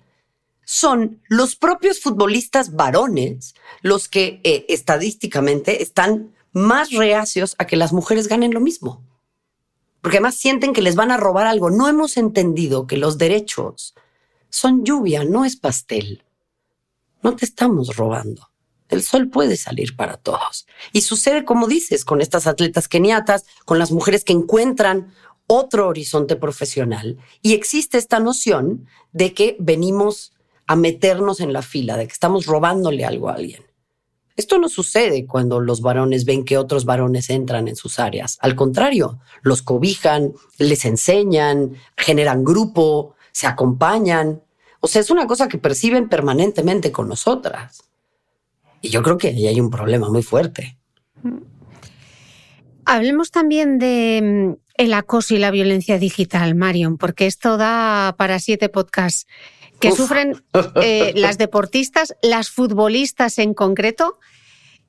son 0.70 1.22
los 1.28 1.56
propios 1.56 1.98
futbolistas 1.98 2.74
varones 2.74 3.54
los 3.80 4.06
que 4.06 4.42
eh, 4.44 4.66
estadísticamente 4.68 5.82
están 5.82 6.34
más 6.52 6.90
reacios 6.90 7.54
a 7.56 7.66
que 7.66 7.76
las 7.76 7.94
mujeres 7.94 8.28
ganen 8.28 8.52
lo 8.52 8.60
mismo. 8.60 9.02
Porque 10.02 10.18
además 10.18 10.34
sienten 10.34 10.74
que 10.74 10.82
les 10.82 10.94
van 10.94 11.10
a 11.10 11.16
robar 11.16 11.46
algo. 11.46 11.70
No 11.70 11.88
hemos 11.88 12.18
entendido 12.18 12.86
que 12.86 12.98
los 12.98 13.16
derechos 13.16 13.94
son 14.50 14.84
lluvia, 14.84 15.24
no 15.24 15.46
es 15.46 15.56
pastel. 15.56 16.22
No 17.22 17.34
te 17.34 17.46
estamos 17.46 17.96
robando. 17.96 18.50
El 18.90 19.02
sol 19.02 19.30
puede 19.30 19.56
salir 19.56 19.96
para 19.96 20.18
todos. 20.18 20.66
Y 20.92 21.00
sucede, 21.00 21.46
como 21.46 21.66
dices, 21.66 22.04
con 22.04 22.20
estas 22.20 22.46
atletas 22.46 22.88
keniatas, 22.88 23.46
con 23.64 23.78
las 23.78 23.90
mujeres 23.90 24.22
que 24.22 24.34
encuentran 24.34 25.14
otro 25.46 25.88
horizonte 25.88 26.36
profesional. 26.36 27.16
Y 27.40 27.54
existe 27.54 27.96
esta 27.96 28.20
noción 28.20 28.86
de 29.12 29.32
que 29.32 29.56
venimos 29.58 30.34
a 30.68 30.76
meternos 30.76 31.40
en 31.40 31.52
la 31.52 31.62
fila, 31.62 31.96
de 31.96 32.06
que 32.06 32.12
estamos 32.12 32.46
robándole 32.46 33.04
algo 33.04 33.30
a 33.30 33.34
alguien. 33.34 33.62
Esto 34.36 34.58
no 34.58 34.68
sucede 34.68 35.26
cuando 35.26 35.58
los 35.60 35.80
varones 35.80 36.24
ven 36.24 36.44
que 36.44 36.58
otros 36.58 36.84
varones 36.84 37.30
entran 37.30 37.66
en 37.66 37.74
sus 37.74 37.98
áreas. 37.98 38.38
Al 38.40 38.54
contrario, 38.54 39.18
los 39.42 39.62
cobijan, 39.62 40.34
les 40.58 40.84
enseñan, 40.84 41.72
generan 41.96 42.44
grupo, 42.44 43.16
se 43.32 43.48
acompañan. 43.48 44.42
O 44.78 44.86
sea, 44.86 45.00
es 45.00 45.10
una 45.10 45.26
cosa 45.26 45.48
que 45.48 45.58
perciben 45.58 46.08
permanentemente 46.08 46.92
con 46.92 47.08
nosotras. 47.08 47.82
Y 48.80 48.90
yo 48.90 49.02
creo 49.02 49.18
que 49.18 49.28
ahí 49.28 49.48
hay 49.48 49.60
un 49.60 49.70
problema 49.70 50.08
muy 50.08 50.22
fuerte. 50.22 50.78
Hablemos 52.84 53.30
también 53.32 53.78
de 53.78 54.20
mm, 54.22 54.60
el 54.76 54.94
acoso 54.94 55.34
y 55.34 55.38
la 55.38 55.50
violencia 55.50 55.98
digital, 55.98 56.54
Marion, 56.54 56.96
porque 56.96 57.26
esto 57.26 57.56
da 57.56 58.14
para 58.16 58.38
siete 58.38 58.68
podcasts 58.68 59.26
que 59.80 59.92
sufren 59.92 60.42
eh, 60.82 61.12
las 61.14 61.38
deportistas, 61.38 62.14
las 62.22 62.50
futbolistas 62.50 63.38
en 63.38 63.54
concreto. 63.54 64.18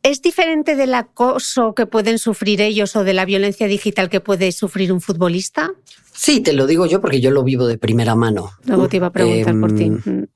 ¿Es 0.02 0.22
diferente 0.22 0.76
del 0.78 0.94
acoso 0.94 1.76
que 1.76 1.86
pueden 1.86 2.20
sufrir 2.20 2.62
ellos 2.62 2.96
o 2.96 3.04
de 3.04 3.14
la 3.14 3.26
violencia 3.26 3.68
digital 3.68 4.10
que 4.10 4.22
puede 4.22 4.52
sufrir 4.54 4.94
un 4.94 5.02
futbolista? 5.02 5.74
Sí, 6.14 6.40
te 6.40 6.54
lo 6.54 6.68
digo 6.68 6.86
yo 6.86 7.02
porque 7.02 7.20
yo 7.20 7.32
lo 7.32 7.44
vivo 7.44 7.68
de 7.68 7.78
primera 7.78 8.16
mano. 8.16 8.52
Luego 8.64 8.88
te 8.88 8.98
iba 8.98 9.08
a 9.08 9.12
preguntar 9.12 9.60
por 9.60 9.76
ti. 9.76 9.84
Em, 9.84 10.28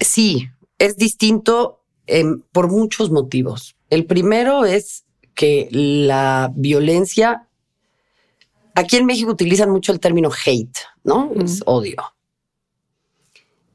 sí, 0.00 0.48
es 0.78 0.96
distinto 0.96 1.78
Em, 2.08 2.40
por 2.52 2.70
muchos 2.70 3.10
motivos. 3.10 3.76
El 3.90 4.06
primero 4.06 4.64
es 4.64 5.04
que 5.34 5.68
la 5.70 6.50
violencia, 6.54 7.46
aquí 8.74 8.96
en 8.96 9.04
México 9.04 9.30
utilizan 9.30 9.70
mucho 9.70 9.92
el 9.92 10.00
término 10.00 10.30
hate, 10.30 10.78
¿no? 11.04 11.30
Es 11.38 11.62
odio. 11.66 11.96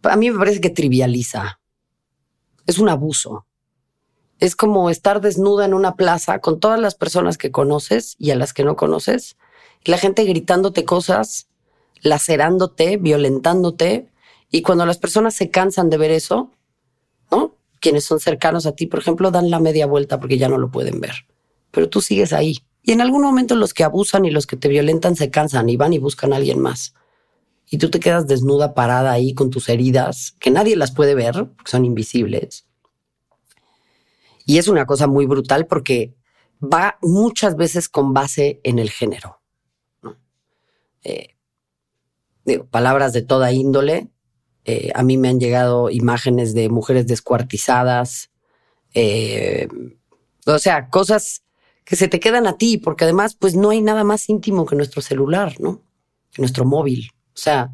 A 0.03 0.15
mí 0.15 0.31
me 0.31 0.37
parece 0.37 0.61
que 0.61 0.69
trivializa. 0.69 1.59
Es 2.65 2.79
un 2.79 2.89
abuso. 2.89 3.45
Es 4.39 4.55
como 4.55 4.89
estar 4.89 5.21
desnuda 5.21 5.65
en 5.65 5.73
una 5.73 5.95
plaza 5.95 6.39
con 6.39 6.59
todas 6.59 6.79
las 6.79 6.95
personas 6.95 7.37
que 7.37 7.51
conoces 7.51 8.15
y 8.19 8.31
a 8.31 8.35
las 8.35 8.53
que 8.53 8.63
no 8.63 8.75
conoces, 8.75 9.37
y 9.83 9.91
la 9.91 9.97
gente 9.97 10.23
gritándote 10.25 10.85
cosas, 10.85 11.47
lacerándote, 12.01 12.97
violentándote, 12.97 14.09
y 14.51 14.61
cuando 14.61 14.85
las 14.85 14.97
personas 14.97 15.35
se 15.35 15.49
cansan 15.49 15.89
de 15.89 15.97
ver 15.97 16.11
eso, 16.11 16.51
¿no? 17.31 17.55
quienes 17.83 18.05
son 18.05 18.21
cercanos 18.21 18.65
a 18.65 18.71
ti, 18.71 18.87
por 18.87 19.01
ejemplo, 19.01 19.29
dan 19.29 19.49
la 19.49 19.59
media 19.59 19.85
vuelta 19.85 20.19
porque 20.19 20.37
ya 20.37 20.47
no 20.47 20.57
lo 20.57 20.71
pueden 20.71 21.01
ver. 21.01 21.25
Pero 21.69 21.89
tú 21.89 22.01
sigues 22.01 22.31
ahí. 22.31 22.59
Y 22.81 22.93
en 22.93 23.01
algún 23.01 23.21
momento 23.21 23.55
los 23.55 23.73
que 23.73 23.83
abusan 23.83 24.23
y 24.23 24.31
los 24.31 24.47
que 24.47 24.55
te 24.55 24.69
violentan 24.69 25.17
se 25.17 25.29
cansan 25.29 25.67
y 25.69 25.75
van 25.75 25.91
y 25.91 25.97
buscan 25.97 26.31
a 26.31 26.37
alguien 26.37 26.59
más. 26.59 26.93
Y 27.69 27.77
tú 27.77 27.89
te 27.89 27.99
quedas 27.99 28.27
desnuda, 28.27 28.73
parada 28.73 29.11
ahí 29.11 29.33
con 29.33 29.49
tus 29.49 29.69
heridas, 29.69 30.35
que 30.39 30.51
nadie 30.51 30.75
las 30.75 30.91
puede 30.91 31.15
ver 31.15 31.33
porque 31.33 31.71
son 31.71 31.85
invisibles. 31.85 32.67
Y 34.45 34.57
es 34.57 34.67
una 34.67 34.85
cosa 34.85 35.07
muy 35.07 35.25
brutal 35.25 35.65
porque 35.67 36.15
va 36.61 36.97
muchas 37.01 37.55
veces 37.55 37.89
con 37.89 38.13
base 38.13 38.59
en 38.63 38.79
el 38.79 38.89
género. 38.89 39.39
Eh, 41.03 41.35
digo, 42.45 42.65
palabras 42.65 43.13
de 43.13 43.21
toda 43.21 43.51
índole, 43.51 44.09
eh, 44.65 44.91
a 44.95 45.03
mí 45.03 45.17
me 45.17 45.29
han 45.29 45.39
llegado 45.39 45.89
imágenes 45.89 46.53
de 46.53 46.69
mujeres 46.69 47.07
descuartizadas. 47.07 48.31
Eh, 48.93 49.67
o 50.45 50.59
sea, 50.59 50.89
cosas 50.89 51.43
que 51.83 51.95
se 51.95 52.07
te 52.07 52.19
quedan 52.19 52.47
a 52.47 52.57
ti, 52.57 52.77
porque 52.77 53.03
además, 53.03 53.35
pues 53.35 53.55
no 53.55 53.71
hay 53.71 53.81
nada 53.81 54.03
más 54.03 54.29
íntimo 54.29 54.65
que 54.65 54.75
nuestro 54.75 55.01
celular, 55.01 55.59
¿no? 55.59 55.81
Nuestro 56.37 56.65
móvil. 56.65 57.11
O 57.33 57.37
sea, 57.37 57.71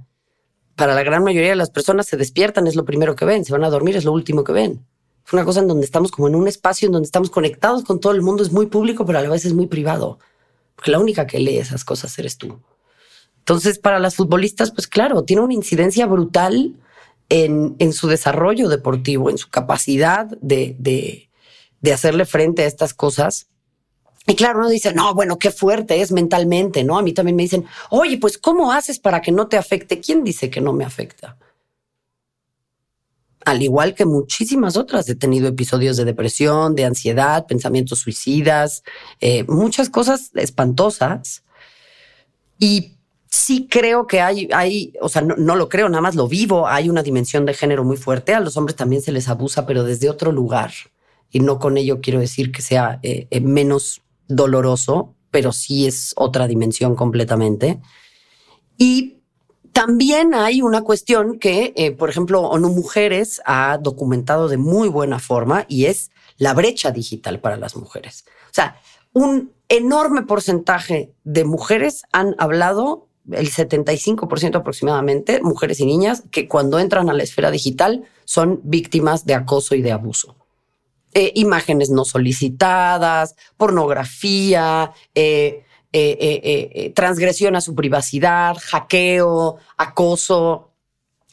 para 0.76 0.96
la 0.96 1.04
gran 1.04 1.24
mayoría 1.24 1.50
de 1.50 1.56
las 1.56 1.70
personas 1.70 2.08
se 2.08 2.16
despiertan, 2.16 2.66
es 2.66 2.76
lo 2.76 2.86
primero 2.86 3.16
que 3.16 3.26
ven, 3.26 3.44
se 3.44 3.52
van 3.52 3.64
a 3.64 3.70
dormir, 3.70 3.98
es 3.98 4.06
lo 4.06 4.14
último 4.14 4.44
que 4.44 4.54
ven. 4.54 4.86
Es 5.28 5.34
una 5.34 5.44
cosa 5.44 5.60
en 5.60 5.68
donde 5.68 5.86
estamos 5.86 6.10
como 6.10 6.28
en 6.28 6.36
un 6.36 6.48
espacio 6.48 6.86
en 6.86 6.94
donde 6.94 7.06
estamos 7.06 7.30
conectados 7.30 7.84
con 7.84 8.00
todo 8.00 8.14
el 8.14 8.22
mundo, 8.22 8.42
es 8.42 8.52
muy 8.52 8.68
público, 8.68 9.06
pero 9.06 9.20
a 9.20 9.22
la 9.22 9.30
vez 9.30 9.46
es 9.46 9.54
muy 9.54 9.68
privado. 9.68 10.20
Porque 10.76 10.92
la 10.92 11.00
única 11.00 11.28
que 11.28 11.40
lee 11.40 11.58
esas 11.58 11.84
cosas 11.84 12.18
eres 12.18 12.38
tú. 12.38 12.60
Entonces, 13.40 13.78
para 13.78 14.00
las 14.00 14.16
futbolistas, 14.16 14.72
pues 14.72 14.88
claro, 14.88 15.24
tiene 15.24 15.42
una 15.42 15.54
incidencia 15.54 16.06
brutal 16.06 16.76
en, 17.28 17.76
en 17.80 17.92
su 17.92 18.08
desarrollo 18.08 18.70
deportivo, 18.70 19.30
en 19.30 19.38
su 19.38 19.50
capacidad 19.50 20.26
de, 20.40 20.78
de, 20.80 21.30
de 21.82 21.94
hacerle 21.94 22.26
frente 22.26 22.64
a 22.64 22.68
estas 22.68 22.94
cosas. 22.94 23.49
Y 24.28 24.36
claro, 24.36 24.60
uno 24.60 24.70
dice, 24.70 24.94
no, 24.94 25.14
bueno, 25.14 25.40
qué 25.40 25.52
fuerte 25.52 26.02
es 26.02 26.12
mentalmente, 26.12 26.84
¿no? 26.84 26.98
A 26.98 27.02
mí 27.02 27.14
también 27.14 27.36
me 27.36 27.44
dicen, 27.44 27.66
oye, 27.90 28.18
pues, 28.18 28.38
¿cómo 28.38 28.72
haces 28.72 29.00
para 29.00 29.22
que 29.22 29.32
no 29.32 29.48
te 29.48 29.58
afecte? 29.58 30.00
¿Quién 30.00 30.24
dice 30.24 30.50
que 30.50 30.62
no 30.62 30.74
me 30.74 30.86
afecta? 30.86 31.38
Al 33.46 33.64
igual 33.64 33.96
que 33.96 34.06
muchísimas 34.06 34.78
otras, 34.78 35.10
he 35.10 35.16
tenido 35.16 35.48
episodios 35.48 35.98
de 35.98 36.06
depresión, 36.06 36.76
de 36.76 36.86
ansiedad, 36.86 37.48
pensamientos 37.48 38.00
suicidas, 38.00 38.84
eh, 39.22 39.46
muchas 39.48 39.90
cosas 39.90 40.32
espantosas. 40.36 41.44
Y 42.60 42.98
sí 43.30 43.68
creo 43.70 44.08
que 44.08 44.22
hay, 44.22 44.50
hay 44.54 44.94
o 45.02 45.10
sea, 45.10 45.22
no, 45.22 45.56
lo 45.56 45.70
creo, 45.70 45.88
nada 45.90 46.02
más 46.02 46.16
lo 46.16 46.28
vivo, 46.28 46.68
hay 46.68 46.90
una 46.90 47.04
dimensión 47.04 47.46
de 47.46 47.54
género 47.54 47.84
muy 47.84 47.98
fuerte, 47.98 48.34
a 48.34 48.40
los 48.40 48.58
hombres 48.58 48.76
también 48.76 49.02
se 49.02 49.12
les 49.12 49.30
abusa, 49.30 49.66
pero 49.66 49.84
desde 49.84 50.10
otro 50.10 50.32
lugar. 50.32 50.72
Y 51.32 51.40
no 51.40 51.60
con 51.60 51.78
ello 51.78 52.02
quiero 52.02 52.20
decir 52.20 52.52
que 52.52 52.62
sea 52.62 53.00
eh, 53.04 53.28
eh, 53.30 53.40
menos 53.42 54.02
doloroso, 54.30 55.16
pero 55.32 55.52
sí 55.52 55.86
es 55.86 56.14
otra 56.16 56.48
dimensión 56.48 56.96
completamente. 56.96 57.82
Y 58.78 59.18
También 59.72 60.34
hay 60.34 60.62
una 60.62 60.82
cuestión 60.82 61.38
que, 61.38 61.74
eh, 61.76 61.92
por 61.92 62.10
ejemplo, 62.10 62.42
ONU 62.42 62.70
Mujeres 62.70 63.40
ha 63.46 63.78
documentado 63.78 64.48
de 64.48 64.58
muy 64.58 64.90
buena 64.90 65.20
forma 65.20 65.66
y 65.68 65.86
es 65.86 66.12
la 66.38 66.54
brecha 66.54 66.92
digital 66.92 67.40
para 67.40 67.56
las 67.56 67.76
mujeres. 67.76 68.26
O 68.46 68.54
sea, 68.54 68.78
un 69.14 69.54
enorme 69.70 70.24
porcentaje 70.24 71.14
de 71.24 71.46
mujeres 71.46 72.04
han 72.12 72.36
hablado, 72.40 73.08
el 73.32 73.52
75% 73.52 74.56
aproximadamente, 74.56 75.40
mujeres 75.42 75.80
y 75.80 75.86
niñas, 75.86 76.24
que 76.32 76.48
cuando 76.48 76.80
entran 76.80 77.10
a 77.10 77.14
la 77.14 77.24
esfera 77.24 77.52
digital 77.52 78.04
son 78.26 78.62
víctimas 78.64 79.26
de 79.26 79.36
acoso 79.36 79.76
y 79.76 79.82
de 79.82 79.92
abuso. 79.92 80.36
Eh, 81.16 81.32
imágenes 81.36 81.90
no 81.90 82.06
solicitadas, 82.06 83.36
pornografía, 83.58 84.92
eh, 85.16 85.64
eh, 85.92 86.94
transgresión 86.96 87.56
a 87.56 87.62
su 87.62 87.74
privacidad, 87.74 88.56
hackeo, 88.62 89.58
acoso, 89.78 90.70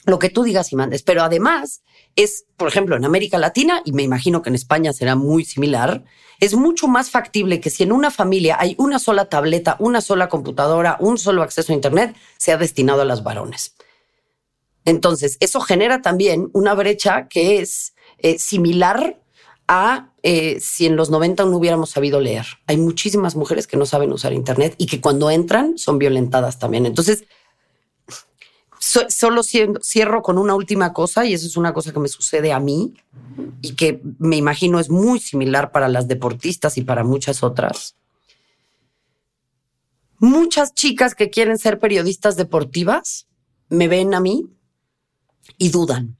lo 0.06 0.18
que 0.18 0.30
tú 0.30 0.44
digas 0.44 0.72
y 0.72 0.76
mandes. 0.76 1.02
Pero 1.02 1.22
además 1.22 1.82
es, 2.14 2.46
por 2.56 2.68
ejemplo, 2.68 2.96
en 2.96 3.04
América 3.04 3.36
Latina, 3.36 3.82
y 3.84 3.92
me 3.92 4.02
imagino 4.02 4.40
que 4.40 4.48
en 4.48 4.54
España 4.54 4.94
será 4.94 5.14
muy 5.14 5.44
similar, 5.44 6.04
es 6.40 6.54
mucho 6.54 6.88
más 6.88 7.10
factible 7.10 7.60
que 7.60 7.68
si 7.68 7.82
en 7.82 7.92
una 7.92 8.10
familia 8.10 8.56
hay 8.58 8.76
una 8.78 8.98
sola 8.98 9.26
tableta, 9.26 9.76
una 9.78 10.00
sola 10.00 10.30
computadora, 10.30 10.96
un 11.00 11.18
solo 11.18 11.42
acceso 11.42 11.72
a 11.72 11.76
Internet, 11.76 12.16
sea 12.38 12.56
destinado 12.56 13.02
a 13.02 13.06
las 13.06 13.22
varones. 13.22 13.74
Entonces, 14.86 15.36
eso 15.40 15.60
genera 15.60 16.00
también 16.00 16.48
una 16.54 16.72
brecha 16.72 17.28
que 17.28 17.60
es 17.60 17.92
similar 18.38 19.18
a 19.68 20.12
eh, 20.22 20.58
si 20.60 20.86
en 20.86 20.96
los 20.96 21.10
90 21.10 21.44
no 21.44 21.56
hubiéramos 21.56 21.90
sabido 21.90 22.20
leer. 22.20 22.46
Hay 22.66 22.76
muchísimas 22.76 23.36
mujeres 23.36 23.66
que 23.66 23.76
no 23.76 23.86
saben 23.86 24.12
usar 24.12 24.32
Internet 24.32 24.74
y 24.78 24.86
que 24.86 25.00
cuando 25.00 25.30
entran 25.30 25.78
son 25.78 25.98
violentadas 25.98 26.58
también. 26.58 26.86
Entonces, 26.86 27.24
solo 28.78 29.42
cierro 29.42 30.22
con 30.22 30.38
una 30.38 30.54
última 30.54 30.92
cosa 30.92 31.24
y 31.24 31.34
eso 31.34 31.46
es 31.46 31.56
una 31.56 31.72
cosa 31.72 31.92
que 31.92 32.00
me 32.00 32.08
sucede 32.08 32.52
a 32.52 32.60
mí 32.60 32.94
y 33.60 33.74
que 33.74 34.00
me 34.18 34.36
imagino 34.36 34.78
es 34.78 34.90
muy 34.90 35.18
similar 35.18 35.72
para 35.72 35.88
las 35.88 36.08
deportistas 36.08 36.78
y 36.78 36.82
para 36.82 37.04
muchas 37.04 37.42
otras. 37.42 37.96
Muchas 40.18 40.74
chicas 40.74 41.14
que 41.14 41.30
quieren 41.30 41.58
ser 41.58 41.78
periodistas 41.78 42.36
deportivas 42.36 43.26
me 43.68 43.88
ven 43.88 44.14
a 44.14 44.20
mí 44.20 44.46
y 45.58 45.70
dudan 45.70 46.16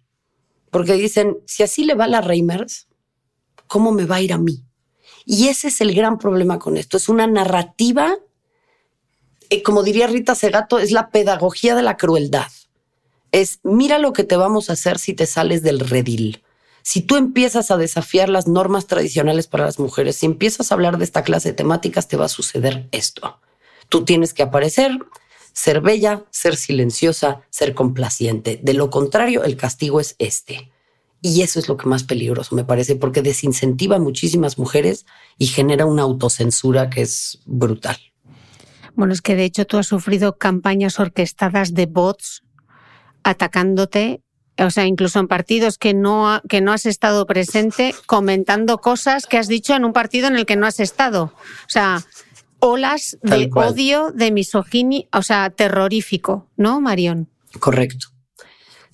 porque 0.76 0.92
dicen, 0.92 1.38
si 1.46 1.62
así 1.62 1.84
le 1.84 1.94
va 1.94 2.04
a 2.04 2.08
la 2.08 2.20
Reimers, 2.20 2.86
¿cómo 3.66 3.92
me 3.92 4.04
va 4.04 4.16
a 4.16 4.20
ir 4.20 4.32
a 4.32 4.38
mí? 4.38 4.62
Y 5.24 5.48
ese 5.48 5.68
es 5.68 5.80
el 5.80 5.94
gran 5.94 6.18
problema 6.18 6.58
con 6.58 6.76
esto. 6.76 6.96
Es 6.96 7.08
una 7.08 7.26
narrativa, 7.26 8.16
eh, 9.50 9.62
como 9.62 9.82
diría 9.82 10.06
Rita 10.06 10.34
Segato, 10.34 10.78
es 10.78 10.92
la 10.92 11.10
pedagogía 11.10 11.74
de 11.74 11.82
la 11.82 11.96
crueldad. 11.96 12.46
Es, 13.32 13.58
mira 13.64 13.98
lo 13.98 14.12
que 14.12 14.24
te 14.24 14.36
vamos 14.36 14.70
a 14.70 14.74
hacer 14.74 14.98
si 14.98 15.14
te 15.14 15.26
sales 15.26 15.62
del 15.62 15.80
redil. 15.80 16.42
Si 16.82 17.02
tú 17.02 17.16
empiezas 17.16 17.72
a 17.72 17.76
desafiar 17.76 18.28
las 18.28 18.46
normas 18.46 18.86
tradicionales 18.86 19.48
para 19.48 19.64
las 19.64 19.80
mujeres, 19.80 20.14
si 20.14 20.26
empiezas 20.26 20.70
a 20.70 20.76
hablar 20.76 20.98
de 20.98 21.04
esta 21.04 21.24
clase 21.24 21.48
de 21.48 21.54
temáticas, 21.54 22.06
te 22.06 22.16
va 22.16 22.26
a 22.26 22.28
suceder 22.28 22.88
esto. 22.92 23.40
Tú 23.88 24.04
tienes 24.04 24.32
que 24.32 24.44
aparecer, 24.44 24.96
ser 25.52 25.80
bella, 25.80 26.22
ser 26.30 26.56
silenciosa, 26.56 27.42
ser 27.50 27.74
complaciente. 27.74 28.60
De 28.62 28.74
lo 28.74 28.90
contrario, 28.90 29.42
el 29.42 29.56
castigo 29.56 29.98
es 29.98 30.14
este. 30.20 30.70
Y 31.26 31.42
eso 31.42 31.58
es 31.58 31.66
lo 31.66 31.76
que 31.76 31.88
más 31.88 32.04
peligroso 32.04 32.54
me 32.54 32.62
parece, 32.62 32.94
porque 32.94 33.20
desincentiva 33.20 33.96
a 33.96 33.98
muchísimas 33.98 34.58
mujeres 34.58 35.06
y 35.38 35.46
genera 35.46 35.84
una 35.84 36.02
autocensura 36.02 36.88
que 36.88 37.02
es 37.02 37.40
brutal. 37.46 37.96
Bueno, 38.94 39.12
es 39.12 39.22
que 39.22 39.34
de 39.34 39.42
hecho 39.42 39.66
tú 39.66 39.76
has 39.76 39.88
sufrido 39.88 40.38
campañas 40.38 41.00
orquestadas 41.00 41.74
de 41.74 41.86
bots 41.86 42.44
atacándote, 43.24 44.22
o 44.56 44.70
sea, 44.70 44.86
incluso 44.86 45.18
en 45.18 45.26
partidos 45.26 45.78
que 45.78 45.94
no, 45.94 46.40
que 46.48 46.60
no 46.60 46.72
has 46.72 46.86
estado 46.86 47.26
presente, 47.26 47.92
comentando 48.06 48.78
cosas 48.78 49.26
que 49.26 49.36
has 49.36 49.48
dicho 49.48 49.74
en 49.74 49.84
un 49.84 49.92
partido 49.92 50.28
en 50.28 50.36
el 50.36 50.46
que 50.46 50.54
no 50.54 50.64
has 50.64 50.78
estado. 50.78 51.32
O 51.34 51.68
sea, 51.68 52.04
olas 52.60 53.18
de 53.22 53.50
odio, 53.52 54.12
de 54.12 54.30
misoginia, 54.30 55.06
o 55.12 55.22
sea, 55.22 55.50
terrorífico, 55.50 56.46
¿no, 56.56 56.80
Marión? 56.80 57.28
Correcto. 57.58 58.15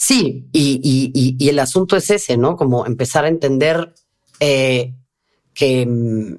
Sí, 0.02 0.48
y, 0.52 1.48
el 1.48 1.60
asunto 1.60 1.96
es 1.96 2.10
ese, 2.10 2.36
¿no? 2.36 2.56
Como 2.56 2.86
empezar 2.86 3.24
a 3.24 3.28
entender 3.28 3.94
eh, 4.40 4.94
que, 5.54 5.86
mm, 5.86 6.38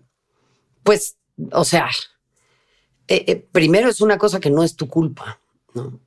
pues, 0.83 1.15
o 1.53 1.63
sea, 1.63 1.87
eh, 3.07 3.23
eh, 3.25 3.47
primero 3.53 3.87
es 3.87 4.01
una 4.01 4.17
cosa 4.17 4.41
que 4.41 4.49
no 4.49 4.63
es 4.63 4.75
tu 4.75 4.89
culpa, 4.89 5.39
¿no? 5.73 5.97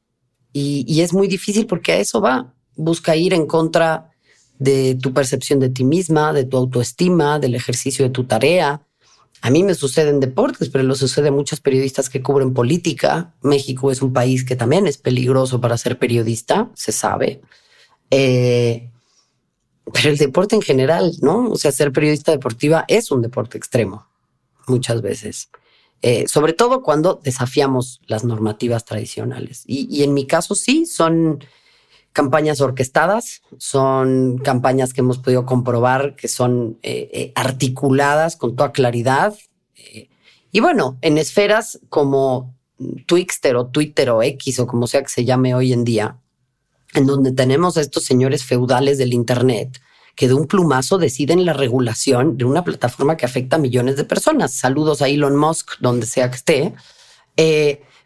Y, 0.53 1.01
es 1.01 1.15
muy 1.15 1.29
difícil 1.29 1.67
porque 1.67 1.93
a 1.93 1.99
eso 1.99 2.21
va. 2.21 2.53
Busca 2.75 3.17
ir 3.17 3.33
en 3.33 3.47
contra 3.47 4.11
de 4.59 4.95
tu 4.97 5.15
percepción 5.15 5.59
de 5.59 5.71
ti 5.71 5.85
misma, 5.85 6.35
de 6.35 6.45
tu 6.45 6.59
autoestima, 6.59 7.39
del 7.39 7.55
ejercicio 7.55 8.05
de 8.05 8.11
tu 8.11 8.25
tarea, 8.25 8.86
a 9.43 9.51
mí 9.51 9.63
me 9.63 9.75
sucede 9.75 10.11
en 10.11 10.21
deportes, 10.21 10.69
pero 10.71 10.85
lo 10.85 10.95
sucede 10.95 11.29
a 11.29 11.33
muchos 11.33 11.61
periodistas 11.61 12.09
que 12.09 12.23
cubren 12.23 12.55
política. 12.55 13.35
México 13.43 13.91
es 13.91 14.03
un 14.03 14.13
país 14.13 14.45
que 14.45 14.57
también 14.57 14.87
es 14.87 14.99
peligroso 14.99 15.61
para 15.61 15.79
ser 15.79 15.99
periodista, 15.99 16.71
se 16.75 16.93
sabe. 16.93 17.43
Eh, 18.11 18.91
pero 19.93 20.11
el 20.11 20.19
deporte 20.19 20.57
en 20.57 20.63
general, 20.63 21.13
¿no? 21.21 21.51
O 21.51 21.57
sea, 21.57 21.71
ser 21.71 21.93
periodista 21.93 22.33
deportiva 22.33 22.85
es 22.89 23.11
un 23.11 23.23
deporte 23.23 23.57
extremo, 23.57 24.07
muchas 24.67 25.01
veces. 25.01 25.49
Eh, 26.03 26.27
sobre 26.29 26.53
todo 26.53 26.83
cuando 26.83 27.21
desafiamos 27.23 28.01
las 28.07 28.25
normativas 28.25 28.85
tradicionales. 28.85 29.63
Y, 29.67 30.03
en 30.03 30.13
mi 30.13 30.27
caso 30.27 30.55
sí, 30.55 30.87
son 30.87 31.45
campañas 32.17 32.63
orquestadas, 32.63 33.43
son 33.59 34.39
campañas 34.39 34.95
que 34.95 35.03
hemos 35.03 35.19
podido 35.19 35.45
comprobar 35.45 36.17
que 36.17 36.29
son 36.29 36.79
eh, 36.83 37.11
eh, 37.13 37.33
articuladas 37.35 38.37
con 38.37 38.57
toda 38.57 38.73
claridad. 38.73 39.35
Eh, 39.75 40.09
y 40.51 40.61
bueno, 40.61 40.97
en 41.03 41.19
esferas 41.19 41.79
como 41.91 42.57
Twixter 43.05 43.57
o 43.57 43.67
Twitter 43.67 44.09
o 44.09 44.23
X 44.23 44.61
o 44.61 44.67
como 44.67 44.87
sea 44.87 45.03
que 45.03 45.11
se 45.11 45.27
llame 45.27 45.55
hoy 45.55 45.75
en 45.75 45.85
día, 45.85 46.17
en 46.95 47.05
donde 47.05 47.33
tenemos 47.33 47.77
a 47.77 47.83
estos 47.83 48.05
señores 48.05 48.45
feudales 48.45 48.97
del 48.97 49.13
Internet 49.13 49.79
que 50.15 50.27
de 50.27 50.33
un 50.33 50.47
plumazo 50.47 50.97
deciden 50.97 51.45
la 51.45 51.53
regulación 51.53 52.39
de 52.39 52.47
una 52.47 52.65
plataforma 52.65 53.19
que 53.19 53.27
afecta 53.27 53.57
a 53.57 53.59
millones 53.59 53.97
de 53.97 54.05
personas. 54.05 54.55
Saludos 54.55 55.03
a 55.03 55.09
Elon 55.09 55.37
Musk, 55.37 55.73
donde 55.81 56.07
sea 56.07 56.31
que 56.31 56.37
esté. 56.37 56.75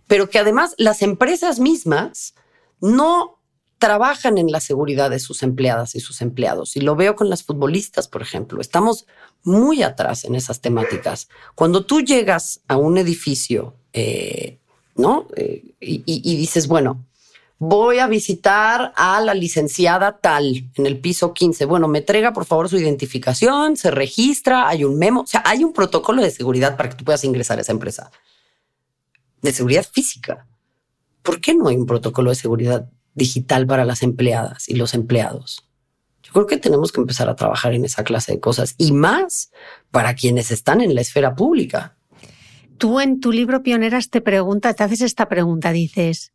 pero 0.08 0.28
que 0.28 0.40
además 0.40 0.74
las 0.78 1.00
empresas 1.02 1.60
mismas 1.60 2.34
no 2.80 3.39
trabajan 3.80 4.36
en 4.36 4.52
la 4.52 4.60
seguridad 4.60 5.10
de 5.10 5.18
sus 5.18 5.42
empleadas 5.42 5.94
y 5.94 6.00
sus 6.00 6.20
empleados. 6.20 6.76
Y 6.76 6.82
lo 6.82 6.94
veo 6.94 7.16
con 7.16 7.30
las 7.30 7.42
futbolistas, 7.42 8.08
por 8.08 8.20
ejemplo. 8.20 8.60
Estamos 8.60 9.06
muy 9.42 9.82
atrás 9.82 10.24
en 10.24 10.34
esas 10.34 10.60
temáticas. 10.60 11.28
Cuando 11.54 11.86
tú 11.86 12.02
llegas 12.02 12.60
a 12.68 12.76
un 12.76 12.98
edificio, 12.98 13.74
eh, 13.94 14.58
¿no? 14.96 15.26
Eh, 15.34 15.64
y, 15.80 16.36
dices, 16.36 16.68
bueno, 16.68 17.06
voy 17.58 18.00
a 18.00 18.06
visitar 18.06 18.92
a 18.96 19.18
la 19.22 19.32
licenciada 19.32 20.18
tal 20.18 20.70
en 20.74 20.84
el 20.84 21.00
piso 21.00 21.32
15. 21.32 21.64
Bueno, 21.64 21.88
me 21.88 22.00
entrega 22.00 22.34
por 22.34 22.44
favor 22.44 22.68
su 22.68 22.76
identificación, 22.76 23.78
se 23.78 23.90
registra, 23.90 24.68
hay 24.68 24.84
un 24.84 24.98
memo, 24.98 25.22
o 25.22 25.26
sea, 25.26 25.42
hay 25.46 25.64
un 25.64 25.72
protocolo 25.72 26.22
de 26.22 26.30
seguridad 26.30 26.76
para 26.76 26.90
que 26.90 26.96
tú 26.96 27.04
puedas 27.06 27.24
ingresar 27.24 27.56
a 27.56 27.62
esa 27.62 27.72
empresa. 27.72 28.10
De 29.40 29.52
seguridad 29.52 29.86
física. 29.90 30.46
¿Por 31.22 31.40
qué 31.40 31.54
no 31.54 31.68
hay 31.68 31.76
un 31.76 31.86
protocolo 31.86 32.28
de 32.28 32.36
seguridad 32.36 32.90
digital 33.20 33.66
para 33.66 33.84
las 33.84 34.02
empleadas 34.02 34.68
y 34.68 34.74
los 34.74 34.94
empleados. 34.94 35.68
Yo 36.22 36.32
creo 36.32 36.46
que 36.46 36.56
tenemos 36.56 36.90
que 36.90 37.00
empezar 37.00 37.28
a 37.28 37.36
trabajar 37.36 37.74
en 37.74 37.84
esa 37.84 38.02
clase 38.02 38.32
de 38.32 38.40
cosas 38.40 38.74
y 38.78 38.92
más 38.92 39.50
para 39.90 40.14
quienes 40.14 40.50
están 40.50 40.80
en 40.80 40.94
la 40.94 41.02
esfera 41.02 41.34
pública. 41.34 41.96
Tú 42.78 42.98
en 42.98 43.20
tu 43.20 43.30
libro 43.30 43.62
Pioneras 43.62 44.08
te 44.08 44.22
pregunta, 44.22 44.72
te 44.72 44.82
haces 44.82 45.02
esta 45.02 45.28
pregunta, 45.28 45.70
dices, 45.70 46.32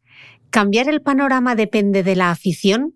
¿cambiar 0.52 0.88
el 0.90 1.02
panorama 1.02 1.56
depende 1.56 2.04
de 2.04 2.16
la 2.16 2.30
afición? 2.30 2.94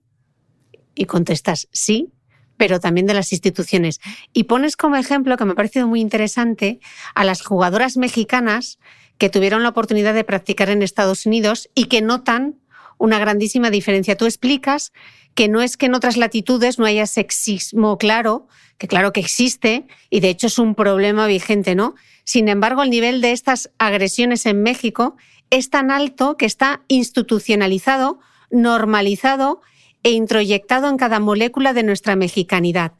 Y 0.93 1.05
contestas, 1.05 1.67
sí, 1.71 2.11
pero 2.57 2.79
también 2.79 3.07
de 3.07 3.15
las 3.15 3.31
instituciones. 3.31 4.01
Y 4.33 4.43
pones 4.43 4.75
como 4.75 4.97
ejemplo, 4.97 5.35
que 5.35 5.45
me 5.45 5.53
ha 5.53 5.55
parecido 5.55 5.87
muy 5.87 5.99
interesante, 5.99 6.79
a 7.15 7.23
las 7.23 7.41
jugadoras 7.41 7.97
mexicanas 7.97 8.77
que 9.17 9.29
tuvieron 9.29 9.63
la 9.63 9.69
oportunidad 9.69 10.13
de 10.13 10.23
practicar 10.23 10.69
en 10.69 10.83
Estados 10.83 11.25
Unidos 11.25 11.69
y 11.73 11.85
que 11.85 12.01
notan 12.01 12.59
una 12.99 13.17
grandísima 13.17 13.71
diferencia. 13.71 14.15
Tú 14.15 14.25
explicas 14.25 14.93
que 15.33 15.47
no 15.47 15.61
es 15.61 15.77
que 15.77 15.87
en 15.87 15.95
otras 15.95 16.17
latitudes 16.17 16.77
no 16.77 16.85
haya 16.85 17.07
sexismo 17.07 17.97
claro, 17.97 18.47
que 18.77 18.87
claro 18.87 19.11
que 19.11 19.21
existe 19.21 19.87
y 20.11 20.19
de 20.19 20.29
hecho 20.29 20.47
es 20.47 20.59
un 20.59 20.75
problema 20.75 21.25
vigente, 21.25 21.73
¿no? 21.73 21.95
Sin 22.23 22.47
embargo, 22.47 22.83
el 22.83 22.91
nivel 22.91 23.21
de 23.21 23.31
estas 23.31 23.71
agresiones 23.79 24.45
en 24.45 24.61
México 24.61 25.17
es 25.49 25.71
tan 25.71 25.89
alto 25.89 26.37
que 26.37 26.45
está 26.45 26.83
institucionalizado, 26.87 28.19
normalizado 28.51 29.61
e 30.03 30.11
introyectado 30.11 30.89
en 30.89 30.97
cada 30.97 31.19
molécula 31.19 31.73
de 31.73 31.83
nuestra 31.83 32.15
mexicanidad. 32.15 32.93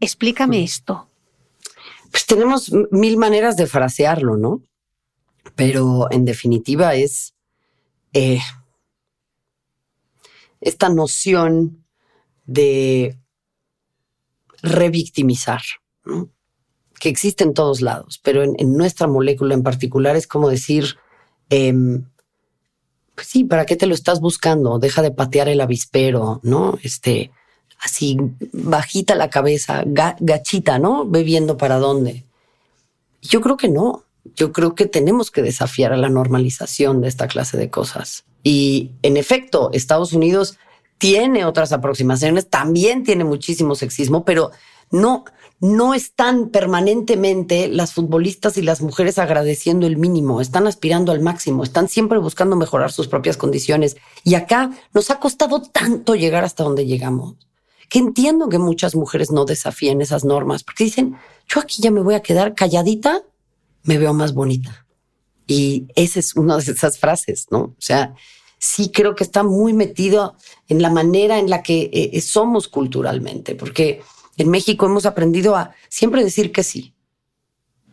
Explícame 0.00 0.62
esto. 0.62 1.08
Pues 2.10 2.26
tenemos 2.26 2.70
mil 2.90 3.16
maneras 3.16 3.56
de 3.56 3.66
frasearlo, 3.66 4.36
¿no? 4.36 4.60
Pero 5.56 6.08
en 6.10 6.24
definitiva 6.24 6.94
es 6.94 7.34
eh, 8.12 8.40
esta 10.64 10.88
noción 10.88 11.84
de 12.46 13.18
revictimizar, 14.62 15.60
que 16.98 17.08
existe 17.10 17.44
en 17.44 17.52
todos 17.52 17.82
lados, 17.82 18.18
pero 18.22 18.42
en, 18.42 18.76
nuestra 18.76 19.06
molécula 19.06 19.54
en 19.54 19.62
particular 19.62 20.16
es 20.16 20.26
como 20.26 20.48
decir, 20.48 20.96
em, 21.50 22.06
pues 23.14 23.26
sí, 23.26 23.44
¿para 23.44 23.66
qué 23.66 23.76
te 23.76 23.86
lo 23.86 23.94
estás 23.94 24.20
buscando? 24.20 24.78
Deja 24.78 25.02
de 25.02 25.10
patear 25.10 25.48
el 25.48 25.60
avispero, 25.60 26.40
¿no? 26.42 26.78
Este, 26.82 27.30
así, 27.80 28.16
bajita 28.52 29.14
la 29.14 29.28
cabeza, 29.28 29.84
gachita, 29.86 30.78
¿no? 30.78 31.06
Ve 31.06 31.22
viendo 31.22 31.58
para 31.58 31.78
dónde. 31.78 32.24
Yo 33.20 33.42
creo 33.42 33.56
que 33.56 33.68
no. 33.68 34.04
Yo 34.34 34.52
creo 34.52 34.74
que 34.74 34.86
tenemos 34.86 35.30
que 35.30 35.42
desafiar 35.42 35.92
a 35.92 35.98
la 35.98 36.08
normalización 36.08 37.02
de 37.02 37.08
esta 37.08 37.28
clase 37.28 37.58
de 37.58 37.68
cosas. 37.68 38.24
Y 38.44 38.92
en 39.02 39.16
efecto, 39.16 39.70
Estados 39.72 40.12
Unidos 40.12 40.58
tiene 40.98 41.44
otras 41.44 41.72
aproximaciones, 41.72 42.48
también 42.48 43.02
tiene 43.02 43.24
muchísimo 43.24 43.74
sexismo, 43.74 44.24
pero 44.24 44.52
no, 44.90 45.24
no 45.60 45.94
están 45.94 46.50
permanentemente 46.50 47.68
las 47.68 47.94
futbolistas 47.94 48.58
y 48.58 48.62
las 48.62 48.82
mujeres 48.82 49.18
agradeciendo 49.18 49.86
el 49.86 49.96
mínimo, 49.96 50.40
están 50.40 50.66
aspirando 50.66 51.10
al 51.10 51.20
máximo, 51.20 51.64
están 51.64 51.88
siempre 51.88 52.18
buscando 52.18 52.54
mejorar 52.54 52.92
sus 52.92 53.08
propias 53.08 53.36
condiciones. 53.36 53.96
Y 54.24 54.34
acá 54.34 54.70
nos 54.92 55.10
ha 55.10 55.18
costado 55.18 55.62
tanto 55.62 56.14
llegar 56.14 56.44
hasta 56.44 56.64
donde 56.64 56.86
llegamos, 56.86 57.34
que 57.88 57.98
entiendo 57.98 58.48
que 58.50 58.58
muchas 58.58 58.94
mujeres 58.94 59.30
no 59.30 59.46
desafíen 59.46 60.02
esas 60.02 60.24
normas, 60.24 60.64
porque 60.64 60.84
dicen, 60.84 61.16
yo 61.48 61.60
aquí 61.60 61.80
ya 61.80 61.90
me 61.90 62.02
voy 62.02 62.14
a 62.14 62.22
quedar 62.22 62.54
calladita, 62.54 63.22
me 63.84 63.96
veo 63.98 64.12
más 64.12 64.34
bonita. 64.34 64.83
Y 65.46 65.86
esa 65.94 66.20
es 66.20 66.36
una 66.36 66.56
de 66.56 66.72
esas 66.72 66.98
frases, 66.98 67.46
¿no? 67.50 67.58
O 67.60 67.76
sea, 67.78 68.14
sí 68.58 68.90
creo 68.90 69.14
que 69.14 69.24
está 69.24 69.42
muy 69.42 69.72
metido 69.74 70.36
en 70.68 70.80
la 70.80 70.90
manera 70.90 71.38
en 71.38 71.50
la 71.50 71.62
que 71.62 71.90
eh, 71.92 72.20
somos 72.22 72.68
culturalmente, 72.68 73.54
porque 73.54 74.02
en 74.36 74.50
México 74.50 74.86
hemos 74.86 75.06
aprendido 75.06 75.54
a 75.54 75.74
siempre 75.88 76.24
decir 76.24 76.50
que 76.50 76.62
sí. 76.62 76.94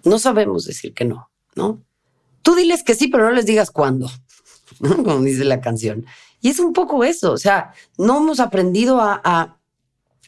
No 0.04 0.18
sabemos 0.18 0.66
decir 0.66 0.94
que 0.94 1.06
no, 1.06 1.30
¿no? 1.56 1.84
Tú 2.42 2.56
diles 2.56 2.84
que 2.84 2.96
sí, 2.96 3.08
pero 3.08 3.26
no 3.26 3.32
les 3.32 3.46
digas 3.46 3.70
cuándo, 3.70 4.10
como 4.80 5.22
dice 5.22 5.44
la 5.44 5.62
canción. 5.62 6.06
Y 6.40 6.50
es 6.50 6.60
un 6.60 6.74
poco 6.74 7.04
eso, 7.04 7.34
o 7.34 7.38
sea, 7.38 7.74
no 7.98 8.18
hemos 8.18 8.40
aprendido 8.40 9.00
a, 9.00 9.22
a, 9.24 9.60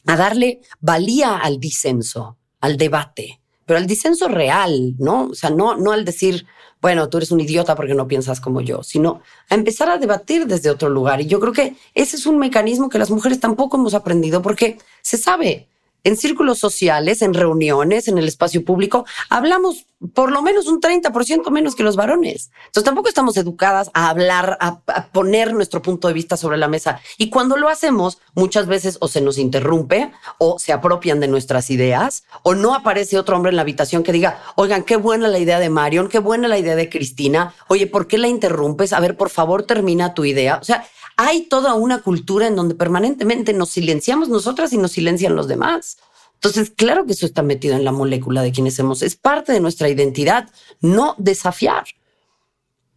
a 0.06 0.16
darle 0.18 0.62
valía 0.80 1.38
al 1.38 1.60
disenso, 1.60 2.38
al 2.60 2.78
debate, 2.78 3.42
pero 3.66 3.80
al 3.80 3.88
disenso 3.88 4.28
real, 4.28 4.96
¿no? 5.00 5.28
O 5.28 5.36
sea, 5.36 5.50
no, 5.50 5.76
no 5.76 5.92
al 5.92 6.06
decir, 6.06 6.46
bueno, 6.84 7.08
tú 7.08 7.16
eres 7.16 7.32
un 7.32 7.40
idiota 7.40 7.76
porque 7.76 7.96
no 7.96 8.10
piensas 8.10 8.42
como 8.42 8.60
yo, 8.60 8.84
sino 8.84 9.22
a 9.50 9.56
empezar 9.56 9.88
a 9.88 9.98
debatir 9.98 10.48
desde 10.48 10.70
otro 10.70 10.90
lugar. 10.90 11.22
Y 11.22 11.28
yo 11.28 11.40
creo 11.40 11.54
que 11.54 11.78
ese 11.96 12.18
es 12.18 12.26
un 12.26 12.38
mecanismo 12.38 12.90
que 12.90 13.00
las 13.00 13.10
mujeres 13.10 13.40
tampoco 13.40 13.78
hemos 13.78 13.94
aprendido 13.94 14.42
porque 14.42 14.80
se 15.02 15.16
sabe, 15.16 15.70
en 16.04 16.18
círculos 16.18 16.60
sociales, 16.60 17.22
en 17.22 17.34
reuniones, 17.34 18.08
en 18.08 18.18
el 18.18 18.28
espacio 18.28 18.64
público, 18.66 19.06
hablamos 19.30 19.86
por 20.14 20.32
lo 20.32 20.42
menos 20.42 20.68
un 20.68 20.82
30% 20.82 21.50
menos 21.50 21.76
que 21.76 21.84
los 21.84 21.96
varones. 21.96 22.52
Entonces 22.66 22.84
tampoco 22.84 23.08
estamos 23.08 23.38
educadas 23.38 23.90
a 23.94 24.10
hablar, 24.10 24.58
a, 24.60 24.82
poner 25.14 25.54
nuestro 25.54 25.82
punto 25.82 26.08
de 26.08 26.14
vista 26.14 26.36
sobre 26.36 26.58
la 26.58 26.68
mesa. 26.68 27.00
Y 27.18 27.30
cuando 27.30 27.56
lo 27.56 27.70
hacemos, 27.70 28.20
muchas 28.36 28.68
veces 28.68 28.98
o 29.00 29.08
se 29.08 29.22
nos 29.22 29.38
interrumpe 29.38 30.12
o 30.40 30.60
se 30.60 30.74
apropian 30.74 31.20
de 31.20 31.28
nuestras 31.28 31.70
ideas 31.70 32.26
o 32.44 32.54
no 32.54 32.74
aparece 32.74 33.18
otro 33.18 33.36
hombre 33.36 33.52
en 33.52 33.56
la 33.56 33.62
habitación 33.62 34.04
que 34.04 34.12
diga, 34.12 34.42
oigan, 34.56 34.84
qué 34.84 34.98
buena 34.98 35.28
la 35.28 35.40
idea 35.40 35.60
de 35.60 35.70
Marion, 35.70 36.10
qué 36.10 36.20
buena 36.20 36.48
la 36.48 36.58
idea 36.58 36.76
de 36.76 36.90
Cristina. 36.90 37.54
Oye, 37.68 37.88
¿por 37.88 38.08
qué 38.08 38.18
la 38.18 38.28
interrumpes? 38.28 38.92
A 38.92 39.00
ver, 39.00 39.16
por 39.16 39.30
favor, 39.30 39.64
termina 39.64 40.14
tu 40.14 40.26
idea. 40.26 40.58
O 40.62 40.66
sea, 40.66 40.86
hay 41.18 41.44
toda 41.44 41.74
una 41.74 42.02
cultura 42.02 42.48
en 42.48 42.56
donde 42.56 42.76
permanentemente 42.76 43.54
nos 43.54 43.70
silenciamos 43.70 44.30
nosotras 44.30 44.74
y 44.74 44.78
nos 44.78 44.92
silencian 44.92 45.36
los 45.36 45.48
demás. 45.48 45.98
Entonces, 46.36 46.72
claro 46.76 47.06
que 47.06 47.14
eso 47.14 47.26
está 47.26 47.42
metido 47.42 47.76
en 47.76 47.86
la 47.86 47.92
molécula 47.92 48.42
de 48.42 48.52
quienes 48.52 48.76
somos. 48.76 49.02
Es 49.02 49.16
parte 49.16 49.54
de 49.54 49.62
nuestra 49.62 49.88
identidad, 49.88 50.50
no 50.82 51.16
desafiar 51.18 51.86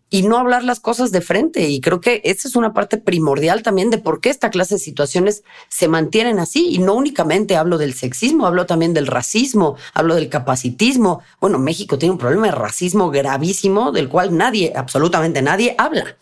y 0.08 0.22
no 0.22 0.38
hablar 0.38 0.64
las 0.64 0.80
cosas 0.80 1.12
de 1.12 1.20
frente. 1.20 1.68
Y 1.68 1.80
creo 1.80 2.00
que 2.00 2.22
esa 2.24 2.48
es 2.48 2.56
una 2.56 2.72
parte 2.72 2.96
primordial 2.96 3.62
también 3.62 3.90
de 3.90 3.98
por 3.98 4.20
qué 4.20 4.30
esta 4.30 4.50
clase 4.50 4.76
de 4.76 4.80
situaciones 4.80 5.42
se 5.68 5.88
mantienen 5.88 6.38
así. 6.38 6.68
Y 6.74 6.78
no 6.78 6.94
únicamente 6.94 7.56
hablo 7.56 7.78
del 7.78 7.94
sexismo, 7.94 8.46
hablo 8.46 8.66
también 8.66 8.94
del 8.94 9.06
racismo, 9.06 9.76
hablo 9.94 10.14
del 10.14 10.28
capacitismo. 10.28 11.22
Bueno, 11.40 11.58
México 11.58 11.98
tiene 11.98 12.12
un 12.12 12.18
problema 12.18 12.46
de 12.46 12.52
racismo 12.52 13.10
gravísimo 13.10 13.92
del 13.92 14.08
cual 14.08 14.36
nadie, 14.36 14.72
absolutamente 14.74 15.42
nadie, 15.42 15.74
habla. 15.78 16.16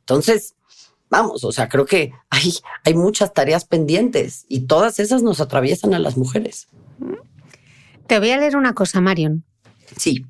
Entonces, 0.00 0.54
vamos, 1.14 1.44
o 1.44 1.52
sea, 1.52 1.68
creo 1.68 1.86
que 1.86 2.12
hay, 2.30 2.52
hay 2.84 2.94
muchas 2.94 3.32
tareas 3.32 3.64
pendientes 3.64 4.46
y 4.48 4.66
todas 4.66 4.98
esas 4.98 5.22
nos 5.22 5.40
atraviesan 5.40 5.94
a 5.94 5.98
las 5.98 6.16
mujeres. 6.16 6.66
Te 8.06 8.18
voy 8.18 8.30
a 8.30 8.38
leer 8.38 8.56
una 8.56 8.74
cosa, 8.74 9.00
Marion. 9.00 9.44
Sí. 9.96 10.24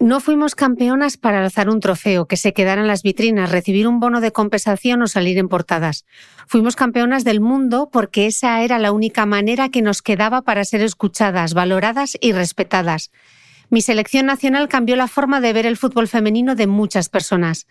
No 0.00 0.20
fuimos 0.20 0.56
campeonas 0.56 1.16
para 1.16 1.42
alzar 1.42 1.70
un 1.70 1.78
trofeo, 1.80 2.26
que 2.26 2.36
se 2.36 2.52
quedara 2.52 2.80
en 2.80 2.88
las 2.88 3.02
vitrinas, 3.02 3.52
recibir 3.52 3.86
un 3.86 4.00
bono 4.00 4.20
de 4.20 4.32
compensación 4.32 5.00
o 5.02 5.06
salir 5.06 5.38
en 5.38 5.48
portadas. 5.48 6.04
Fuimos 6.48 6.74
campeonas 6.74 7.22
del 7.22 7.40
mundo 7.40 7.88
porque 7.92 8.26
esa 8.26 8.60
era 8.62 8.78
la 8.78 8.90
única 8.90 9.26
manera 9.26 9.68
que 9.68 9.82
nos 9.82 10.02
quedaba 10.02 10.42
para 10.42 10.64
ser 10.64 10.82
escuchadas, 10.82 11.54
valoradas 11.54 12.18
y 12.20 12.32
respetadas. 12.32 13.12
Mi 13.70 13.80
selección 13.82 14.26
nacional 14.26 14.68
cambió 14.68 14.96
la 14.96 15.06
forma 15.06 15.40
de 15.40 15.52
ver 15.52 15.64
el 15.64 15.76
fútbol 15.76 16.08
femenino 16.08 16.54
de 16.54 16.66
muchas 16.66 17.08
personas. 17.08 17.66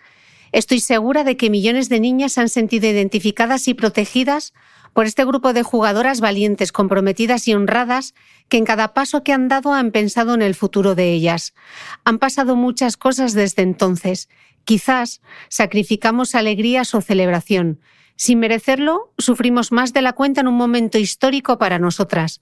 Estoy 0.54 0.82
segura 0.82 1.24
de 1.24 1.36
que 1.36 1.49
millones 1.49 1.89
de 1.89 1.99
niñas 1.99 2.38
han 2.38 2.47
sentido 2.47 2.88
identificadas 2.88 3.68
y 3.68 3.74
protegidas 3.74 4.54
por 4.93 5.08
este 5.08 5.26
grupo 5.26 5.51
de 5.51 5.64
jugadoras 5.64 6.22
valientes, 6.22 6.72
comprometidas 6.72 7.47
y 7.47 7.56
honradas 7.56 8.14
que 8.49 8.58
en 8.58 8.64
cada 8.64 8.93
paso 8.93 9.24
que 9.24 9.34
han 9.34 9.47
dado 9.47 9.74
han 9.74 9.91
pensado 9.91 10.36
en 10.36 10.43
el 10.43 10.54
futuro 10.54 10.93
de 10.93 11.12
ellas. 11.12 11.56
Han 12.04 12.20
pasado 12.20 12.56
muchas 12.56 12.97
cosas 12.97 13.34
desde 13.34 13.64
entonces. 13.64 14.30
Quizás 14.64 15.22
sacrificamos 15.49 16.36
alegrías 16.36 16.93
o 16.93 17.01
celebración. 17.01 17.80
Sin 18.16 18.38
merecerlo, 18.38 19.12
sufrimos 19.18 19.72
más 19.72 19.91
de 19.91 20.04
la 20.04 20.14
cuenta 20.14 20.41
en 20.41 20.47
un 20.47 20.56
momento 20.56 20.99
histórico 20.99 21.58
para 21.58 21.80
nosotras. 21.80 22.41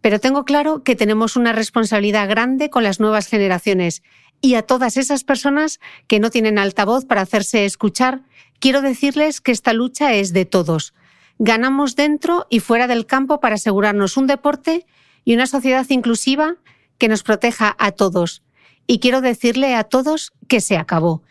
Pero 0.00 0.18
tengo 0.18 0.46
claro 0.46 0.82
que 0.82 0.96
tenemos 0.96 1.36
una 1.36 1.52
responsabilidad 1.52 2.26
grande 2.26 2.70
con 2.70 2.84
las 2.84 3.00
nuevas 3.00 3.26
generaciones 3.26 4.02
y 4.40 4.54
a 4.54 4.62
todas 4.62 4.96
esas 4.96 5.24
personas 5.24 5.80
que 6.06 6.20
no 6.20 6.30
tienen 6.30 6.58
altavoz 6.58 7.04
para 7.04 7.22
hacerse 7.22 7.64
escuchar, 7.64 8.22
quiero 8.58 8.82
decirles 8.82 9.40
que 9.40 9.52
esta 9.52 9.72
lucha 9.72 10.14
es 10.14 10.32
de 10.32 10.44
todos. 10.44 10.94
Ganamos 11.38 11.96
dentro 11.96 12.46
y 12.50 12.60
fuera 12.60 12.86
del 12.86 13.06
campo 13.06 13.40
para 13.40 13.54
asegurarnos 13.54 14.16
un 14.16 14.26
deporte 14.26 14.86
y 15.24 15.34
una 15.34 15.46
sociedad 15.46 15.86
inclusiva 15.88 16.56
que 16.98 17.08
nos 17.08 17.22
proteja 17.22 17.76
a 17.78 17.92
todos. 17.92 18.42
Y 18.86 18.98
quiero 18.98 19.20
decirle 19.20 19.74
a 19.74 19.84
todos 19.84 20.32
que 20.48 20.60
se 20.60 20.76
acabó. 20.76 21.22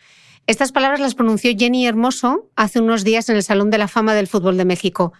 Estas 0.46 0.72
palabras 0.72 1.00
las 1.00 1.14
pronunció 1.14 1.52
Jenny 1.56 1.86
Hermoso 1.86 2.48
hace 2.56 2.80
unos 2.80 3.04
días 3.04 3.28
en 3.28 3.36
el 3.36 3.42
Salón 3.42 3.70
de 3.70 3.78
la 3.78 3.88
Fama 3.88 4.14
del 4.14 4.26
Fútbol 4.26 4.56
de 4.56 4.64
México. 4.64 5.12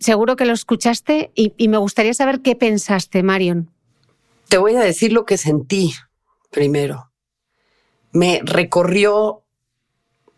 Seguro 0.00 0.36
que 0.36 0.46
lo 0.46 0.52
escuchaste 0.52 1.30
y, 1.34 1.54
y 1.56 1.68
me 1.68 1.78
gustaría 1.78 2.12
saber 2.12 2.40
qué 2.40 2.56
pensaste, 2.56 3.22
Marion. 3.22 3.70
Te 4.48 4.58
voy 4.58 4.74
a 4.74 4.80
decir 4.80 5.12
lo 5.12 5.24
que 5.24 5.36
sentí 5.36 5.94
primero. 6.54 7.10
Me 8.12 8.40
recorrió 8.44 9.42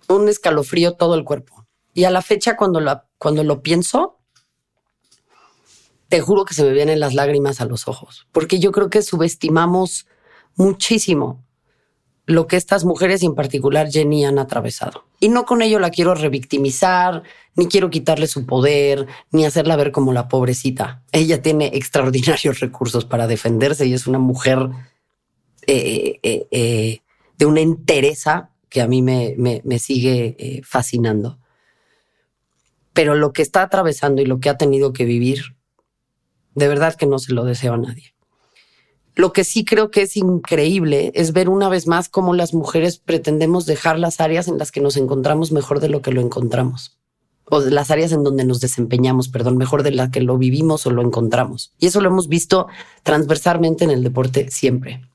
un 0.08 0.28
escalofrío 0.30 0.94
todo 0.94 1.14
el 1.14 1.24
cuerpo. 1.24 1.66
Y 1.92 2.04
a 2.04 2.10
la 2.10 2.22
fecha, 2.22 2.56
cuando 2.56 2.80
lo, 2.80 3.02
cuando 3.18 3.44
lo 3.44 3.62
pienso, 3.62 4.18
te 6.08 6.20
juro 6.20 6.46
que 6.46 6.54
se 6.54 6.64
me 6.64 6.72
vienen 6.72 7.00
las 7.00 7.12
lágrimas 7.12 7.60
a 7.60 7.66
los 7.66 7.86
ojos, 7.86 8.26
porque 8.32 8.58
yo 8.58 8.72
creo 8.72 8.88
que 8.88 9.02
subestimamos 9.02 10.06
muchísimo 10.54 11.44
lo 12.24 12.46
que 12.46 12.56
estas 12.56 12.84
mujeres 12.84 13.22
y 13.22 13.26
en 13.26 13.34
particular 13.34 13.90
Jenny 13.90 14.24
han 14.24 14.38
atravesado. 14.38 15.04
Y 15.20 15.28
no 15.28 15.44
con 15.44 15.62
ello 15.62 15.78
la 15.78 15.90
quiero 15.90 16.14
revictimizar, 16.14 17.22
ni 17.54 17.68
quiero 17.68 17.90
quitarle 17.90 18.26
su 18.26 18.46
poder, 18.46 19.06
ni 19.30 19.44
hacerla 19.44 19.76
ver 19.76 19.92
como 19.92 20.12
la 20.12 20.28
pobrecita. 20.28 21.02
Ella 21.12 21.42
tiene 21.42 21.70
extraordinarios 21.74 22.60
recursos 22.60 23.04
para 23.04 23.26
defenderse 23.26 23.86
y 23.86 23.92
es 23.92 24.06
una 24.06 24.18
mujer 24.18 24.70
eh, 25.66 26.20
eh, 26.22 26.46
eh, 26.52 27.00
de 27.38 27.46
una 27.46 27.60
entereza 27.60 28.50
que 28.68 28.80
a 28.80 28.86
mí 28.86 29.02
me, 29.02 29.34
me, 29.36 29.78
sigue 29.78 30.62
fascinando. 30.64 31.38
Pero 32.92 33.14
lo 33.14 33.32
que 33.32 33.42
está 33.42 33.62
atravesando 33.62 34.22
y 34.22 34.26
lo 34.26 34.38
que 34.38 34.48
ha 34.48 34.56
tenido 34.56 34.92
que 34.92 35.04
vivir, 35.04 35.56
de 36.54 36.68
verdad 36.68 36.94
que 36.94 37.06
no 37.06 37.18
se 37.18 37.32
lo 37.32 37.44
deseo 37.44 37.74
a 37.74 37.78
nadie. 37.78 38.14
Lo 39.14 39.32
que 39.32 39.44
sí 39.44 39.64
creo 39.64 39.90
que 39.90 40.02
es 40.02 40.16
increíble 40.16 41.10
es 41.14 41.32
ver 41.32 41.48
una 41.48 41.68
vez 41.68 41.86
más 41.86 42.08
cómo 42.08 42.34
las 42.34 42.54
mujeres 42.54 42.98
pretendemos 42.98 43.66
dejar 43.66 43.98
las 43.98 44.20
áreas 44.20 44.48
en 44.48 44.58
las 44.58 44.72
que 44.72 44.80
nos 44.80 44.96
encontramos 44.96 45.52
mejor 45.52 45.80
de 45.80 45.88
lo 45.88 46.02
que 46.02 46.12
lo 46.12 46.20
encontramos. 46.20 46.98
O 47.48 47.60
las 47.60 47.90
áreas 47.90 48.12
en 48.12 48.24
donde 48.24 48.44
nos 48.44 48.60
desempeñamos, 48.60 49.28
perdón, 49.28 49.56
mejor 49.56 49.82
de 49.82 49.92
las 49.92 50.10
que 50.10 50.20
lo 50.20 50.36
vivimos 50.38 50.86
o 50.86 50.90
lo 50.90 51.02
encontramos. 51.02 51.72
Y 51.78 51.86
eso 51.86 52.00
lo 52.00 52.08
hemos 52.08 52.28
visto 52.28 52.66
transversalmente 53.02 53.84
en 53.84 53.90
el 53.90 54.02
deporte 54.02 54.50
siempre 54.50 55.08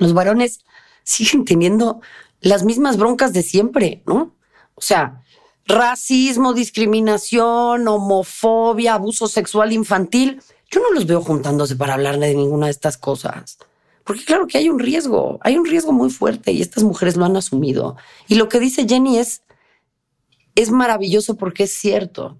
los 0.00 0.12
varones 0.12 0.64
siguen 1.04 1.44
teniendo 1.44 2.00
las 2.40 2.64
mismas 2.64 2.96
broncas 2.96 3.32
de 3.32 3.42
siempre, 3.42 4.02
¿no? 4.06 4.34
O 4.74 4.80
sea, 4.80 5.22
racismo, 5.66 6.54
discriminación, 6.54 7.86
homofobia, 7.86 8.94
abuso 8.94 9.28
sexual 9.28 9.72
infantil, 9.72 10.42
yo 10.70 10.80
no 10.80 10.90
los 10.92 11.06
veo 11.06 11.20
juntándose 11.20 11.76
para 11.76 11.94
hablar 11.94 12.18
de 12.18 12.34
ninguna 12.34 12.66
de 12.66 12.72
estas 12.72 12.96
cosas. 12.96 13.58
Porque 14.04 14.24
claro 14.24 14.46
que 14.46 14.58
hay 14.58 14.68
un 14.68 14.78
riesgo, 14.78 15.38
hay 15.42 15.56
un 15.56 15.66
riesgo 15.66 15.92
muy 15.92 16.10
fuerte 16.10 16.52
y 16.52 16.62
estas 16.62 16.84
mujeres 16.84 17.16
lo 17.16 17.24
han 17.24 17.36
asumido. 17.36 17.96
Y 18.28 18.36
lo 18.36 18.48
que 18.48 18.60
dice 18.60 18.86
Jenny 18.88 19.18
es, 19.18 19.42
es 20.54 20.70
maravilloso 20.70 21.36
porque 21.36 21.64
es 21.64 21.72
cierto. 21.72 22.38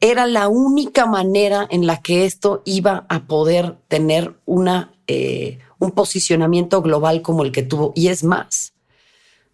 Era 0.00 0.26
la 0.26 0.48
única 0.48 1.06
manera 1.06 1.66
en 1.70 1.86
la 1.86 2.00
que 2.00 2.26
esto 2.26 2.62
iba 2.64 3.06
a 3.08 3.26
poder 3.26 3.78
tener 3.88 4.34
una, 4.44 4.94
eh, 5.06 5.58
un 5.84 5.92
posicionamiento 5.92 6.82
global 6.82 7.22
como 7.22 7.44
el 7.44 7.52
que 7.52 7.62
tuvo. 7.62 7.92
Y 7.94 8.08
es 8.08 8.24
más, 8.24 8.74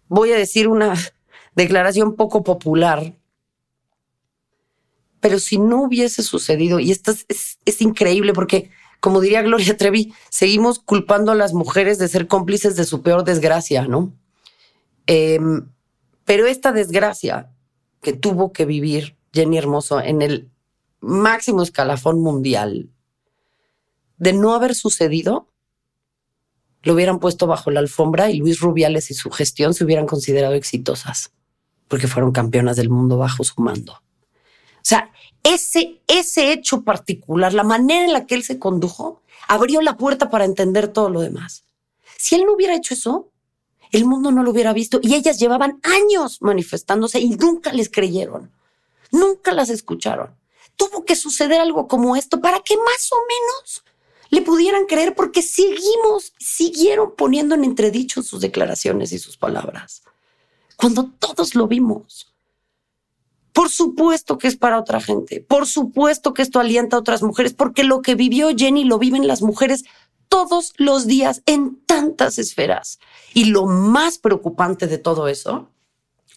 voy 0.07 0.31
a 0.31 0.37
decir 0.37 0.67
una 0.67 0.93
declaración 1.55 2.15
poco 2.15 2.43
popular, 2.43 3.13
pero 5.19 5.39
si 5.39 5.57
no 5.57 5.83
hubiese 5.83 6.23
sucedido, 6.23 6.79
y 6.79 6.91
esto 6.91 7.11
es, 7.11 7.81
increíble 7.81 8.33
porque, 8.33 8.71
como 8.99 9.21
diría 9.21 9.41
Gloria 9.41 9.77
Trevi, 9.77 10.13
seguimos 10.29 10.79
culpando 10.79 11.31
a 11.31 11.35
las 11.35 11.53
mujeres 11.53 11.99
de 11.99 12.07
ser 12.07 12.27
cómplices 12.27 12.75
de 12.75 12.85
su 12.85 13.01
peor 13.01 13.23
desgracia, 13.23 13.87
¿no? 13.87 14.13
Em, 15.05 15.69
pero 16.25 16.47
esta 16.47 16.71
desgracia 16.71 17.51
que 18.01 18.13
tuvo 18.13 18.51
que 18.51 18.65
vivir 18.65 19.15
Jenny 19.33 19.57
Hermoso 19.57 20.01
en 20.01 20.21
el 20.21 20.51
máximo 20.99 21.63
escalafón 21.63 22.19
mundial, 22.19 22.89
de 24.17 24.33
no 24.33 24.53
haber 24.53 24.75
sucedido, 24.75 25.50
lo 26.83 26.93
hubieran 26.93 27.19
puesto 27.19 27.47
bajo 27.47 27.71
la 27.71 27.79
alfombra 27.79 28.29
y 28.29 28.37
Luis 28.37 28.59
Rubiales 28.59 29.11
y 29.11 29.13
su 29.13 29.29
gestión 29.29 29.73
se 29.73 29.83
hubieran 29.83 30.07
considerado 30.07 30.53
exitosas 30.53 31.31
porque 31.87 32.07
fueron 32.07 32.31
campeonas 32.31 32.77
del 32.77 32.89
mundo 32.89 33.17
bajo 33.17 33.43
su 33.43 33.61
mando. 33.61 33.91
O 33.93 34.83
sea, 34.83 35.11
ese, 35.43 36.01
ese 36.07 36.53
hecho 36.53 36.83
particular, 36.83 37.53
la 37.53 37.63
manera 37.63 38.05
en 38.05 38.13
la 38.13 38.25
que 38.25 38.35
él 38.35 38.43
se 38.43 38.59
condujo, 38.59 39.21
abrió 39.49 39.81
la 39.81 39.97
puerta 39.97 40.29
para 40.29 40.45
entender 40.45 40.87
todo 40.87 41.09
lo 41.09 41.19
demás. 41.19 41.65
Si 42.17 42.35
él 42.35 42.45
no 42.45 42.53
hubiera 42.53 42.75
hecho 42.75 42.93
eso, 42.93 43.29
el 43.91 44.05
mundo 44.05 44.31
no 44.31 44.41
lo 44.41 44.51
hubiera 44.51 44.71
visto 44.71 45.01
y 45.03 45.15
ellas 45.15 45.37
llevaban 45.37 45.81
años 45.83 46.37
manifestándose 46.41 47.19
y 47.19 47.31
nunca 47.31 47.73
les 47.73 47.89
creyeron, 47.89 48.51
nunca 49.11 49.51
las 49.51 49.69
escucharon. 49.69 50.33
Tuvo 50.77 51.03
que 51.03 51.17
suceder 51.17 51.59
algo 51.59 51.89
como 51.89 52.15
esto 52.15 52.39
para 52.39 52.61
que 52.61 52.77
más 52.77 53.11
o 53.11 53.17
menos 53.27 53.83
le 54.31 54.41
pudieran 54.41 54.85
creer 54.87 55.13
porque 55.13 55.43
seguimos, 55.43 56.33
siguieron 56.39 57.13
poniendo 57.15 57.53
en 57.53 57.63
entredicho 57.63 58.23
sus 58.23 58.41
declaraciones 58.41 59.11
y 59.11 59.19
sus 59.19 59.37
palabras 59.37 60.01
cuando 60.81 61.11
todos 61.19 61.53
lo 61.53 61.67
vimos. 61.67 62.33
Por 63.53 63.69
supuesto 63.69 64.39
que 64.39 64.47
es 64.47 64.57
para 64.57 64.79
otra 64.79 64.99
gente, 64.99 65.39
por 65.39 65.67
supuesto 65.67 66.33
que 66.33 66.41
esto 66.41 66.59
alienta 66.59 66.95
a 66.95 66.99
otras 66.99 67.21
mujeres, 67.21 67.53
porque 67.53 67.83
lo 67.83 68.01
que 68.01 68.15
vivió 68.15 68.49
Jenny 68.55 68.85
lo 68.85 68.97
viven 68.97 69.27
las 69.27 69.43
mujeres 69.43 69.83
todos 70.27 70.73
los 70.77 71.05
días 71.05 71.43
en 71.45 71.75
tantas 71.85 72.39
esferas. 72.39 72.99
Y 73.35 73.45
lo 73.45 73.67
más 73.67 74.17
preocupante 74.17 74.87
de 74.87 74.97
todo 74.97 75.27
eso 75.27 75.69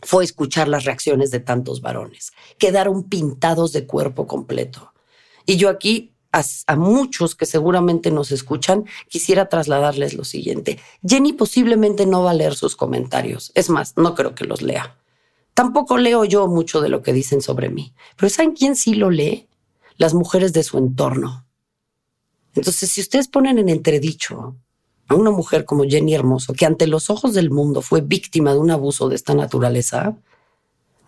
fue 0.03 0.25
escuchar 0.25 0.69
las 0.69 0.85
reacciones 0.85 1.31
de 1.31 1.41
tantos 1.41 1.81
varones. 1.81 2.33
Quedaron 2.59 3.05
pintados 3.05 3.73
de 3.73 3.87
cuerpo 3.87 4.27
completo. 4.27 4.93
Y 5.47 5.57
yo 5.57 5.71
aquí 5.71 6.14
a, 6.35 6.77
muchos 6.77 7.37
que 7.37 7.47
seguramente 7.47 8.11
nos 8.11 8.33
escuchan, 8.33 8.85
quisiera 9.09 9.49
trasladarles 9.49 10.15
lo 10.15 10.25
siguiente. 10.25 10.81
Jenny 11.07 11.33
posiblemente 11.33 12.07
no 12.07 12.25
va 12.25 12.33
a 12.33 12.35
leer 12.35 12.55
sus 12.57 12.75
comentarios. 12.75 13.53
Es 13.55 13.71
más, 13.71 13.97
no 13.97 14.15
creo 14.15 14.35
que 14.35 14.45
los 14.45 14.61
lea. 14.61 14.97
Tampoco 15.55 15.97
leo 15.97 16.25
yo 16.25 16.49
mucho 16.49 16.81
de 16.81 16.89
lo 16.89 17.03
que 17.03 17.13
dicen 17.13 17.41
sobre 17.41 17.71
mí. 17.71 17.95
Pero 18.17 18.31
¿saben 18.31 18.53
quién 18.53 18.75
sí 18.75 18.95
lo 18.95 19.11
lee? 19.11 19.49
Las 19.97 20.15
mujeres 20.15 20.53
de 20.53 20.65
su 20.65 20.77
entorno. 20.79 21.47
Entonces, 22.57 22.91
si 22.91 23.01
ustedes 23.01 23.29
ponen 23.29 23.59
en 23.59 23.69
entredicho 23.69 24.57
a 25.07 25.15
una 25.15 25.31
mujer 25.31 25.65
como 25.65 25.85
Jenny 25.85 26.15
Hermoso, 26.15 26.53
que 26.53 26.67
ante 26.67 26.89
los 26.89 27.11
ojos 27.11 27.35
del 27.35 27.51
mundo 27.51 27.81
fue 27.81 28.01
víctima 28.01 28.53
de 28.53 28.59
un 28.59 28.73
abuso 28.73 29.09
de 29.09 29.15
esta 29.15 29.35
naturaleza, 29.35 30.17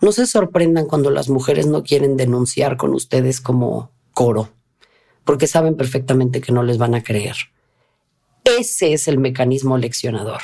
no 0.01 0.13
se 0.13 0.27
sorprendan 0.27 0.87
cuando 0.87 1.11
las 1.11 1.29
mujeres 1.29 1.67
no 1.67 1.83
quieren 1.83 2.17
denunciar 2.17 2.77
con 2.77 2.95
ustedes 2.95 3.41
como 3.41 3.91
coro 4.13 4.51
porque 5.27 5.47
saben 5.47 5.77
perfectamente 5.77 6.41
que 6.41 6.53
no 6.53 6.63
les 6.63 6.79
van 6.79 6.95
a 6.95 7.03
creer. 7.03 7.37
Ese 8.45 8.95
es 8.95 9.09
el 9.09 9.19
mecanismo 9.19 9.77
leccionador. 9.77 10.41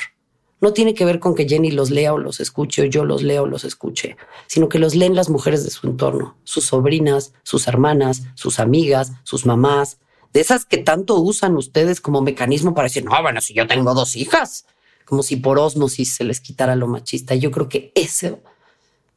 No 0.59 0.73
tiene 0.73 0.93
que 0.93 1.05
ver 1.05 1.19
con 1.19 1.35
que 1.35 1.47
Jenny 1.47 1.71
los 1.71 1.89
lea 1.89 2.13
o 2.13 2.17
los 2.17 2.39
escuche 2.39 2.83
o 2.83 2.85
yo 2.85 3.05
los 3.05 3.23
leo 3.23 3.43
o 3.43 3.47
los 3.47 3.63
escuche, 3.63 4.17
sino 4.45 4.69
que 4.69 4.79
los 4.79 4.93
leen 4.93 5.15
las 5.15 5.29
mujeres 5.29 5.63
de 5.63 5.71
su 5.71 5.87
entorno, 5.87 6.37
sus 6.43 6.65
sobrinas, 6.65 7.33
sus 7.43 7.67
hermanas, 7.67 8.23
sus 8.35 8.59
amigas, 8.59 9.13
sus 9.23 9.45
mamás, 9.45 9.99
de 10.33 10.41
esas 10.41 10.65
que 10.65 10.77
tanto 10.77 11.15
usan 11.19 11.55
ustedes 11.55 12.01
como 12.01 12.21
mecanismo 12.21 12.73
para 12.73 12.87
decir, 12.87 13.05
no, 13.05 13.21
bueno, 13.21 13.39
si 13.39 13.53
yo 13.53 13.67
tengo 13.67 13.93
dos 13.93 14.15
hijas, 14.15 14.65
como 15.05 15.23
si 15.23 15.37
por 15.37 15.59
osmosis 15.59 16.15
se 16.15 16.23
les 16.23 16.41
quitara 16.41 16.75
lo 16.75 16.87
machista. 16.87 17.35
Yo 17.35 17.51
creo 17.51 17.69
que 17.69 17.91
eso 17.95 18.39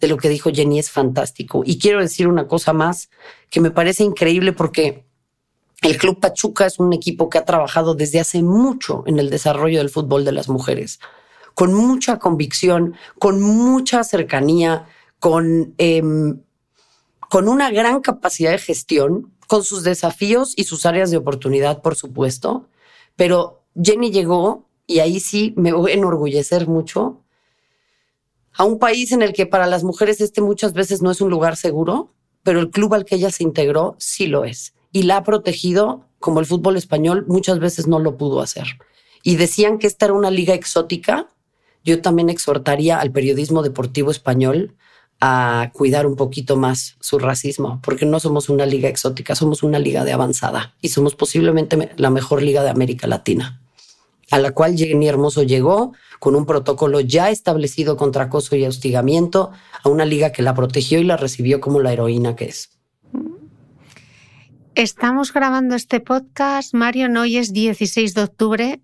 de 0.00 0.08
lo 0.08 0.16
que 0.16 0.28
dijo 0.28 0.50
Jenny 0.52 0.78
es 0.78 0.90
fantástico. 0.90 1.62
Y 1.64 1.78
quiero 1.78 2.00
decir 2.00 2.28
una 2.28 2.46
cosa 2.46 2.72
más 2.72 3.08
que 3.50 3.60
me 3.60 3.70
parece 3.70 4.04
increíble 4.04 4.52
porque 4.52 5.05
el 5.82 5.98
Club 5.98 6.20
Pachuca 6.20 6.66
es 6.66 6.78
un 6.78 6.92
equipo 6.92 7.28
que 7.28 7.38
ha 7.38 7.44
trabajado 7.44 7.94
desde 7.94 8.20
hace 8.20 8.42
mucho 8.42 9.04
en 9.06 9.18
el 9.18 9.30
desarrollo 9.30 9.78
del 9.78 9.90
fútbol 9.90 10.24
de 10.24 10.32
las 10.32 10.48
mujeres, 10.48 11.00
con 11.54 11.74
mucha 11.74 12.18
convicción, 12.18 12.94
con 13.18 13.40
mucha 13.40 14.02
cercanía, 14.02 14.86
con, 15.18 15.74
em, 15.78 16.40
con 17.28 17.48
una 17.48 17.70
gran 17.70 18.00
capacidad 18.00 18.52
de 18.52 18.58
gestión, 18.58 19.32
con 19.46 19.64
sus 19.64 19.82
desafíos 19.84 20.54
y 20.56 20.64
sus 20.64 20.86
áreas 20.86 21.10
de 21.10 21.18
oportunidad, 21.18 21.82
por 21.82 21.94
supuesto. 21.94 22.68
Pero 23.14 23.62
Jenny 23.80 24.10
llegó, 24.10 24.66
y 24.86 25.00
ahí 25.00 25.20
sí 25.20 25.54
me 25.56 25.72
voy 25.72 25.92
a 25.92 25.94
enorgullecer 25.94 26.66
mucho, 26.68 27.22
a 28.54 28.64
un 28.64 28.78
país 28.78 29.12
en 29.12 29.22
el 29.22 29.34
que 29.34 29.46
para 29.46 29.66
las 29.66 29.84
mujeres 29.84 30.20
este 30.20 30.40
muchas 30.40 30.72
veces 30.72 31.02
no 31.02 31.10
es 31.10 31.20
un 31.20 31.30
lugar 31.30 31.56
seguro, 31.56 32.14
pero 32.42 32.60
el 32.60 32.70
club 32.70 32.94
al 32.94 33.04
que 33.04 33.16
ella 33.16 33.30
se 33.30 33.42
integró 33.42 33.96
sí 33.98 34.26
lo 34.26 34.44
es 34.44 34.75
y 34.96 35.02
la 35.02 35.18
ha 35.18 35.24
protegido 35.24 36.06
como 36.20 36.40
el 36.40 36.46
fútbol 36.46 36.78
español 36.78 37.26
muchas 37.28 37.58
veces 37.58 37.86
no 37.86 37.98
lo 37.98 38.16
pudo 38.16 38.40
hacer. 38.40 38.78
Y 39.22 39.36
decían 39.36 39.76
que 39.76 39.86
esta 39.86 40.06
era 40.06 40.14
una 40.14 40.30
liga 40.30 40.54
exótica. 40.54 41.28
Yo 41.84 42.00
también 42.00 42.30
exhortaría 42.30 42.98
al 42.98 43.12
periodismo 43.12 43.62
deportivo 43.62 44.10
español 44.10 44.74
a 45.20 45.70
cuidar 45.74 46.06
un 46.06 46.16
poquito 46.16 46.56
más 46.56 46.96
su 47.00 47.18
racismo, 47.18 47.78
porque 47.82 48.06
no 48.06 48.20
somos 48.20 48.48
una 48.48 48.64
liga 48.64 48.88
exótica, 48.88 49.34
somos 49.34 49.62
una 49.62 49.78
liga 49.78 50.02
de 50.02 50.14
avanzada 50.14 50.74
y 50.80 50.88
somos 50.88 51.14
posiblemente 51.14 51.92
la 51.98 52.08
mejor 52.08 52.42
liga 52.42 52.62
de 52.62 52.70
América 52.70 53.06
Latina, 53.06 53.60
a 54.30 54.38
la 54.38 54.52
cual 54.52 54.78
Jenny 54.78 55.08
Hermoso 55.08 55.42
llegó 55.42 55.92
con 56.20 56.36
un 56.36 56.46
protocolo 56.46 57.00
ya 57.00 57.28
establecido 57.28 57.98
contra 57.98 58.24
acoso 58.24 58.56
y 58.56 58.64
hostigamiento, 58.64 59.50
a 59.82 59.90
una 59.90 60.06
liga 60.06 60.32
que 60.32 60.40
la 60.40 60.54
protegió 60.54 60.98
y 61.00 61.04
la 61.04 61.18
recibió 61.18 61.60
como 61.60 61.80
la 61.80 61.92
heroína 61.92 62.34
que 62.34 62.46
es. 62.46 62.75
Estamos 64.76 65.32
grabando 65.32 65.74
este 65.74 66.00
podcast, 66.00 66.74
Mario, 66.74 67.08
hoy 67.18 67.38
es 67.38 67.54
16 67.54 68.12
de 68.12 68.22
octubre. 68.22 68.82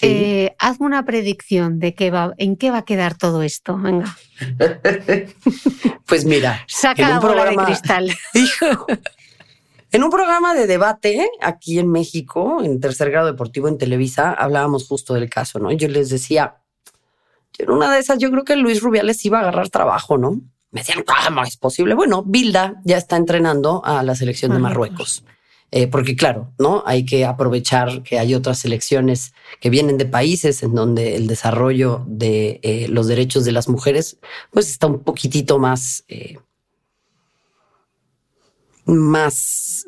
Eh, 0.00 0.56
hazme 0.58 0.86
una 0.86 1.04
predicción 1.04 1.78
de 1.78 1.94
qué 1.94 2.10
va, 2.10 2.32
en 2.38 2.56
qué 2.56 2.70
va 2.70 2.78
a 2.78 2.84
quedar 2.86 3.14
todo 3.18 3.42
esto. 3.42 3.76
Venga. 3.76 4.16
pues 6.06 6.24
mira, 6.24 6.64
saca 6.66 7.06
la 7.06 7.20
bola 7.20 7.44
de 7.44 7.54
cristal. 7.54 8.10
en 9.92 10.02
un 10.02 10.08
programa 10.08 10.54
de 10.54 10.66
debate 10.66 11.28
aquí 11.42 11.78
en 11.78 11.92
México, 11.92 12.62
en 12.64 12.80
tercer 12.80 13.10
grado 13.10 13.26
deportivo 13.26 13.68
en 13.68 13.76
Televisa, 13.76 14.32
hablábamos 14.32 14.88
justo 14.88 15.12
del 15.12 15.28
caso, 15.28 15.58
¿no? 15.58 15.70
Yo 15.70 15.86
les 15.88 16.08
decía, 16.08 16.62
en 17.58 17.70
una 17.70 17.92
de 17.92 17.98
esas, 18.00 18.16
yo 18.16 18.30
creo 18.30 18.44
que 18.44 18.56
Luis 18.56 18.80
Rubiales 18.80 19.22
iba 19.26 19.36
a 19.36 19.42
agarrar 19.42 19.68
trabajo, 19.68 20.16
¿no? 20.16 20.40
Me 20.74 20.80
decían, 20.80 21.04
¿cómo 21.06 21.44
es 21.44 21.56
posible? 21.56 21.94
Bueno, 21.94 22.24
Bilda 22.26 22.82
ya 22.84 22.96
está 22.96 23.16
entrenando 23.16 23.80
a 23.84 24.02
la 24.02 24.16
selección 24.16 24.52
de 24.52 24.58
Marruecos. 24.58 25.22
Eh, 25.70 25.86
porque 25.86 26.16
claro, 26.16 26.52
¿no? 26.58 26.82
Hay 26.84 27.04
que 27.04 27.24
aprovechar 27.24 28.02
que 28.02 28.18
hay 28.18 28.34
otras 28.34 28.58
selecciones 28.58 29.34
que 29.60 29.70
vienen 29.70 29.98
de 29.98 30.06
países 30.06 30.64
en 30.64 30.74
donde 30.74 31.14
el 31.14 31.28
desarrollo 31.28 32.04
de 32.08 32.58
eh, 32.64 32.88
los 32.88 33.06
derechos 33.06 33.44
de 33.44 33.52
las 33.52 33.68
mujeres 33.68 34.18
pues 34.50 34.68
está 34.68 34.88
un 34.88 35.04
poquitito 35.04 35.60
más, 35.60 36.04
eh, 36.08 36.38
más 38.84 39.86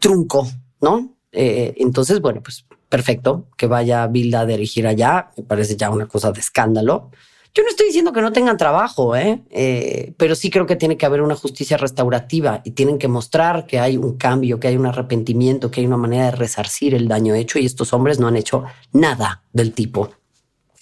trunco, 0.00 0.48
¿no? 0.80 1.16
entonces, 1.32 2.20
bueno, 2.20 2.42
pues 2.42 2.64
perfecto 2.88 3.48
que 3.56 3.66
vaya 3.66 4.06
Bilda 4.06 4.40
a 4.40 4.46
dirigir 4.46 4.86
allá, 4.86 5.30
me 5.36 5.42
parece 5.42 5.76
ya 5.76 5.90
una 5.90 6.06
cosa 6.06 6.30
de 6.30 6.40
escándalo. 6.40 7.10
Yo 7.54 7.62
no 7.62 7.70
estoy 7.70 7.86
diciendo 7.86 8.12
que 8.12 8.20
no 8.20 8.32
tengan 8.32 8.56
trabajo, 8.56 9.16
¿eh? 9.16 9.42
¿eh? 9.50 10.12
pero 10.16 10.34
sí 10.34 10.50
creo 10.50 10.66
que 10.66 10.76
tiene 10.76 10.96
que 10.96 11.06
haber 11.06 11.22
una 11.22 11.34
justicia 11.34 11.76
restaurativa 11.76 12.60
y 12.64 12.72
tienen 12.72 12.98
que 12.98 13.08
mostrar 13.08 13.66
que 13.66 13.80
hay 13.80 13.96
un 13.96 14.16
cambio, 14.16 14.60
que 14.60 14.68
hay 14.68 14.76
un 14.76 14.86
arrepentimiento, 14.86 15.70
que 15.70 15.80
hay 15.80 15.86
una 15.86 15.96
manera 15.96 16.26
de 16.26 16.30
resarcir 16.32 16.94
el 16.94 17.08
daño 17.08 17.34
hecho 17.34 17.58
y 17.58 17.66
estos 17.66 17.92
hombres 17.92 18.20
no 18.20 18.28
han 18.28 18.36
hecho 18.36 18.64
nada 18.92 19.42
del 19.52 19.72
tipo. 19.72 20.10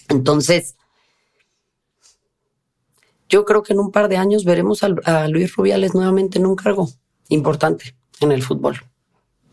Entonces, 0.09 0.75
yo 3.29 3.45
creo 3.45 3.63
que 3.63 3.73
en 3.73 3.79
un 3.79 3.91
par 3.91 4.07
de 4.07 4.17
años 4.17 4.45
veremos 4.45 4.83
a, 4.83 5.27
Luis 5.27 5.55
Rubiales 5.55 5.93
nuevamente 5.93 6.39
en 6.39 6.45
un 6.45 6.55
cargo 6.55 6.89
importante 7.29 7.95
en 8.21 8.31
el 8.31 8.41
fútbol. 8.41 8.81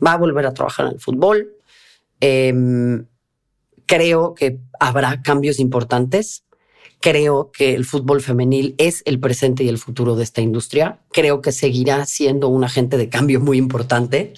Va 0.04 0.12
a 0.12 0.18
volver 0.18 0.46
a 0.46 0.54
trabajar 0.54 0.86
en 0.86 0.92
el 0.92 1.00
fútbol. 1.00 1.54
Em, 2.20 3.06
creo 3.86 4.34
que 4.34 4.60
habrá 4.78 5.22
cambios 5.22 5.58
importantes. 5.58 6.44
Creo 7.04 7.50
que 7.52 7.74
el 7.74 7.84
fútbol 7.84 8.22
femenil 8.22 8.74
es 8.78 9.02
el 9.04 9.20
presente 9.20 9.62
y 9.62 9.68
el 9.68 9.76
futuro 9.76 10.16
de 10.16 10.24
esta 10.24 10.40
industria. 10.40 11.00
Creo 11.12 11.42
que 11.42 11.52
seguirá 11.52 12.06
siendo 12.06 12.48
un 12.48 12.64
agente 12.64 12.96
de 12.96 13.10
cambio 13.10 13.40
muy 13.40 13.58
importante. 13.58 14.32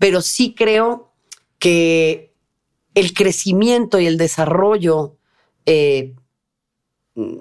Pero 0.00 0.20
sí 0.20 0.56
creo 0.56 1.12
que 1.60 2.34
el 2.96 3.14
crecimiento 3.14 4.00
y 4.00 4.06
el 4.06 4.18
desarrollo 4.18 5.18
eh, 5.66 6.16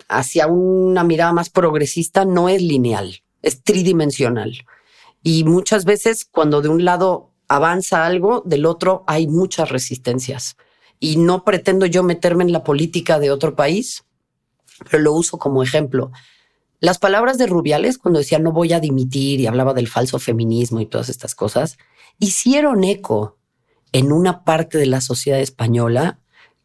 hacia 0.07 0.45
una 0.45 1.03
mirada 1.03 1.33
más 1.33 1.49
progresista 1.49 2.23
no 2.23 2.47
es 2.47 2.61
lineal, 2.61 3.23
es 3.41 3.63
tridimensional. 3.63 4.67
Y 5.23 5.45
muchas 5.45 5.83
veces 5.83 6.25
cuando 6.25 6.61
de 6.61 6.69
un 6.69 6.85
lado 6.85 7.31
avanza 7.47 8.05
algo, 8.05 8.43
del 8.45 8.67
otro 8.67 9.03
hay 9.07 9.25
muchas 9.25 9.69
resistencias. 9.69 10.57
Y 10.99 11.17
no 11.17 11.43
pretendo 11.43 11.87
yo 11.87 12.03
meterme 12.03 12.43
en 12.43 12.51
la 12.51 12.63
política 12.63 13.17
de 13.17 13.31
otro 13.31 13.55
país, 13.55 14.05
pero 14.89 15.03
lo 15.03 15.13
uso 15.13 15.37
como 15.37 15.63
ejemplo. 15.63 16.11
Las 16.79 16.99
palabras 16.99 17.37
de 17.37 17.47
Rubiales, 17.47 17.97
cuando 17.97 18.19
decía 18.19 18.39
no 18.39 18.51
voy 18.51 18.73
a 18.73 18.79
dimitir 18.79 19.39
y 19.39 19.47
hablaba 19.47 19.73
del 19.73 19.87
falso 19.87 20.19
feminismo 20.19 20.81
y 20.81 20.85
todas 20.85 21.09
estas 21.09 21.35
cosas, 21.35 21.77
hicieron 22.19 22.83
eco 22.83 23.37
en 23.91 24.11
una 24.11 24.43
parte 24.43 24.77
de 24.77 24.87
la 24.87 25.01
sociedad 25.01 25.39
española 25.39 26.19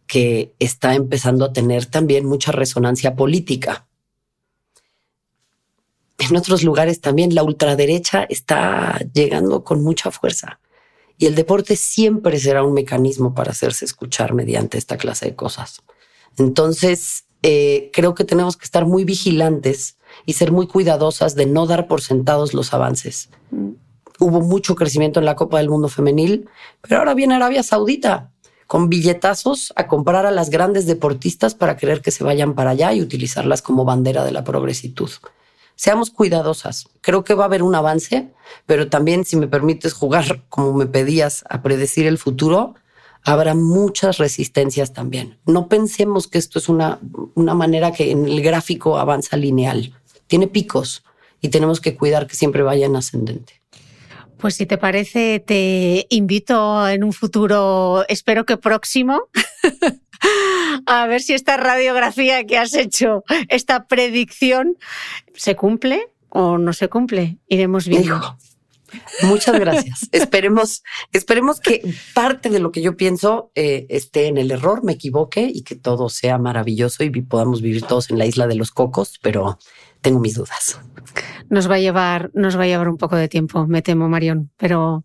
que 0.07 0.55
está 0.59 0.95
empezando 0.95 1.45
a 1.45 1.53
tener 1.53 1.87
también 1.87 2.27
mucha 2.27 2.51
resonancia 2.51 3.15
política. 3.15 3.87
En 6.19 6.37
otros 6.37 6.65
lugares 6.65 7.01
también 7.01 7.35
la 7.35 7.45
ultraderecha 7.45 8.25
está 8.25 8.99
llegando 9.13 9.63
con 9.63 9.85
mucha 9.85 10.11
fuerza 10.11 10.59
y 11.19 11.27
el 11.27 11.35
deporte 11.35 11.77
siempre 11.77 12.39
será 12.39 12.63
un 12.63 12.73
mecanismo 12.73 13.35
para 13.35 13.51
hacerse 13.51 13.85
escuchar 13.85 14.35
mediante 14.35 14.79
esta 14.79 14.97
clase 14.97 15.27
de 15.27 15.35
cosas. 15.35 15.83
Entonces, 16.39 17.25
eh, 17.43 17.91
creo 17.93 18.15
que 18.15 18.25
tenemos 18.25 18.57
que 18.57 18.65
estar 18.65 18.87
muy 18.87 19.05
vigilantes 19.05 19.97
y 20.27 20.35
ser 20.35 20.53
muy 20.53 20.67
cuidadosas 20.67 21.35
de 21.35 21.47
no 21.47 21.67
dar 21.67 21.87
por 21.87 22.01
sentados 22.01 22.55
los 22.55 22.73
avances. 22.75 23.31
Mm. 23.51 23.71
Hubo 24.21 24.41
mucho 24.41 24.75
crecimiento 24.75 25.21
en 25.21 25.27
la 25.27 25.37
Copa 25.37 25.59
del 25.59 25.71
Mundo 25.71 25.89
Femenil, 25.89 26.49
pero 26.83 26.99
ahora 26.99 27.15
viene 27.15 27.35
Arabia 27.35 27.63
Saudita 27.63 28.33
con 28.67 28.91
billetazos 28.91 29.73
a 29.77 29.87
comprar 29.87 30.27
a 30.27 30.31
las 30.31 30.51
grandes 30.51 30.87
deportistas 30.87 31.55
para 31.55 31.77
querer 31.77 32.03
que 32.03 32.11
se 32.11 32.23
vayan 32.23 32.55
para 32.55 32.71
allá 32.71 32.93
y 32.93 33.01
utilizarlas 33.01 33.63
como 33.63 33.85
bandera 33.85 34.25
de 34.25 34.33
la 34.33 34.45
progresitud. 34.45 35.11
Seamos 35.75 36.11
cuidadosas. 36.11 36.89
Creo 37.01 37.25
que 37.25 37.35
va 37.35 37.45
a 37.45 37.47
haber 37.47 37.63
un 37.63 37.75
avance, 37.75 38.29
pero 38.67 38.91
también, 38.91 39.25
si 39.25 39.37
me 39.37 39.47
permites 39.47 39.95
jugar 39.95 40.43
como 40.49 40.75
me 40.75 40.87
pedías 40.87 41.45
a 41.49 41.63
predecir 41.63 42.07
el 42.07 42.19
futuro, 42.19 42.75
habrá 43.29 43.55
muchas 43.55 44.17
resistencias 44.17 44.95
también. 44.95 45.39
No 45.45 45.69
pensemos 45.69 46.29
que 46.29 46.39
esto 46.39 46.59
es 46.59 46.69
una, 46.69 46.99
una 47.35 47.55
manera 47.55 47.93
que 47.93 48.11
en 48.11 48.25
el 48.25 48.41
gráfico 48.41 48.99
avanza 48.99 49.37
lineal. 49.37 49.95
Tiene 50.27 50.49
picos 50.49 51.05
y 51.43 51.51
tenemos 51.51 51.81
que 51.81 51.95
cuidar 51.95 52.27
que 52.27 52.35
siempre 52.35 52.63
vaya 52.63 52.87
en 52.87 52.97
ascendente. 52.97 53.61
Pues 54.39 54.55
si 54.55 54.65
te 54.65 54.79
parece, 54.79 55.41
te 55.41 56.07
invito 56.09 56.89
en 56.89 57.05
un 57.05 57.13
futuro, 57.13 58.05
espero 58.09 58.47
que 58.47 58.57
próximo, 58.57 59.25
a 60.87 61.07
ver 61.07 61.21
si 61.21 61.35
esta 61.35 61.57
radiografía 61.57 62.45
que 62.45 62.57
has 62.57 62.73
hecho, 62.75 63.25
esta 63.49 63.87
predicción, 63.87 64.79
se 65.35 65.55
cumple 65.55 66.09
o 66.31 66.57
no 66.57 66.73
se 66.73 66.89
cumple. 66.89 67.39
Iremos 67.49 67.89
viendo. 67.89 68.39
Muchas 69.23 69.59
gracias. 69.59 70.09
esperemos, 70.13 70.83
esperemos 71.13 71.61
que 71.61 71.83
parte 72.15 72.51
de 72.51 72.59
lo 72.59 72.73
que 72.73 72.83
yo 72.83 72.97
pienso 72.97 73.51
eh, 73.55 73.87
esté 73.89 74.27
en 74.27 74.39
el 74.39 74.51
error, 74.51 74.85
me 74.85 74.93
equivoque 74.93 75.51
y 75.53 75.63
que 75.63 75.77
todo 75.77 76.09
sea 76.09 76.39
maravilloso 76.39 77.05
y 77.05 77.11
podamos 77.23 77.63
vivir 77.63 77.83
todos 77.83 78.11
en 78.11 78.19
la 78.19 78.27
isla 78.27 78.47
de 78.47 78.55
los 78.55 78.71
cocos, 78.71 79.19
pero 79.23 79.59
tengo 80.01 80.21
mis 80.21 80.35
dudas. 80.35 80.81
Nos 81.49 81.71
va 81.71 81.77
a 81.77 81.81
llevar, 81.81 82.31
nos 82.35 82.59
va 82.59 82.65
a 82.65 82.67
llevar 82.67 82.89
un 82.89 82.97
poco 82.97 83.17
de 83.17 83.29
tiempo, 83.29 83.67
me 83.67 83.83
temo, 83.83 84.09
Marión, 84.09 84.51
pero 84.57 85.05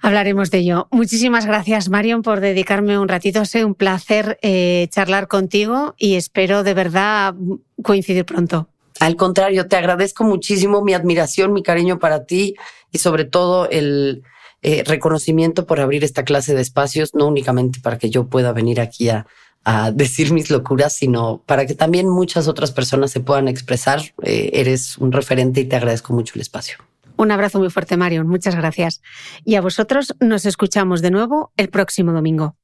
hablaremos 0.00 0.50
de 0.50 0.58
ello. 0.58 0.88
Muchísimas 0.90 1.46
gracias, 1.46 1.88
Marion, 1.88 2.22
por 2.22 2.40
dedicarme 2.40 2.98
un 2.98 3.08
ratito. 3.08 3.40
Ha 3.40 3.44
sido 3.44 3.66
un 3.66 3.74
placer 3.74 4.38
eh, 4.42 4.88
charlar 4.90 5.28
contigo 5.28 5.94
y 5.96 6.14
espero 6.14 6.62
de 6.62 6.74
verdad 6.74 7.34
coincidir 7.82 8.24
pronto. 8.24 8.68
Al 9.00 9.16
contrario, 9.16 9.68
te 9.68 9.76
agradezco 9.76 10.24
muchísimo 10.24 10.82
mi 10.82 10.94
admiración, 10.94 11.52
mi 11.52 11.62
cariño 11.62 11.98
para 11.98 12.24
ti 12.24 12.54
y 12.92 12.98
sobre 12.98 13.24
todo 13.24 13.68
el 13.68 14.22
eh, 14.62 14.82
reconocimiento 14.84 15.66
por 15.66 15.80
abrir 15.80 16.02
esta 16.02 16.24
clase 16.24 16.54
de 16.54 16.62
espacios, 16.62 17.14
no 17.14 17.26
únicamente 17.26 17.80
para 17.80 17.98
que 17.98 18.10
yo 18.10 18.26
pueda 18.26 18.52
venir 18.52 18.80
aquí 18.80 19.08
a, 19.10 19.26
decir 19.94 20.32
mis 20.32 20.50
locuras, 20.50 20.94
sino 20.94 21.42
para 21.44 21.66
que 21.66 21.74
también 21.74 22.08
muchas 22.08 22.48
otras 22.48 22.70
personas 22.72 23.10
se 23.10 23.20
puedan 23.20 23.48
expresar. 23.48 24.00
Eh, 24.22 24.50
eres 24.54 24.96
un 24.98 25.12
referente 25.12 25.60
y 25.60 25.64
te 25.64 25.76
agradezco 25.76 26.12
mucho 26.12 26.34
el 26.36 26.40
espacio. 26.40 26.78
Un 27.16 27.30
abrazo 27.32 27.58
muy 27.58 27.70
fuerte, 27.70 27.96
Marion. 27.96 28.28
Muchas 28.28 28.54
gracias. 28.54 29.00
Y 29.44 29.56
a 29.56 29.60
vosotros 29.60 30.14
nos 30.20 30.46
escuchamos 30.46 31.02
de 31.02 31.10
nuevo 31.10 31.52
el 31.56 31.68
próximo 31.68 32.12
domingo. 32.12 32.56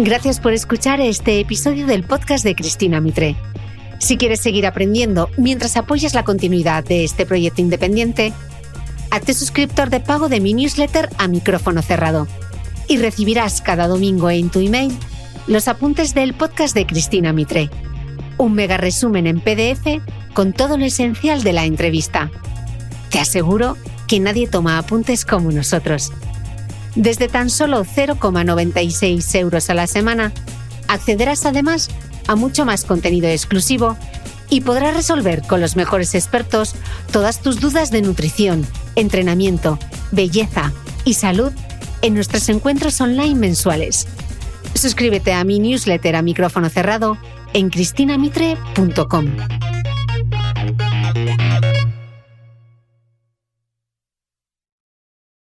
Gracias 0.00 0.38
por 0.38 0.52
escuchar 0.52 1.00
este 1.00 1.40
episodio 1.40 1.84
del 1.84 2.04
podcast 2.04 2.44
de 2.44 2.54
Cristina 2.54 3.00
Mitre. 3.00 3.34
Si 3.98 4.16
quieres 4.16 4.38
seguir 4.38 4.64
aprendiendo 4.64 5.28
mientras 5.36 5.76
apoyas 5.76 6.14
la 6.14 6.22
continuidad 6.22 6.84
de 6.84 7.02
este 7.02 7.26
proyecto 7.26 7.62
independiente, 7.62 8.32
hazte 9.10 9.34
suscriptor 9.34 9.90
de 9.90 9.98
pago 9.98 10.28
de 10.28 10.38
mi 10.38 10.54
newsletter 10.54 11.08
a 11.18 11.26
micrófono 11.26 11.82
cerrado 11.82 12.28
y 12.86 12.98
recibirás 12.98 13.60
cada 13.60 13.88
domingo 13.88 14.30
en 14.30 14.50
tu 14.50 14.60
email 14.60 14.96
los 15.48 15.66
apuntes 15.66 16.14
del 16.14 16.32
podcast 16.32 16.76
de 16.76 16.86
Cristina 16.86 17.32
Mitre. 17.32 17.68
Un 18.36 18.52
mega 18.52 18.76
resumen 18.76 19.26
en 19.26 19.40
PDF 19.40 20.00
con 20.32 20.52
todo 20.52 20.78
lo 20.78 20.84
esencial 20.84 21.42
de 21.42 21.54
la 21.54 21.64
entrevista. 21.64 22.30
Te 23.10 23.18
aseguro 23.18 23.76
que 24.06 24.20
nadie 24.20 24.46
toma 24.46 24.78
apuntes 24.78 25.24
como 25.24 25.50
nosotros. 25.50 26.12
Desde 26.94 27.28
tan 27.28 27.50
solo 27.50 27.84
0,96 27.84 29.38
euros 29.38 29.70
a 29.70 29.74
la 29.74 29.86
semana, 29.86 30.32
accederás 30.88 31.46
además 31.46 31.88
a 32.26 32.36
mucho 32.36 32.64
más 32.64 32.84
contenido 32.84 33.28
exclusivo 33.28 33.96
y 34.50 34.62
podrás 34.62 34.94
resolver 34.94 35.42
con 35.42 35.60
los 35.60 35.76
mejores 35.76 36.14
expertos 36.14 36.74
todas 37.12 37.40
tus 37.40 37.60
dudas 37.60 37.90
de 37.90 38.02
nutrición, 38.02 38.66
entrenamiento, 38.96 39.78
belleza 40.10 40.72
y 41.04 41.14
salud 41.14 41.52
en 42.02 42.14
nuestros 42.14 42.48
encuentros 42.48 43.00
online 43.00 43.34
mensuales. 43.34 44.06
Suscríbete 44.74 45.32
a 45.32 45.44
mi 45.44 45.58
newsletter 45.58 46.16
a 46.16 46.22
micrófono 46.22 46.68
cerrado 46.68 47.18
en 47.52 47.70
cristinamitre.com. 47.70 49.26